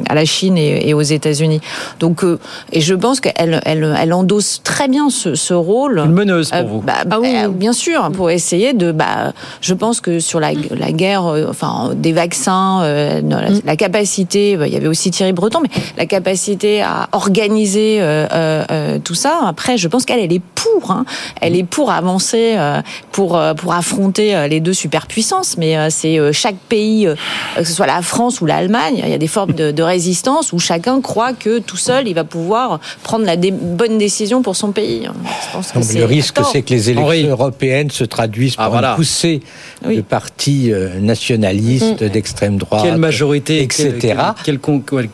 à 0.08 0.24
Chine 0.24 0.56
et, 0.58 0.88
et 0.88 0.94
aux 0.94 1.00
États-Unis. 1.02 1.60
Donc, 1.98 2.24
euh, 2.24 2.38
et 2.72 2.80
je 2.80 2.94
pense 2.94 3.20
qu'elle 3.20 3.60
elle, 3.64 3.94
elle 3.98 4.12
endosse 4.12 4.60
très 4.62 4.88
bien 4.88 5.10
ce, 5.10 5.34
ce 5.34 5.54
rôle. 5.54 5.98
Une 6.04 6.12
meneuse 6.12 6.50
pour 6.50 6.66
vous. 6.66 6.80
Bah, 6.80 6.94
euh, 7.12 7.48
bien 7.48 7.72
sûr, 7.72 8.10
pour 8.12 8.30
essayer 8.30 8.72
de. 8.72 8.92
Bah, 8.92 9.32
je 9.60 9.74
pense 9.74 10.00
que 10.00 10.18
sur 10.20 10.40
la, 10.40 10.52
la 10.52 10.92
guerre, 10.92 11.26
euh, 11.26 11.46
enfin, 11.48 11.92
des 11.94 12.12
vaccins, 12.12 12.82
euh, 12.82 13.20
non, 13.22 13.36
la, 13.36 13.48
la 13.64 13.76
capacité, 13.76 14.56
bah, 14.56 14.66
il 14.66 14.72
y 14.72 14.76
avait 14.76 14.88
aussi 14.88 15.10
Thierry 15.10 15.32
Breton, 15.32 15.60
mais 15.62 15.70
la 15.96 16.06
capacité 16.06 16.82
à 16.82 17.08
organiser 17.12 18.00
euh, 18.00 18.26
euh, 18.32 18.64
euh, 18.70 18.98
tout 19.02 19.14
ça. 19.14 19.40
Après, 19.46 19.76
je 19.76 19.88
pense 19.88 20.04
qu'elle, 20.04 20.20
elle 20.20 20.32
est 20.32 20.42
pour. 20.54 20.90
hein. 20.90 21.04
Elle 21.40 21.56
est 21.56 21.64
pour 21.64 21.90
avancer, 21.90 22.54
euh, 22.56 22.80
pour 23.12 23.36
euh, 23.36 23.54
pour 23.54 23.72
affronter 23.74 24.34
euh, 24.34 24.48
les 24.48 24.60
deux 24.60 24.72
superpuissances. 24.72 25.56
Mais 25.56 25.76
euh, 25.76 25.88
c'est 25.90 26.18
euh, 26.18 26.32
chaque 26.32 26.56
pays, 26.56 27.06
euh, 27.06 27.14
que 27.56 27.64
ce 27.64 27.72
soit 27.72 27.86
la 27.86 28.02
France 28.02 28.40
ou 28.40 28.46
l'Allemagne, 28.46 29.00
il 29.04 29.08
y 29.10 29.14
a 29.14 29.18
des 29.18 29.26
formes 29.28 29.52
de, 29.52 29.70
de 29.70 29.82
résistance 29.82 30.52
où 30.52 30.58
chacun 30.58 31.00
croit 31.00 31.32
que 31.32 31.59
tout 31.62 31.76
seul, 31.76 32.08
il 32.08 32.14
va 32.14 32.24
pouvoir 32.24 32.80
prendre 33.02 33.24
la 33.24 33.36
dé- 33.36 33.50
bonne 33.50 33.98
décision 33.98 34.42
pour 34.42 34.56
son 34.56 34.72
pays 34.72 35.02
Je 35.06 35.52
pense 35.52 35.72
que 35.72 35.98
le 35.98 36.04
risque, 36.04 36.38
c'est 36.52 36.62
que 36.62 36.70
les 36.70 36.90
élections 36.90 37.06
Henri. 37.06 37.26
européennes 37.26 37.90
se 37.90 38.04
traduisent 38.04 38.54
Ah, 38.58 38.62
par 38.64 38.70
voilà. 38.70 38.90
une 38.90 38.96
poussée 38.96 39.40
de 39.86 40.00
partis 40.00 40.72
euh, 40.72 40.98
nationalistes, 41.00 42.02
d'extrême 42.04 42.56
droite, 42.56 42.82
Quelle 42.84 42.96
majorité, 42.96 43.62
etc. 43.62 44.14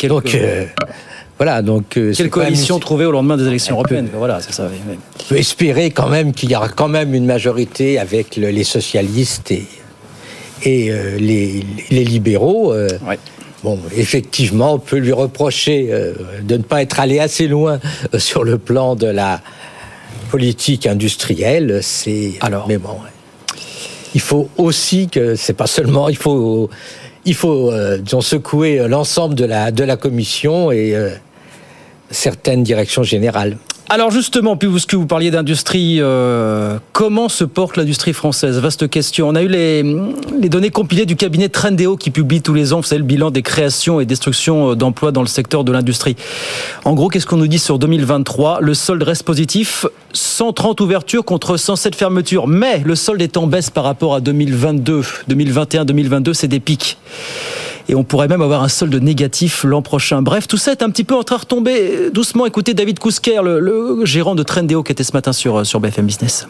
donc, 0.09 0.35
euh, 0.35 0.65
voilà, 1.39 1.61
donc 1.63 1.97
euh, 1.97 2.13
Quelle 2.17 2.27
même- 2.27 2.31
coalition 2.31 2.79
trouver 2.79 3.05
au 3.05 3.11
lendemain 3.13 3.37
des 3.37 3.47
élections 3.47 3.75
européennes 3.75 4.09
Voilà, 4.15 4.41
c'est 4.41 4.53
ça. 4.53 4.69
oui, 4.71 4.79
oui. 4.89 4.97
On 5.21 5.29
peut 5.29 5.37
espérer 5.39 5.91
quand 5.91 6.09
même 6.09 6.33
qu'il 6.33 6.51
y 6.51 6.57
aura 6.57 6.69
quand 6.69 6.89
même 6.89 7.15
une 7.15 7.27
majorité 7.27 7.99
avec 7.99 8.37
le- 8.37 8.51
les 8.51 8.65
socialistes 8.65 9.51
et, 9.51 9.67
et 10.63 10.91
euh, 10.91 11.17
les, 11.19 11.65
les 11.91 12.05
libéraux. 12.05 12.73
euh, 12.73 12.89
Bon, 13.67 13.81
effectivement, 13.97 14.75
on 14.75 14.79
peut 14.79 14.99
lui 14.99 15.11
reprocher 15.11 15.89
euh, 15.91 16.13
de 16.41 16.57
ne 16.57 16.63
pas 16.63 16.83
être 16.83 17.01
allé 17.01 17.19
assez 17.19 17.49
loin 17.49 17.81
euh, 18.15 18.21
sur 18.21 18.45
le 18.45 18.59
plan 18.59 18.95
de 18.95 19.09
la 19.09 19.41
politique 20.31 20.87
industrielle. 20.87 21.81
C'est 21.83 22.35
alors, 22.43 22.69
mais 22.69 22.79
bon, 22.79 22.97
il 24.15 24.21
faut 24.21 24.49
aussi 24.57 25.09
que 25.09 25.35
c'est 25.35 25.53
pas 25.53 25.67
seulement, 25.67 26.09
il 26.09 26.17
faut, 26.17 26.71
il 27.25 27.35
faut 27.35 27.73
euh, 27.73 27.99
disons, 27.99 28.21
secouer 28.21 28.87
l'ensemble 28.87 29.35
de 29.35 29.45
la 29.45 29.73
de 29.73 29.83
la 29.83 29.97
commission 29.97 30.71
et 30.71 30.95
euh, 30.95 31.11
certaines 32.13 32.63
directions 32.63 33.03
générales. 33.03 33.57
Alors 33.89 34.11
justement, 34.11 34.57
puisque 34.57 34.95
vous 34.95 35.07
parliez 35.07 35.31
d'industrie, 35.31 35.99
euh, 36.01 36.79
comment 36.93 37.29
se 37.29 37.45
porte 37.45 37.77
l'industrie 37.77 38.13
française? 38.13 38.59
Vaste 38.59 38.91
question. 38.91 39.29
On 39.29 39.37
a 39.37 39.43
eu 39.43 39.49
les, 39.49 39.85
les 40.41 40.49
données 40.49 40.71
compilées 40.71 41.07
du 41.07 41.15
cabinet 41.15 41.49
Trendéo 41.49 41.97
qui 41.97 42.11
publie 42.11 42.43
tous 42.43 42.53
les 42.53 42.73
ans, 42.73 42.79
vous 42.79 42.87
savez, 42.87 42.99
le 42.99 43.05
bilan 43.05 43.31
des 43.31 43.43
créations 43.43 44.01
et 44.01 44.05
destructions 44.05 44.75
d'emplois 44.75 45.13
dans 45.13 45.21
le 45.21 45.29
secteur 45.29 45.63
de 45.63 45.71
l'industrie. 45.71 46.17
En 46.85 46.95
gros, 46.95 47.09
qu'est-ce 47.09 47.27
qu'on 47.27 47.37
nous 47.37 47.47
dit 47.47 47.61
sur 47.61 47.79
2023 47.79 48.59
Le 48.61 48.75
solde 48.75 49.05
reste 49.05 49.23
positif, 49.23 49.87
130 50.13 50.81
ouvertures 50.81 51.25
contre 51.25 51.57
107 51.57 51.95
fermetures, 51.95 52.49
mais 52.49 52.83
le 52.85 52.97
solde 52.97 53.23
est 53.23 53.37
en 53.37 53.47
baisse 53.47 53.71
par 53.71 53.85
rapport 53.85 54.17
à 54.17 54.21
2022. 54.21 55.03
2021, 55.29 55.85
2022, 55.85 56.35
c'est 56.35 56.49
des 56.49 56.61
pics 56.61 56.99
et 57.89 57.95
on 57.95 58.05
pourrait 58.05 58.29
même 58.29 58.43
avoir 58.43 58.63
un 58.63 58.69
solde 58.69 58.95
négatif 58.97 59.65
l'an 59.65 59.83
prochain. 59.83 60.23
Bref, 60.23 60.49
tout 60.49 60.57
ça 60.57 60.73
est 60.73 60.83
un 60.83 60.91
petit 60.91 61.05
peu 61.05 61.15
en 61.15 61.23
train 61.23 61.37
de 61.37 61.41
retomber 61.41 62.11
doucement. 62.13 62.47
Écoutez 62.47 62.75
David 62.75 62.99
Kousker, 62.99 63.43
le, 63.43 63.61
le 63.61 64.05
gérant 64.05 64.35
de 64.35 64.43
Trendéo 64.43 64.83
qui 64.83 64.93
était 64.93 65.05
ce 65.05 65.13
matin 65.13 65.33
sur, 65.33 65.65
sur 65.65 65.81
BFM 65.81 66.07
Business. 66.07 66.47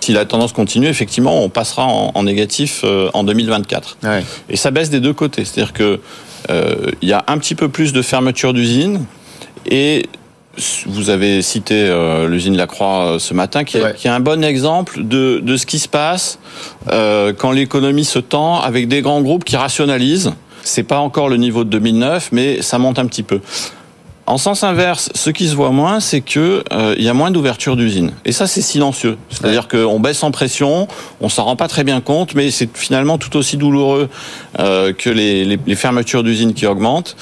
Si 0.00 0.12
la 0.12 0.26
tendance 0.26 0.52
continue, 0.52 0.88
effectivement, 0.88 1.42
on 1.42 1.48
passera 1.48 1.86
en, 1.86 2.12
en 2.14 2.22
négatif 2.24 2.82
euh, 2.84 3.08
en 3.14 3.24
2024. 3.24 3.96
Et 4.50 4.56
ça 4.56 4.70
baisse 4.70 4.90
des 4.90 5.00
deux 5.00 5.14
côtés. 5.14 5.46
C'est-à-dire 5.46 5.72
que 5.72 5.98
euh, 6.50 6.90
il 7.00 7.08
y 7.08 7.14
a 7.14 7.24
un 7.26 7.38
petit 7.38 7.54
peu 7.54 7.70
plus 7.70 7.94
de 7.94 8.02
fermeture 8.02 8.52
d'usines 8.52 9.06
et 9.64 10.06
vous 10.86 11.10
avez 11.10 11.42
cité 11.42 11.74
euh, 11.74 12.28
l'usine 12.28 12.56
Lacroix 12.56 13.04
euh, 13.04 13.18
ce 13.18 13.34
matin, 13.34 13.64
qui 13.64 13.78
est, 13.78 13.96
qui 13.96 14.06
est 14.06 14.10
un 14.10 14.20
bon 14.20 14.44
exemple 14.44 15.02
de, 15.04 15.40
de 15.42 15.56
ce 15.56 15.66
qui 15.66 15.78
se 15.78 15.88
passe 15.88 16.38
euh, 16.90 17.32
quand 17.36 17.52
l'économie 17.52 18.04
se 18.04 18.18
tend 18.18 18.60
avec 18.60 18.88
des 18.88 19.02
grands 19.02 19.22
groupes 19.22 19.44
qui 19.44 19.56
rationalisent. 19.56 20.32
C'est 20.62 20.82
pas 20.82 20.98
encore 20.98 21.28
le 21.28 21.36
niveau 21.36 21.64
de 21.64 21.70
2009, 21.70 22.30
mais 22.32 22.62
ça 22.62 22.78
monte 22.78 22.98
un 22.98 23.06
petit 23.06 23.22
peu. 23.22 23.40
En 24.26 24.38
sens 24.38 24.64
inverse, 24.64 25.10
ce 25.14 25.28
qui 25.28 25.48
se 25.48 25.54
voit 25.54 25.70
moins, 25.70 26.00
c'est 26.00 26.22
que 26.22 26.64
euh, 26.72 26.94
il 26.96 27.04
y 27.04 27.10
a 27.10 27.14
moins 27.14 27.30
d'ouverture 27.30 27.76
d'usines. 27.76 28.12
Et 28.24 28.32
ça, 28.32 28.46
c'est 28.46 28.62
silencieux. 28.62 29.18
C'est-à-dire 29.28 29.68
qu'on 29.68 30.00
baisse 30.00 30.22
en 30.22 30.30
pression, 30.30 30.88
on 31.20 31.28
s'en 31.28 31.44
rend 31.44 31.56
pas 31.56 31.68
très 31.68 31.84
bien 31.84 32.00
compte, 32.00 32.34
mais 32.34 32.50
c'est 32.50 32.74
finalement 32.74 33.18
tout 33.18 33.36
aussi 33.36 33.58
douloureux 33.58 34.08
euh, 34.60 34.94
que 34.94 35.10
les, 35.10 35.44
les, 35.44 35.58
les 35.66 35.76
fermetures 35.76 36.22
d'usines 36.22 36.54
qui 36.54 36.66
augmentent. 36.66 37.16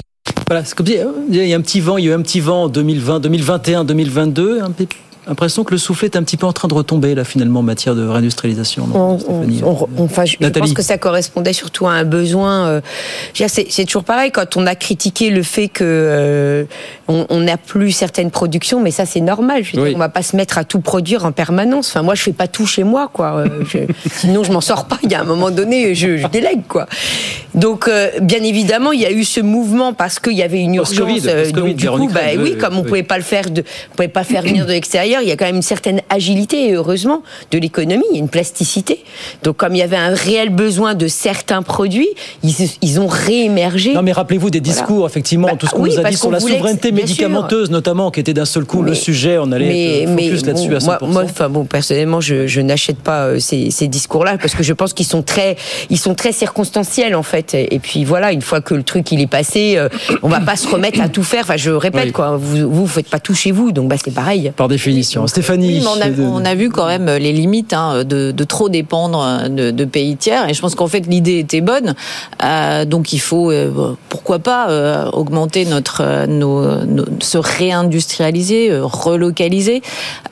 Voilà, 0.53 0.67
euh, 0.67 1.13
il 1.31 1.49
y 1.49 1.55
a 1.55 1.57
un 1.57 1.63
petit 1.63 1.81
vent, 1.81 1.97
il 1.97 2.05
y 2.05 2.09
a 2.09 2.11
eu 2.11 2.15
un 2.15 2.21
petit 2.21 2.41
vent 2.41 2.65
en 2.65 2.69
2020, 2.69 3.21
2021, 3.21 3.85
2022. 3.85 4.61
Un 4.61 4.71
peu, 4.71 4.85
l'impression 5.27 5.65
que 5.65 5.73
le 5.73 5.79
soufflet 5.79 6.09
est 6.09 6.17
un 6.17 6.23
petit 6.23 6.37
peu 6.37 6.47
en 6.47 6.53
train 6.53 6.69
de 6.69 6.75
retomber 6.75 7.15
là 7.15 7.25
finalement 7.25 7.61
en 7.61 7.63
matière 7.63 7.95
de 7.95 8.07
réindustrialisation. 8.07 8.87
non, 8.89 8.95
On- 8.99 9.19
Stéphanie 9.19 9.61
on- 9.65 9.89
on- 9.99 10.05
enfin, 10.05 10.25
je, 10.25 10.37
pense 10.37 10.73
que 10.73 10.83
ça 10.83 10.99
correspondait 10.99 11.53
surtout 11.53 11.87
à 11.87 11.93
un 11.93 12.05
besoin. 12.05 12.67
euh, 12.67 12.81
c'est, 13.49 13.85
toujours 13.85 14.05
pareil 14.05 14.31
quand 14.31 14.57
on 14.57 14.67
a 14.67 14.75
critiqué 14.75 15.31
le 15.31 15.43
fait 15.43 15.69
que 15.69 15.85
euh, 15.85 16.65
on 17.09 17.41
n'a 17.41 17.57
plus 17.57 17.93
certaines 17.93 18.31
productions, 18.31 18.81
mais 18.81 18.91
ça 18.91 19.05
c'est 19.07 19.21
normal. 19.21 19.63
Je 19.65 19.77
veux 19.77 19.85
dire, 19.87 19.97
on 19.97 19.99
va 19.99 20.09
pas 20.09 20.23
se 20.23 20.35
mettre 20.37 20.59
à 20.59 20.65
tout 20.65 20.81
produire 20.81 21.25
en 21.25 21.33
permanence. 21.33 21.89
Enfin, 21.91 22.03
moi 22.03 22.15
je 22.15 22.23
fais 22.23 22.33
pas 22.33 22.49
tout 22.49 22.67
chez 22.67 22.85
moi, 22.85 23.11
quoi. 23.13 23.37
Euh, 23.39 23.49
je- 23.69 23.79
sinon 24.15 24.43
je 24.45 24.53
m'en 24.53 24.61
sors 24.61 24.87
pas. 24.87 24.99
Il 25.03 25.13
y 25.13 25.15
a 25.15 25.21
un 25.21 25.25
moment 25.25 25.51
donné, 25.51 25.95
je, 25.95 26.17
je 26.17 26.27
délègue, 26.29 26.63
quoi. 26.69 26.87
Donc, 27.55 27.87
euh, 27.87 28.09
bien 28.23 28.43
évidemment, 28.43 28.93
il 28.93 29.01
y 29.01 29.07
a 29.07 29.13
eu 29.13 29.25
ce 29.25 29.41
mouvement 29.41 29.93
parce 29.93 30.19
qu'il 30.19 30.33
y 30.33 30.43
avait 30.43 30.61
une 30.61 30.75
urgence. 30.75 30.97
Post-Covid, 30.99 31.53
donc, 31.53 31.75
du 31.77 31.89
coup, 31.91 32.09
bah, 32.09 32.21
oui, 32.39 32.57
comme 32.59 32.77
on 32.79 32.81
oui. 32.83 32.87
pouvait 32.89 33.03
pas 33.03 33.19
le 33.19 33.23
faire, 33.25 33.51
de, 33.51 33.63
on 33.93 33.97
pouvait 33.97 34.09
pas 34.09 34.25
faire 34.25 34.43
venir 34.43 34.65
de 34.65 34.73
l'extérieur. 34.73 35.12
Il 35.21 35.29
y 35.29 35.33
a 35.33 35.37
quand 35.37 35.45
même 35.45 35.57
une 35.57 35.63
certaine 35.63 36.01
agilité 36.09 36.69
et 36.69 36.73
heureusement 36.75 37.23
de 37.51 37.59
l'économie, 37.59 38.05
il 38.11 38.15
y 38.17 38.19
a 38.19 38.23
une 38.23 38.29
plasticité. 38.29 39.05
Donc, 39.43 39.57
comme 39.57 39.75
il 39.75 39.79
y 39.79 39.83
avait 39.83 39.97
un 39.97 40.15
réel 40.15 40.49
besoin 40.51 40.95
de 40.95 41.09
certains 41.09 41.63
produits, 41.63 42.09
ils, 42.43 42.55
ils 42.81 43.01
ont 43.01 43.07
réémergé. 43.09 43.95
Non 43.95 44.03
mais 44.03 44.13
rappelez-vous 44.13 44.51
des 44.51 44.61
discours, 44.61 45.07
effectivement, 45.07 45.49
tout 45.57 45.67
ce 45.67 45.73
qu'on 45.73 45.83
oui, 45.83 45.91
nous 45.91 46.05
a 46.07 46.09
dit 46.09 46.17
sur 46.17 46.31
la 46.31 46.39
que- 46.39 46.45
souveraineté 46.49 46.89
sûr. 46.89 46.97
médicamenteuse 46.97 47.71
notamment, 47.71 48.11
qui 48.11 48.21
était 48.21 48.35
d'un 48.35 48.45
seul 48.45 48.65
coup 48.65 48.83
le 48.83 48.95
sujet, 48.95 49.39
on 49.39 49.51
allait 49.53 50.07
mais, 50.07 50.25
focus 50.29 50.47
là-dessus 50.47 50.69
bon, 50.69 50.77
à 50.77 50.79
100%. 50.79 50.85
moi, 50.85 50.99
moi, 51.03 51.23
enfin 51.25 51.49
bon, 51.49 51.65
personnellement, 51.65 52.21
je, 52.21 52.47
je 52.47 52.61
n'achète 52.61 52.99
pas 52.99 53.27
euh, 53.27 53.39
ces, 53.41 53.71
ces 53.71 53.89
discours-là 53.89 54.39
parce 54.39 54.55
que 54.55 54.63
je 54.63 54.73
pense 54.73 54.93
qu'ils 54.93 55.07
sont 55.07 55.23
très, 55.23 55.57
ils 55.91 55.99
sont 55.99 56.15
très 56.15 56.33
circonstanciels 56.33 57.15
en 57.15 57.23
fait. 57.23 57.55
Et, 57.55 57.79
puis 57.79 58.05
voilà, 58.05 58.33
une 58.33 58.43
fois 58.43 58.61
que 58.61 58.75
le 58.75 58.83
truc 58.83 59.11
il 59.13 59.21
est 59.21 59.27
passé, 59.27 59.75
euh, 59.77 59.89
on 60.23 60.29
va 60.29 60.41
pas 60.41 60.57
se 60.57 60.69
remettre 60.69 61.01
à 61.01 61.09
tout 61.09 61.23
faire. 61.23 61.43
Enfin, 61.43 61.57
je 61.57 61.71
répète 61.71 62.05
Oui. 62.07 62.13
quoi, 62.13 62.37
vous, 62.37 62.71
vous 62.71 62.87
faites 62.87 63.09
pas 63.09 63.19
tout 63.21 63.35
chez 63.35 63.51
vous, 63.53 63.73
donc 63.73 63.89
bah 63.89 63.97
c'est 64.03 64.15
pareil. 64.15 64.53
Par 64.57 64.69
définition. 64.69 65.02
Stéphanie. 65.03 65.67
Oui, 65.67 65.81
mais 65.81 65.87
on, 65.87 66.01
a, 66.01 66.11
de- 66.11 66.23
on 66.23 66.45
a 66.45 66.55
vu 66.55 66.71
quand 66.71 66.87
même 66.87 67.07
les 67.07 67.33
limites 67.33 67.73
hein, 67.73 68.05
de, 68.05 68.31
de 68.33 68.45
trop 68.45 68.69
dépendre 68.69 69.49
de, 69.49 69.71
de 69.71 69.85
pays 69.85 70.17
tiers. 70.17 70.49
Et 70.49 70.55
je 70.55 70.61
pense 70.61 70.75
qu'en 70.75 70.87
fait, 70.87 71.01
l'idée 71.07 71.39
était 71.39 71.61
bonne. 71.61 71.95
Euh, 72.43 72.85
donc, 72.85 73.13
il 73.13 73.21
faut, 73.21 73.51
euh, 73.51 73.95
pourquoi 74.09 74.39
pas, 74.39 74.69
euh, 74.71 75.11
augmenter 75.13 75.65
notre, 75.65 76.03
euh, 76.05 76.27
nos, 76.27 76.85
nos- 76.85 77.05
se 77.21 77.39
réindustrialiser, 77.39 78.71
euh, 78.71 78.85
relocaliser. 78.85 79.83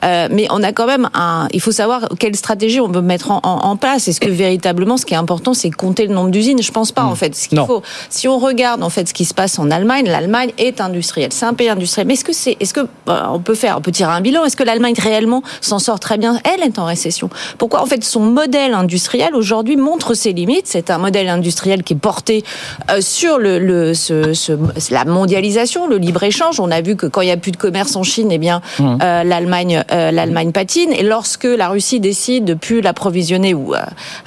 Euh, 0.03 0.27
mais 0.31 0.47
on 0.49 0.63
a 0.63 0.71
quand 0.71 0.87
même 0.87 1.09
un. 1.13 1.47
Il 1.53 1.61
faut 1.61 1.71
savoir 1.71 2.07
quelle 2.19 2.35
stratégie 2.35 2.79
on 2.79 2.87
veut 2.87 3.01
mettre 3.01 3.31
en, 3.31 3.39
en- 3.43 3.65
en 3.69 3.75
place. 3.75 4.07
Est-ce 4.07 4.19
que 4.19 4.29
véritablement, 4.29 4.97
ce 4.97 5.05
qui 5.05 5.13
est 5.13 5.17
important, 5.17 5.53
c'est 5.53 5.69
compter 5.71 6.07
le 6.07 6.13
nombre 6.13 6.31
d'usines? 6.31 6.61
Je 6.61 6.71
pense 6.71 6.91
pas, 6.91 7.03
en 7.03 7.15
fait. 7.15 7.35
Ce 7.35 7.47
qu'il 7.47 7.57
Non. 7.57 7.65
faut, 7.67 7.81
si 8.09 8.27
on 8.27 8.37
regarde 8.39 8.83
en 8.83 8.89
fait 8.89 9.07
ce 9.07 9.13
qui 9.13 9.25
se 9.25 9.33
passe 9.33 9.59
en 9.59 9.69
Allemagne, 9.71 10.05
l'Allemagne 10.07 10.51
est 10.57 10.81
industrielle. 10.81 11.31
C'est 11.33 11.45
un 11.45 11.53
pays 11.53 11.69
industriel. 11.69 12.07
Mais 12.07 12.13
est-ce 12.13 12.25
que 12.25 12.33
c'est, 12.33 12.57
est-ce 12.59 12.73
que 12.73 12.81
euh, 12.81 13.21
on 13.31 13.39
peut 13.39 13.55
faire, 13.55 13.77
on 13.77 13.81
peut 13.81 13.91
tirer 13.91 14.11
un 14.11 14.21
bilan? 14.21 14.43
Est-ce 14.45 14.57
que 14.61 14.65
l'Allemagne 14.67 14.93
réellement 15.01 15.41
s'en 15.59 15.79
sort 15.79 15.99
très 15.99 16.17
bien 16.19 16.39
Elle 16.43 16.61
est 16.63 16.77
en 16.77 16.85
récession. 16.85 17.29
Pourquoi 17.57 17.81
En 17.81 17.87
fait, 17.87 18.03
son 18.03 18.19
modèle 18.19 18.73
industriel 18.75 19.35
aujourd'hui 19.35 19.75
montre 19.75 20.13
ses 20.13 20.33
limites? 20.33 20.65
C'est 20.67 20.91
un 20.91 20.99
modèle 20.99 21.29
industriel 21.29 21.81
qui 21.83 21.93
est 21.93 21.97
porté 21.97 22.43
euh, 22.91 23.01
sur 23.01 23.39
le, 23.39 23.57
le 23.57 23.93
ce, 23.95 24.33
ce- 24.33 24.51
la 24.91 25.05
mondialisation, 25.05 25.87
le 25.87 25.97
libre 25.97 26.21
échange. 26.23 26.59
On 26.59 26.69
a 26.69 26.81
vu 26.81 26.95
que 26.95 27.07
quand 27.07 27.21
il 27.21 27.27
y 27.29 27.31
a 27.31 27.37
plus 27.37 27.51
de 27.51 27.57
commerce 27.57 27.95
en 27.95 28.03
Chine, 28.03 28.29
eh 28.31 28.37
bien 28.37 28.61
Mmh. 28.79 28.97
euh, 29.01 29.23
l'Allemagne, 29.23 29.83
euh, 29.91 30.11
l'Allemagne 30.11 30.51
patine. 30.51 30.91
Et 30.93 31.03
lorsque 31.03 31.45
la 31.45 31.69
Russie 31.69 31.99
décide 31.99 32.45
de 32.45 32.53
plus 32.53 32.81
l'approvisionner 32.81 33.53
ou 33.55 33.73
euh, 33.73 33.79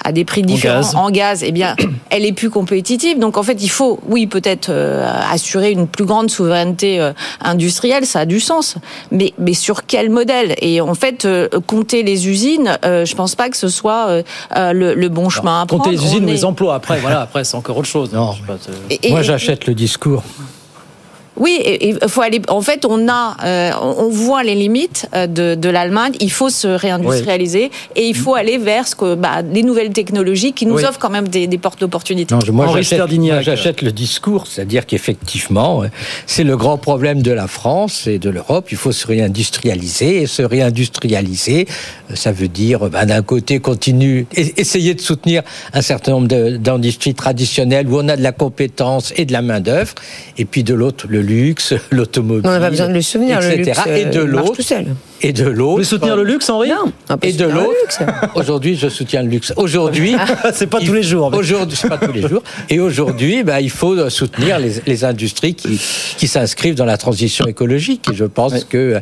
à 0.03 0.11
des 0.11 0.25
prix 0.25 0.41
différents 0.41 0.81
gaz. 0.81 0.95
en 0.95 1.09
gaz, 1.11 1.43
eh 1.43 1.51
bien, 1.53 1.75
elle 2.09 2.25
est 2.25 2.33
plus 2.33 2.49
compétitive. 2.49 3.19
Donc, 3.19 3.37
en 3.37 3.43
fait, 3.43 3.57
il 3.63 3.69
faut, 3.69 3.99
oui, 4.09 4.27
peut-être 4.27 4.69
assurer 5.31 5.71
une 5.71 5.87
plus 5.87 6.05
grande 6.05 6.29
souveraineté 6.29 6.99
industrielle, 7.41 8.05
ça 8.05 8.21
a 8.21 8.25
du 8.25 8.39
sens. 8.39 8.75
Mais, 9.11 9.33
mais 9.37 9.53
sur 9.53 9.85
quel 9.85 10.09
modèle 10.09 10.24
Et 10.61 10.81
en 10.81 10.93
fait, 10.95 11.25
euh, 11.25 11.47
compter 11.67 12.03
les 12.03 12.27
usines, 12.27 12.77
euh, 12.83 13.05
je 13.05 13.15
pense 13.15 13.35
pas 13.35 13.49
que 13.49 13.57
ce 13.57 13.67
soit 13.69 14.07
euh, 14.07 14.23
le, 14.73 14.93
le 14.93 15.09
bon 15.09 15.29
chemin 15.29 15.61
à 15.61 15.65
prendre. 15.65 15.83
Compter 15.83 15.95
les 15.95 16.03
usines 16.03 16.23
On 16.23 16.27
ou 16.27 16.29
est- 16.29 16.33
les 16.33 16.45
emplois. 16.45 16.75
Après, 16.75 16.99
voilà, 16.99 17.21
après 17.21 17.43
c'est 17.43 17.55
encore 17.57 17.77
autre 17.77 17.87
chose. 17.87 18.11
Non. 18.13 18.31
Et- 18.89 19.09
Moi, 19.11 19.21
et- 19.21 19.23
j'achète 19.23 19.67
le 19.67 19.73
discours. 19.73 20.23
Oui, 21.37 21.59
il 21.81 21.97
faut 22.07 22.21
aller. 22.21 22.41
En 22.47 22.61
fait, 22.61 22.85
on 22.85 23.09
a, 23.09 23.35
euh, 23.43 23.71
on 23.81 24.07
voit 24.09 24.43
les 24.43 24.55
limites 24.55 25.07
euh, 25.13 25.27
de, 25.27 25.55
de 25.55 25.69
l'Allemagne. 25.69 26.13
Il 26.21 26.31
faut 26.31 26.49
se 26.49 26.67
réindustrialiser 26.67 27.71
et 27.95 28.07
il 28.07 28.15
faut 28.15 28.35
aller 28.35 28.57
vers 28.57 28.87
ce 28.87 28.95
que 28.95 29.15
bah, 29.15 29.41
les 29.41 29.63
nouvelles 29.63 29.91
technologies 29.91 30.53
qui 30.53 30.65
nous 30.65 30.75
Oui. 30.75 30.85
offrent 30.85 30.99
quand 30.99 31.09
même 31.09 31.27
des, 31.27 31.47
des 31.47 31.57
portes 31.57 31.79
d'opportunités. 31.81 32.33
Non, 32.33 32.41
je- 32.41 32.51
moi, 32.51 32.67
Henri 32.67 32.83
j'achète, 32.83 33.81
le 33.81 33.91
discours, 33.91 34.47
c'est-à-dire 34.47 34.85
qu'effectivement, 34.85 35.83
euh, 35.83 35.87
c'est 36.25 36.43
le 36.43 36.55
grand 36.57 36.77
problème 36.77 37.21
de 37.21 37.31
la 37.31 37.47
France 37.47 38.07
et 38.07 38.17
de 38.19 38.29
l'Europe. 38.29 38.67
Il 38.71 38.77
faut 38.77 38.91
se 38.93 39.05
réindustrialiser 39.05 40.21
et 40.21 40.27
se 40.27 40.41
réindustrialiser, 40.41 41.67
euh, 42.11 42.15
ça 42.15 42.31
veut 42.31 42.47
dire, 42.47 42.89
ben, 42.89 43.05
d'un 43.05 43.21
côté, 43.21 43.59
continuer, 43.59 44.25
e- 44.37 44.41
essayer 44.57 44.93
de 44.93 45.01
soutenir 45.01 45.43
un 45.73 45.81
certain 45.81 46.11
nombre 46.13 46.27
d'industries 46.57 47.13
traditionnelles 47.15 47.87
où 47.87 47.97
on 47.97 48.07
a 48.07 48.15
de 48.15 48.23
la 48.23 48.31
compétence 48.31 49.13
et 49.17 49.25
de 49.25 49.33
la 49.33 49.41
main 49.41 49.59
d'œuvre, 49.59 49.93
et 50.37 50.45
puis 50.45 50.63
de 50.63 50.73
l'autre, 50.73 51.05
le 51.09 51.21
luxe, 51.25 51.73
l'automobile. 51.91 52.43
On 52.45 52.51
n'a 52.51 52.59
pas 52.59 52.69
besoin 52.69 52.87
de 52.87 52.93
le 52.93 53.01
souvenir, 53.01 53.39
le 53.41 53.51
etc. 53.51 53.81
luxe, 53.85 53.99
et 53.99 54.05
de 54.05 54.19
euh, 54.19 54.25
l'autre, 54.25 54.61
et 55.21 55.33
de 55.33 55.43
l'autre. 55.45 55.71
Voulez 55.73 55.83
soutenir 55.83 56.15
le 56.15 56.23
luxe, 56.23 56.49
Henri 56.49 56.69
Non, 56.69 57.17
Et 57.21 57.33
de 57.33 57.45
le 57.45 57.51
l'autre, 57.51 58.01
aujourd'hui, 58.35 58.75
je 58.75 58.87
soutiens 58.89 59.23
le 59.23 59.29
luxe. 59.29 59.53
Aujourd'hui, 59.57 60.15
c'est 60.53 60.67
pas 60.67 60.79
tous 60.79 60.93
les 60.93 61.03
jours. 61.03 61.31
mais- 61.31 61.37
Aujourd'hui, 61.37 61.77
c'est 61.79 61.89
pas 61.89 61.97
tous 61.97 62.11
les 62.13 62.27
jours. 62.27 62.43
Et 62.69 62.79
aujourd'hui, 62.79 63.43
bah, 63.43 63.61
il 63.61 63.69
faut 63.69 64.09
soutenir 64.09 64.59
les, 64.59 64.73
les 64.85 65.03
industries 65.03 65.55
qui, 65.55 65.79
qui 66.17 66.27
s'inscrivent 66.27 66.75
dans 66.75 66.85
la 66.85 66.97
transition 66.97 67.45
écologique. 67.47 68.07
Et 68.11 68.15
je 68.15 68.25
pense 68.25 68.63
que 68.65 68.99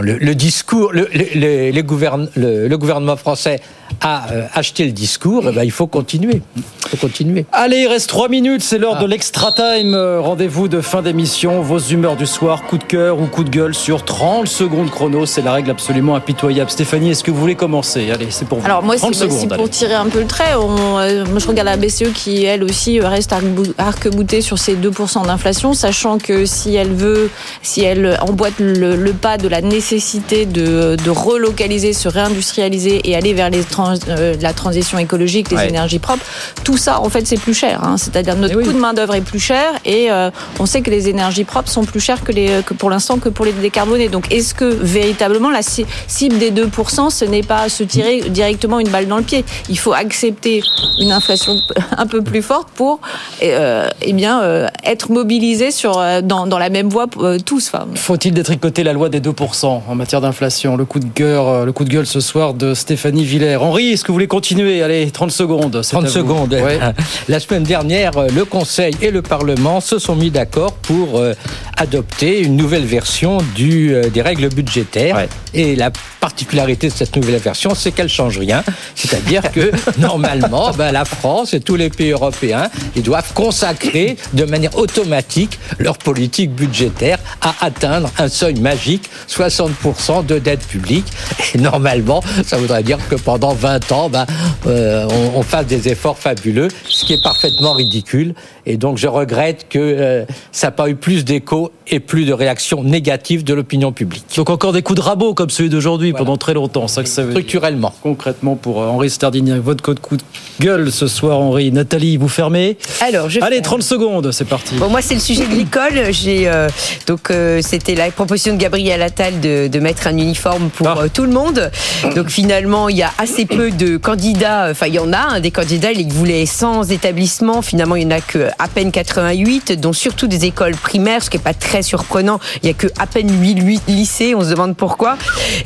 le, 0.00 0.16
le 0.16 0.34
discours, 0.34 0.92
le, 0.92 1.08
le- 1.12 1.38
le- 1.40 1.70
les 1.70 1.82
gouverne- 1.82 2.28
le- 2.36 2.68
le 2.68 2.78
gouvernement 2.78 3.16
français 3.16 3.60
a 4.00 4.32
euh, 4.32 4.46
acheté 4.54 4.86
le 4.86 4.92
discours. 4.92 5.48
Et 5.48 5.52
ben, 5.52 5.64
il 5.64 5.70
faut 5.70 5.86
continuer. 5.86 6.40
Il 6.56 6.62
faut 6.98 7.06
continuer. 7.06 7.44
Allez, 7.52 7.80
il 7.80 7.86
reste 7.88 8.08
3 8.08 8.28
minutes, 8.30 8.62
c'est 8.62 8.76
Ah. 8.76 8.78
l'heure 8.78 8.98
de 8.98 9.06
l'extra 9.06 9.52
time. 9.52 9.92
Euh, 9.94 10.18
Rendez-vous 10.20 10.66
de 10.68 10.80
fin 10.80 11.02
d'émission, 11.02 11.60
vos 11.60 11.78
humeurs 11.78 12.16
du 12.16 12.24
soir, 12.26 12.62
coup 12.62 12.78
de 12.78 12.84
cœur 12.84 13.20
ou 13.20 13.26
coup 13.26 13.44
de 13.44 13.50
gueule 13.50 13.74
sur 13.74 14.02
30 14.04 14.48
secondes 14.48 14.90
chrono. 14.90 15.26
C'est 15.26 15.42
la 15.42 15.52
règle 15.52 15.70
absolument 15.70 16.14
impitoyable. 16.16 16.70
Stéphanie, 16.70 17.10
est-ce 17.10 17.22
que 17.22 17.30
vous 17.30 17.38
voulez 17.40 17.54
commencer? 17.54 18.10
Allez, 18.10 18.28
c'est 18.30 18.46
pour 18.48 18.60
vous. 18.60 18.64
Alors 18.66 18.82
moi, 18.82 18.94
c'est 18.94 19.00
30 19.02 19.14
c'est 19.14 19.28
secondes, 19.28 19.56
pour 19.56 19.68
tirer 19.68 19.94
un 19.94 20.06
peu 20.06 20.20
le 20.20 20.26
trait. 20.26 20.54
On, 20.58 20.98
euh, 20.98 21.26
moi, 21.26 21.38
je 21.38 21.46
regarde 21.46 21.68
la 21.68 21.76
BCE 21.76 22.12
qui, 22.14 22.44
elle 22.44 22.64
aussi, 22.64 22.98
reste 23.00 23.32
arc-bou- 23.34 23.74
arc-boutée 23.76 24.40
sur 24.40 24.58
ses 24.58 24.74
2% 24.74 25.26
d'inflation, 25.26 25.74
sachant 25.74 26.16
que 26.16 26.46
si 26.46 26.74
elle 26.76 26.92
veut, 26.94 27.28
si 27.62 27.82
elle 27.84 28.16
emboîte 28.22 28.54
le, 28.58 28.96
le 28.96 29.12
pas 29.12 29.36
de 29.36 29.48
la 29.48 29.60
nécessité 29.60 29.81
de, 29.90 30.96
de 30.96 31.10
relocaliser, 31.10 31.92
se 31.92 32.08
réindustrialiser 32.08 33.00
et 33.08 33.16
aller 33.16 33.34
vers 33.34 33.50
les 33.50 33.62
trans- 33.64 33.94
euh, 34.08 34.34
la 34.40 34.52
transition 34.52 34.98
écologique, 34.98 35.50
les 35.50 35.56
Ouais. 35.56 35.68
énergies 35.68 35.98
propres, 35.98 36.24
tout 36.64 36.76
ça, 36.76 37.00
en 37.00 37.08
fait, 37.10 37.26
c'est 37.26 37.38
plus 37.40 37.54
cher. 37.54 37.82
hein. 37.84 37.96
C'est-à-dire 37.96 38.34
Eh 38.36 38.40
notre 38.40 38.54
coût 38.62 38.72
de 38.72 38.78
main 38.78 38.94
d'œuvre 38.94 39.14
est 39.14 39.20
plus 39.20 39.40
cher 39.40 39.72
et 39.84 40.10
euh, 40.10 40.30
on 40.60 40.66
sait 40.66 40.80
que 40.82 40.90
les 40.90 41.08
énergies 41.08 41.44
propres 41.44 41.68
sont 41.70 41.84
plus 41.84 42.00
chères 42.00 42.22
que, 42.24 42.32
les, 42.32 42.62
que 42.64 42.74
pour 42.74 42.90
l'instant 42.90 43.18
que 43.18 43.28
pour 43.28 43.44
les 43.44 43.52
décarbonés. 43.52 44.08
Donc, 44.08 44.32
est-ce 44.32 44.54
que 44.54 44.64
véritablement 44.64 45.50
la 45.50 45.62
ci- 45.62 45.86
cible 46.06 46.38
des 46.38 46.50
2%, 46.50 47.10
ce 47.10 47.24
n'est 47.24 47.42
pas 47.42 47.68
se 47.68 47.82
tirer 47.82 48.20
directement 48.30 48.78
une 48.80 48.88
balle 48.88 49.06
dans 49.08 49.18
le 49.18 49.22
pied? 49.24 49.44
Il 49.68 49.78
faut 49.78 49.92
accepter 49.92 50.62
une 51.00 51.12
inflation 51.12 51.54
un 51.96 52.06
peu 52.06 52.22
plus 52.22 52.42
forte 52.42 52.68
pour 52.74 53.00
euh, 53.42 53.88
eh 54.00 54.12
bien, 54.12 54.42
euh, 54.42 54.68
être 54.84 55.10
mobilisé 55.10 55.70
sur, 55.70 55.98
euh, 55.98 56.20
dans, 56.22 56.46
dans 56.46 56.58
la 56.58 56.70
même 56.70 56.88
voie 56.88 57.06
euh, 57.18 57.38
tous. 57.44 57.68
Enfin, 57.72 57.86
Faut-il 57.94 58.32
détricoter 58.32 58.82
la 58.84 58.92
loi 58.92 59.08
des 59.08 59.20
2% 59.20 59.71
en 59.88 59.94
matière 59.94 60.20
d'inflation 60.20 60.76
Le 60.76 60.84
coup 60.84 60.98
de 60.98 61.06
gueule, 61.06 61.38
euh, 61.38 61.64
le 61.64 61.72
coup 61.72 61.84
de 61.84 61.90
gueule 61.90 62.06
ce 62.06 62.20
soir 62.20 62.54
de 62.54 62.74
Stéphanie 62.74 63.24
Villers. 63.24 63.56
Henri, 63.56 63.90
est-ce 63.90 64.02
que 64.02 64.08
vous 64.08 64.14
voulez 64.14 64.26
continuer? 64.26 64.82
Allez, 64.82 65.10
30 65.10 65.30
secondes. 65.30 65.80
c'est 65.82 65.92
30 65.92 66.04
à 66.04 66.06
vous. 66.06 66.12
secondes. 66.12 66.52
Ouais. 66.54 66.78
La 67.28 67.40
semaine 67.40 67.62
dernière, 67.62 68.16
euh, 68.18 68.28
le 68.34 68.44
Conseil 68.44 68.94
et 69.00 69.10
le 69.10 69.22
Parlement 69.22 69.80
se 69.80 69.98
sont 69.98 70.16
mis 70.16 70.30
d'accord 70.30 70.72
pour 70.74 71.18
euh, 71.18 71.34
adopter 71.76 72.40
une 72.40 72.56
nouvelle 72.56 72.84
version 72.84 73.38
du, 73.54 73.94
euh, 73.94 74.08
des 74.08 74.22
règles 74.22 74.48
budgétaires. 74.48 75.26
Et 75.54 75.76
la 75.76 75.90
particularité 76.20 76.88
de 76.88 76.92
cette 76.92 77.14
nouvelle 77.16 77.40
version, 77.40 77.74
c'est 77.74 77.92
qu'elle 77.92 78.08
change 78.08 78.38
rien. 78.38 78.62
C'est-à-dire 78.94 79.52
que 79.52 79.70
normalement, 79.98 80.70
ben, 80.72 80.92
la 80.92 81.04
France 81.04 81.54
et 81.54 81.60
tous 81.60 81.76
les 81.76 81.90
pays 81.90 82.10
européens, 82.10 82.70
ils 82.96 83.02
doivent 83.02 83.32
consacrer 83.34 84.16
de 84.32 84.44
manière 84.44 84.76
automatique 84.76 85.58
leur 85.78 85.98
politique 85.98 86.52
budgétaire 86.54 87.18
à 87.40 87.54
atteindre 87.60 88.10
un 88.18 88.28
seuil 88.28 88.54
magique, 88.60 89.10
60% 89.28 89.61
de 89.68 90.38
dette 90.38 90.66
publique. 90.66 91.06
Et 91.54 91.58
normalement, 91.58 92.22
ça 92.44 92.56
voudrait 92.56 92.82
dire 92.82 92.98
que 93.08 93.14
pendant 93.14 93.54
20 93.54 93.92
ans, 93.92 94.08
ben, 94.08 94.26
euh, 94.66 95.06
on, 95.10 95.38
on 95.38 95.42
fasse 95.42 95.66
des 95.66 95.88
efforts 95.88 96.18
fabuleux, 96.18 96.68
ce 96.88 97.04
qui 97.04 97.14
est 97.14 97.22
parfaitement 97.22 97.72
ridicule. 97.72 98.34
Et 98.66 98.76
donc, 98.76 98.96
je 98.98 99.08
regrette 99.08 99.66
que 99.68 99.78
euh, 99.78 100.24
ça 100.52 100.68
n'a 100.68 100.70
pas 100.70 100.88
eu 100.88 100.94
plus 100.94 101.24
d'écho 101.24 101.72
et 101.88 101.98
plus 102.00 102.24
de 102.24 102.32
réactions 102.32 102.82
négatives 102.84 103.42
de 103.44 103.54
l'opinion 103.54 103.92
publique. 103.92 104.24
Donc 104.36 104.50
encore 104.50 104.72
des 104.72 104.82
coups 104.82 104.98
de 104.98 105.04
rabot 105.04 105.34
comme 105.34 105.50
celui 105.50 105.68
d'aujourd'hui 105.68 106.12
pendant 106.12 106.36
très 106.36 106.54
longtemps. 106.54 106.86
Ça 106.88 107.02
que 107.02 107.08
ça 107.08 107.22
veut 107.22 107.28
dire. 107.32 107.40
Structurellement. 107.40 107.92
Concrètement 108.02 108.54
pour 108.56 108.80
euh, 108.82 108.86
Henri 108.86 109.10
Stardini, 109.10 109.52
votre 109.58 109.82
coup 109.94 110.16
de 110.16 110.22
gueule 110.60 110.92
ce 110.92 111.08
soir, 111.08 111.38
Henri. 111.40 111.72
Nathalie, 111.72 112.16
vous 112.16 112.28
fermez 112.28 112.76
Alors, 113.00 113.28
je 113.28 113.40
Allez, 113.40 113.56
ferme. 113.56 113.64
30 113.64 113.82
secondes, 113.82 114.32
c'est 114.32 114.44
parti. 114.44 114.76
Bon, 114.76 114.88
moi, 114.88 115.02
c'est 115.02 115.14
le 115.14 115.20
sujet 115.20 115.46
de 115.46 115.54
l'école. 115.54 116.12
J'ai 116.12 116.48
euh, 116.48 116.68
donc 117.08 117.30
euh, 117.30 117.60
c'était 117.62 117.94
la 117.96 118.10
proposition 118.10 118.54
de 118.54 118.58
Gabriel 118.58 119.02
Attal 119.02 119.40
de, 119.40 119.66
de 119.66 119.78
mettre 119.80 120.06
un 120.06 120.16
uniforme 120.16 120.70
pour 120.70 120.86
Ah. 120.88 120.98
euh, 121.02 121.08
tout 121.12 121.24
le 121.24 121.32
monde. 121.32 121.70
Donc 122.14 122.28
finalement, 122.30 122.88
il 122.88 122.96
y 122.96 123.02
a 123.02 123.10
assez 123.18 123.44
peu 123.44 123.70
de 123.72 123.96
candidats. 123.96 124.68
Enfin, 124.70 124.86
il 124.86 124.94
y 124.94 124.98
en 125.00 125.12
a 125.12 125.18
hein, 125.34 125.40
des 125.40 125.50
candidats. 125.50 125.90
Ils 125.92 126.12
voulaient 126.12 126.46
100 126.46 126.84
établissements. 126.90 127.60
Finalement, 127.62 127.96
il 127.96 128.04
y 128.04 128.06
en 128.06 128.10
a 128.12 128.20
que 128.20 128.51
à 128.58 128.68
peine 128.68 128.90
88, 128.92 129.80
dont 129.80 129.92
surtout 129.92 130.26
des 130.26 130.44
écoles 130.44 130.74
primaires, 130.76 131.22
ce 131.22 131.30
qui 131.30 131.36
est 131.36 131.40
pas 131.40 131.54
très 131.54 131.82
surprenant. 131.82 132.40
Il 132.62 132.66
y 132.66 132.70
a 132.70 132.74
que 132.74 132.86
à 132.98 133.06
peine 133.06 133.30
8 133.40 133.82
lycées. 133.88 134.34
On 134.34 134.42
se 134.42 134.50
demande 134.50 134.76
pourquoi. 134.76 135.16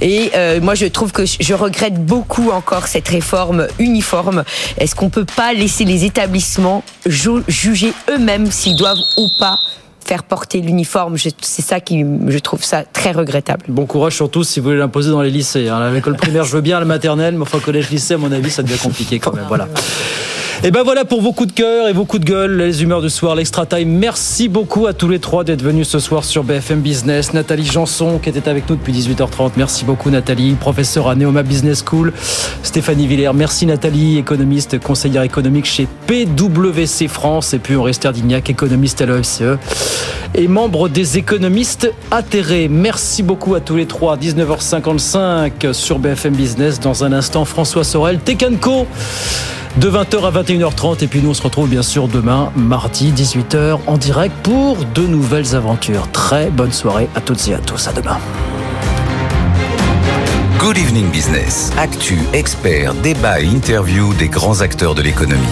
Et 0.01 0.31
euh, 0.35 0.61
moi, 0.61 0.75
je 0.75 0.87
trouve 0.87 1.13
que 1.13 1.23
je 1.27 1.55
regrette 1.55 1.95
beaucoup 2.05 2.51
encore 2.51 2.87
cette 2.87 3.09
réforme 3.09 3.67
uniforme. 3.79 4.45
Est-ce 4.79 4.95
qu'on 4.95 5.11
peut 5.11 5.25
pas 5.27 5.53
laisser 5.53 5.85
les 5.85 6.05
établissements 6.05 6.83
ju- 7.07 7.43
juger 7.49 7.93
eux-mêmes 8.11 8.51
s'ils 8.51 8.77
doivent 8.77 8.97
ou 9.17 9.29
pas 9.39 9.59
faire 10.05 10.23
porter 10.23 10.61
l'uniforme? 10.61 11.17
C'est 11.19 11.63
ça 11.63 11.81
qui, 11.81 12.05
je 12.29 12.39
trouve 12.39 12.63
ça 12.63 12.85
très 12.85 13.13
regrettable. 13.13 13.65
Bon 13.69 13.87
courage 13.87 14.15
surtout 14.15 14.45
si 14.45 14.61
vous 14.61 14.67
voulez 14.67 14.79
l'imposer 14.79 15.11
dans 15.11 15.23
les 15.23 15.31
lycées. 15.31 15.69
hein. 15.69 15.91
L'école 15.91 16.17
primaire, 16.17 16.45
je 16.45 16.53
veux 16.53 16.61
bien, 16.61 16.79
la 16.79 16.85
maternelle, 16.85 17.35
mais 17.35 17.43
enfin 17.43 17.59
collège-lycée, 17.59 18.15
à 18.15 18.19
mon 18.19 18.31
avis, 18.33 18.51
ça 18.51 18.63
devient 18.63 18.79
compliqué 18.79 19.19
quand 19.19 19.33
même. 19.35 19.45
Voilà. 19.49 19.67
Et 20.65 20.71
ben 20.71 20.83
voilà 20.83 21.05
pour 21.05 21.21
vos 21.21 21.33
coups 21.33 21.49
de 21.49 21.53
cœur 21.53 21.87
et 21.87 21.93
vos 21.93 22.07
coups 22.07 22.25
de 22.25 22.31
gueule, 22.31 22.57
les 22.57 22.83
humeurs 22.83 23.03
du 23.03 23.11
soir, 23.11 23.35
l'extra 23.35 23.67
time. 23.67 23.91
Merci 23.99 24.49
beaucoup 24.49 24.87
à 24.87 24.95
tous 24.95 25.09
les 25.09 25.19
trois 25.19 25.45
d'être 25.45 25.63
venus 25.63 25.87
ce 25.87 25.99
soir 25.99 26.25
sur 26.25 26.45
BFM 26.45 26.81
Business. 26.81 27.35
Nathalie 27.35 27.67
Janson 27.67 28.19
qui 28.19 28.31
était 28.31 28.49
avec 28.49 28.69
nous 28.69 28.77
depuis 28.77 28.95
18h30. 28.95 29.53
Merci 29.59 29.85
beaucoup 29.85 30.09
Nathalie, 30.09 30.55
professeure 30.55 31.09
à 31.09 31.15
Neoma 31.15 31.43
Business 31.43 31.85
School. 31.87 32.13
Stéphanie 32.63 33.07
Villers, 33.07 33.33
merci 33.35 33.67
Nathalie, 33.67 34.17
économiste, 34.17 34.81
conseillère 34.81 35.23
économique 35.23 35.67
chez 35.67 35.87
PwC 36.07 37.07
France. 37.07 37.53
Et 37.53 37.59
puis 37.59 37.77
Henri 37.77 37.93
Sterdignac, 37.93 38.49
économiste 38.49 39.03
à 39.03 39.07
l'OFCE 39.07 39.59
et 40.35 40.49
membre 40.49 40.89
des 40.89 41.19
économistes 41.19 41.93
atterrés. 42.11 42.69
Merci 42.69 43.23
beaucoup 43.23 43.55
à 43.55 43.61
tous 43.61 43.77
les 43.77 43.87
trois. 43.87 44.17
19h55 44.17 45.75
sur 45.75 45.99
BFM 45.99 46.35
Business. 46.35 46.81
Dans 46.81 47.05
un 47.05 47.13
instant, 47.13 47.45
François 47.45 47.85
Sorel, 47.85 48.21
Tekanko 48.21 48.87
de 49.79 49.91
20h 49.91 50.25
à 50.25 50.43
21h30 50.43 51.05
et 51.05 51.07
puis 51.07 51.21
nous 51.21 51.31
on 51.31 51.35
se 51.35 51.43
retrouve 51.43 51.69
bien 51.69 51.83
sûr 51.83 52.09
demain 52.09 52.51
mardi 52.57 53.13
18h 53.13 53.81
en 53.87 53.99
direct 53.99 54.35
pour 54.43 54.79
de 54.85 55.03
nouvelles 55.03 55.55
aventures. 55.55 56.11
Très 56.13 56.51
bonne 56.51 56.73
soirée 56.73 57.09
à 57.15 57.21
toutes 57.21 57.47
et 57.49 57.55
à 57.55 57.59
tous. 57.59 57.87
À 57.87 57.93
demain. 57.93 58.19
Good 60.59 60.79
Evening 60.79 61.11
Business. 61.11 61.71
Actu, 61.79 62.19
experts, 62.33 62.95
débat 62.95 63.41
et 63.41 63.47
interview 63.47 64.13
des 64.15 64.29
grands 64.29 64.63
acteurs 64.63 64.95
de 64.95 65.03
l'économie. 65.03 65.43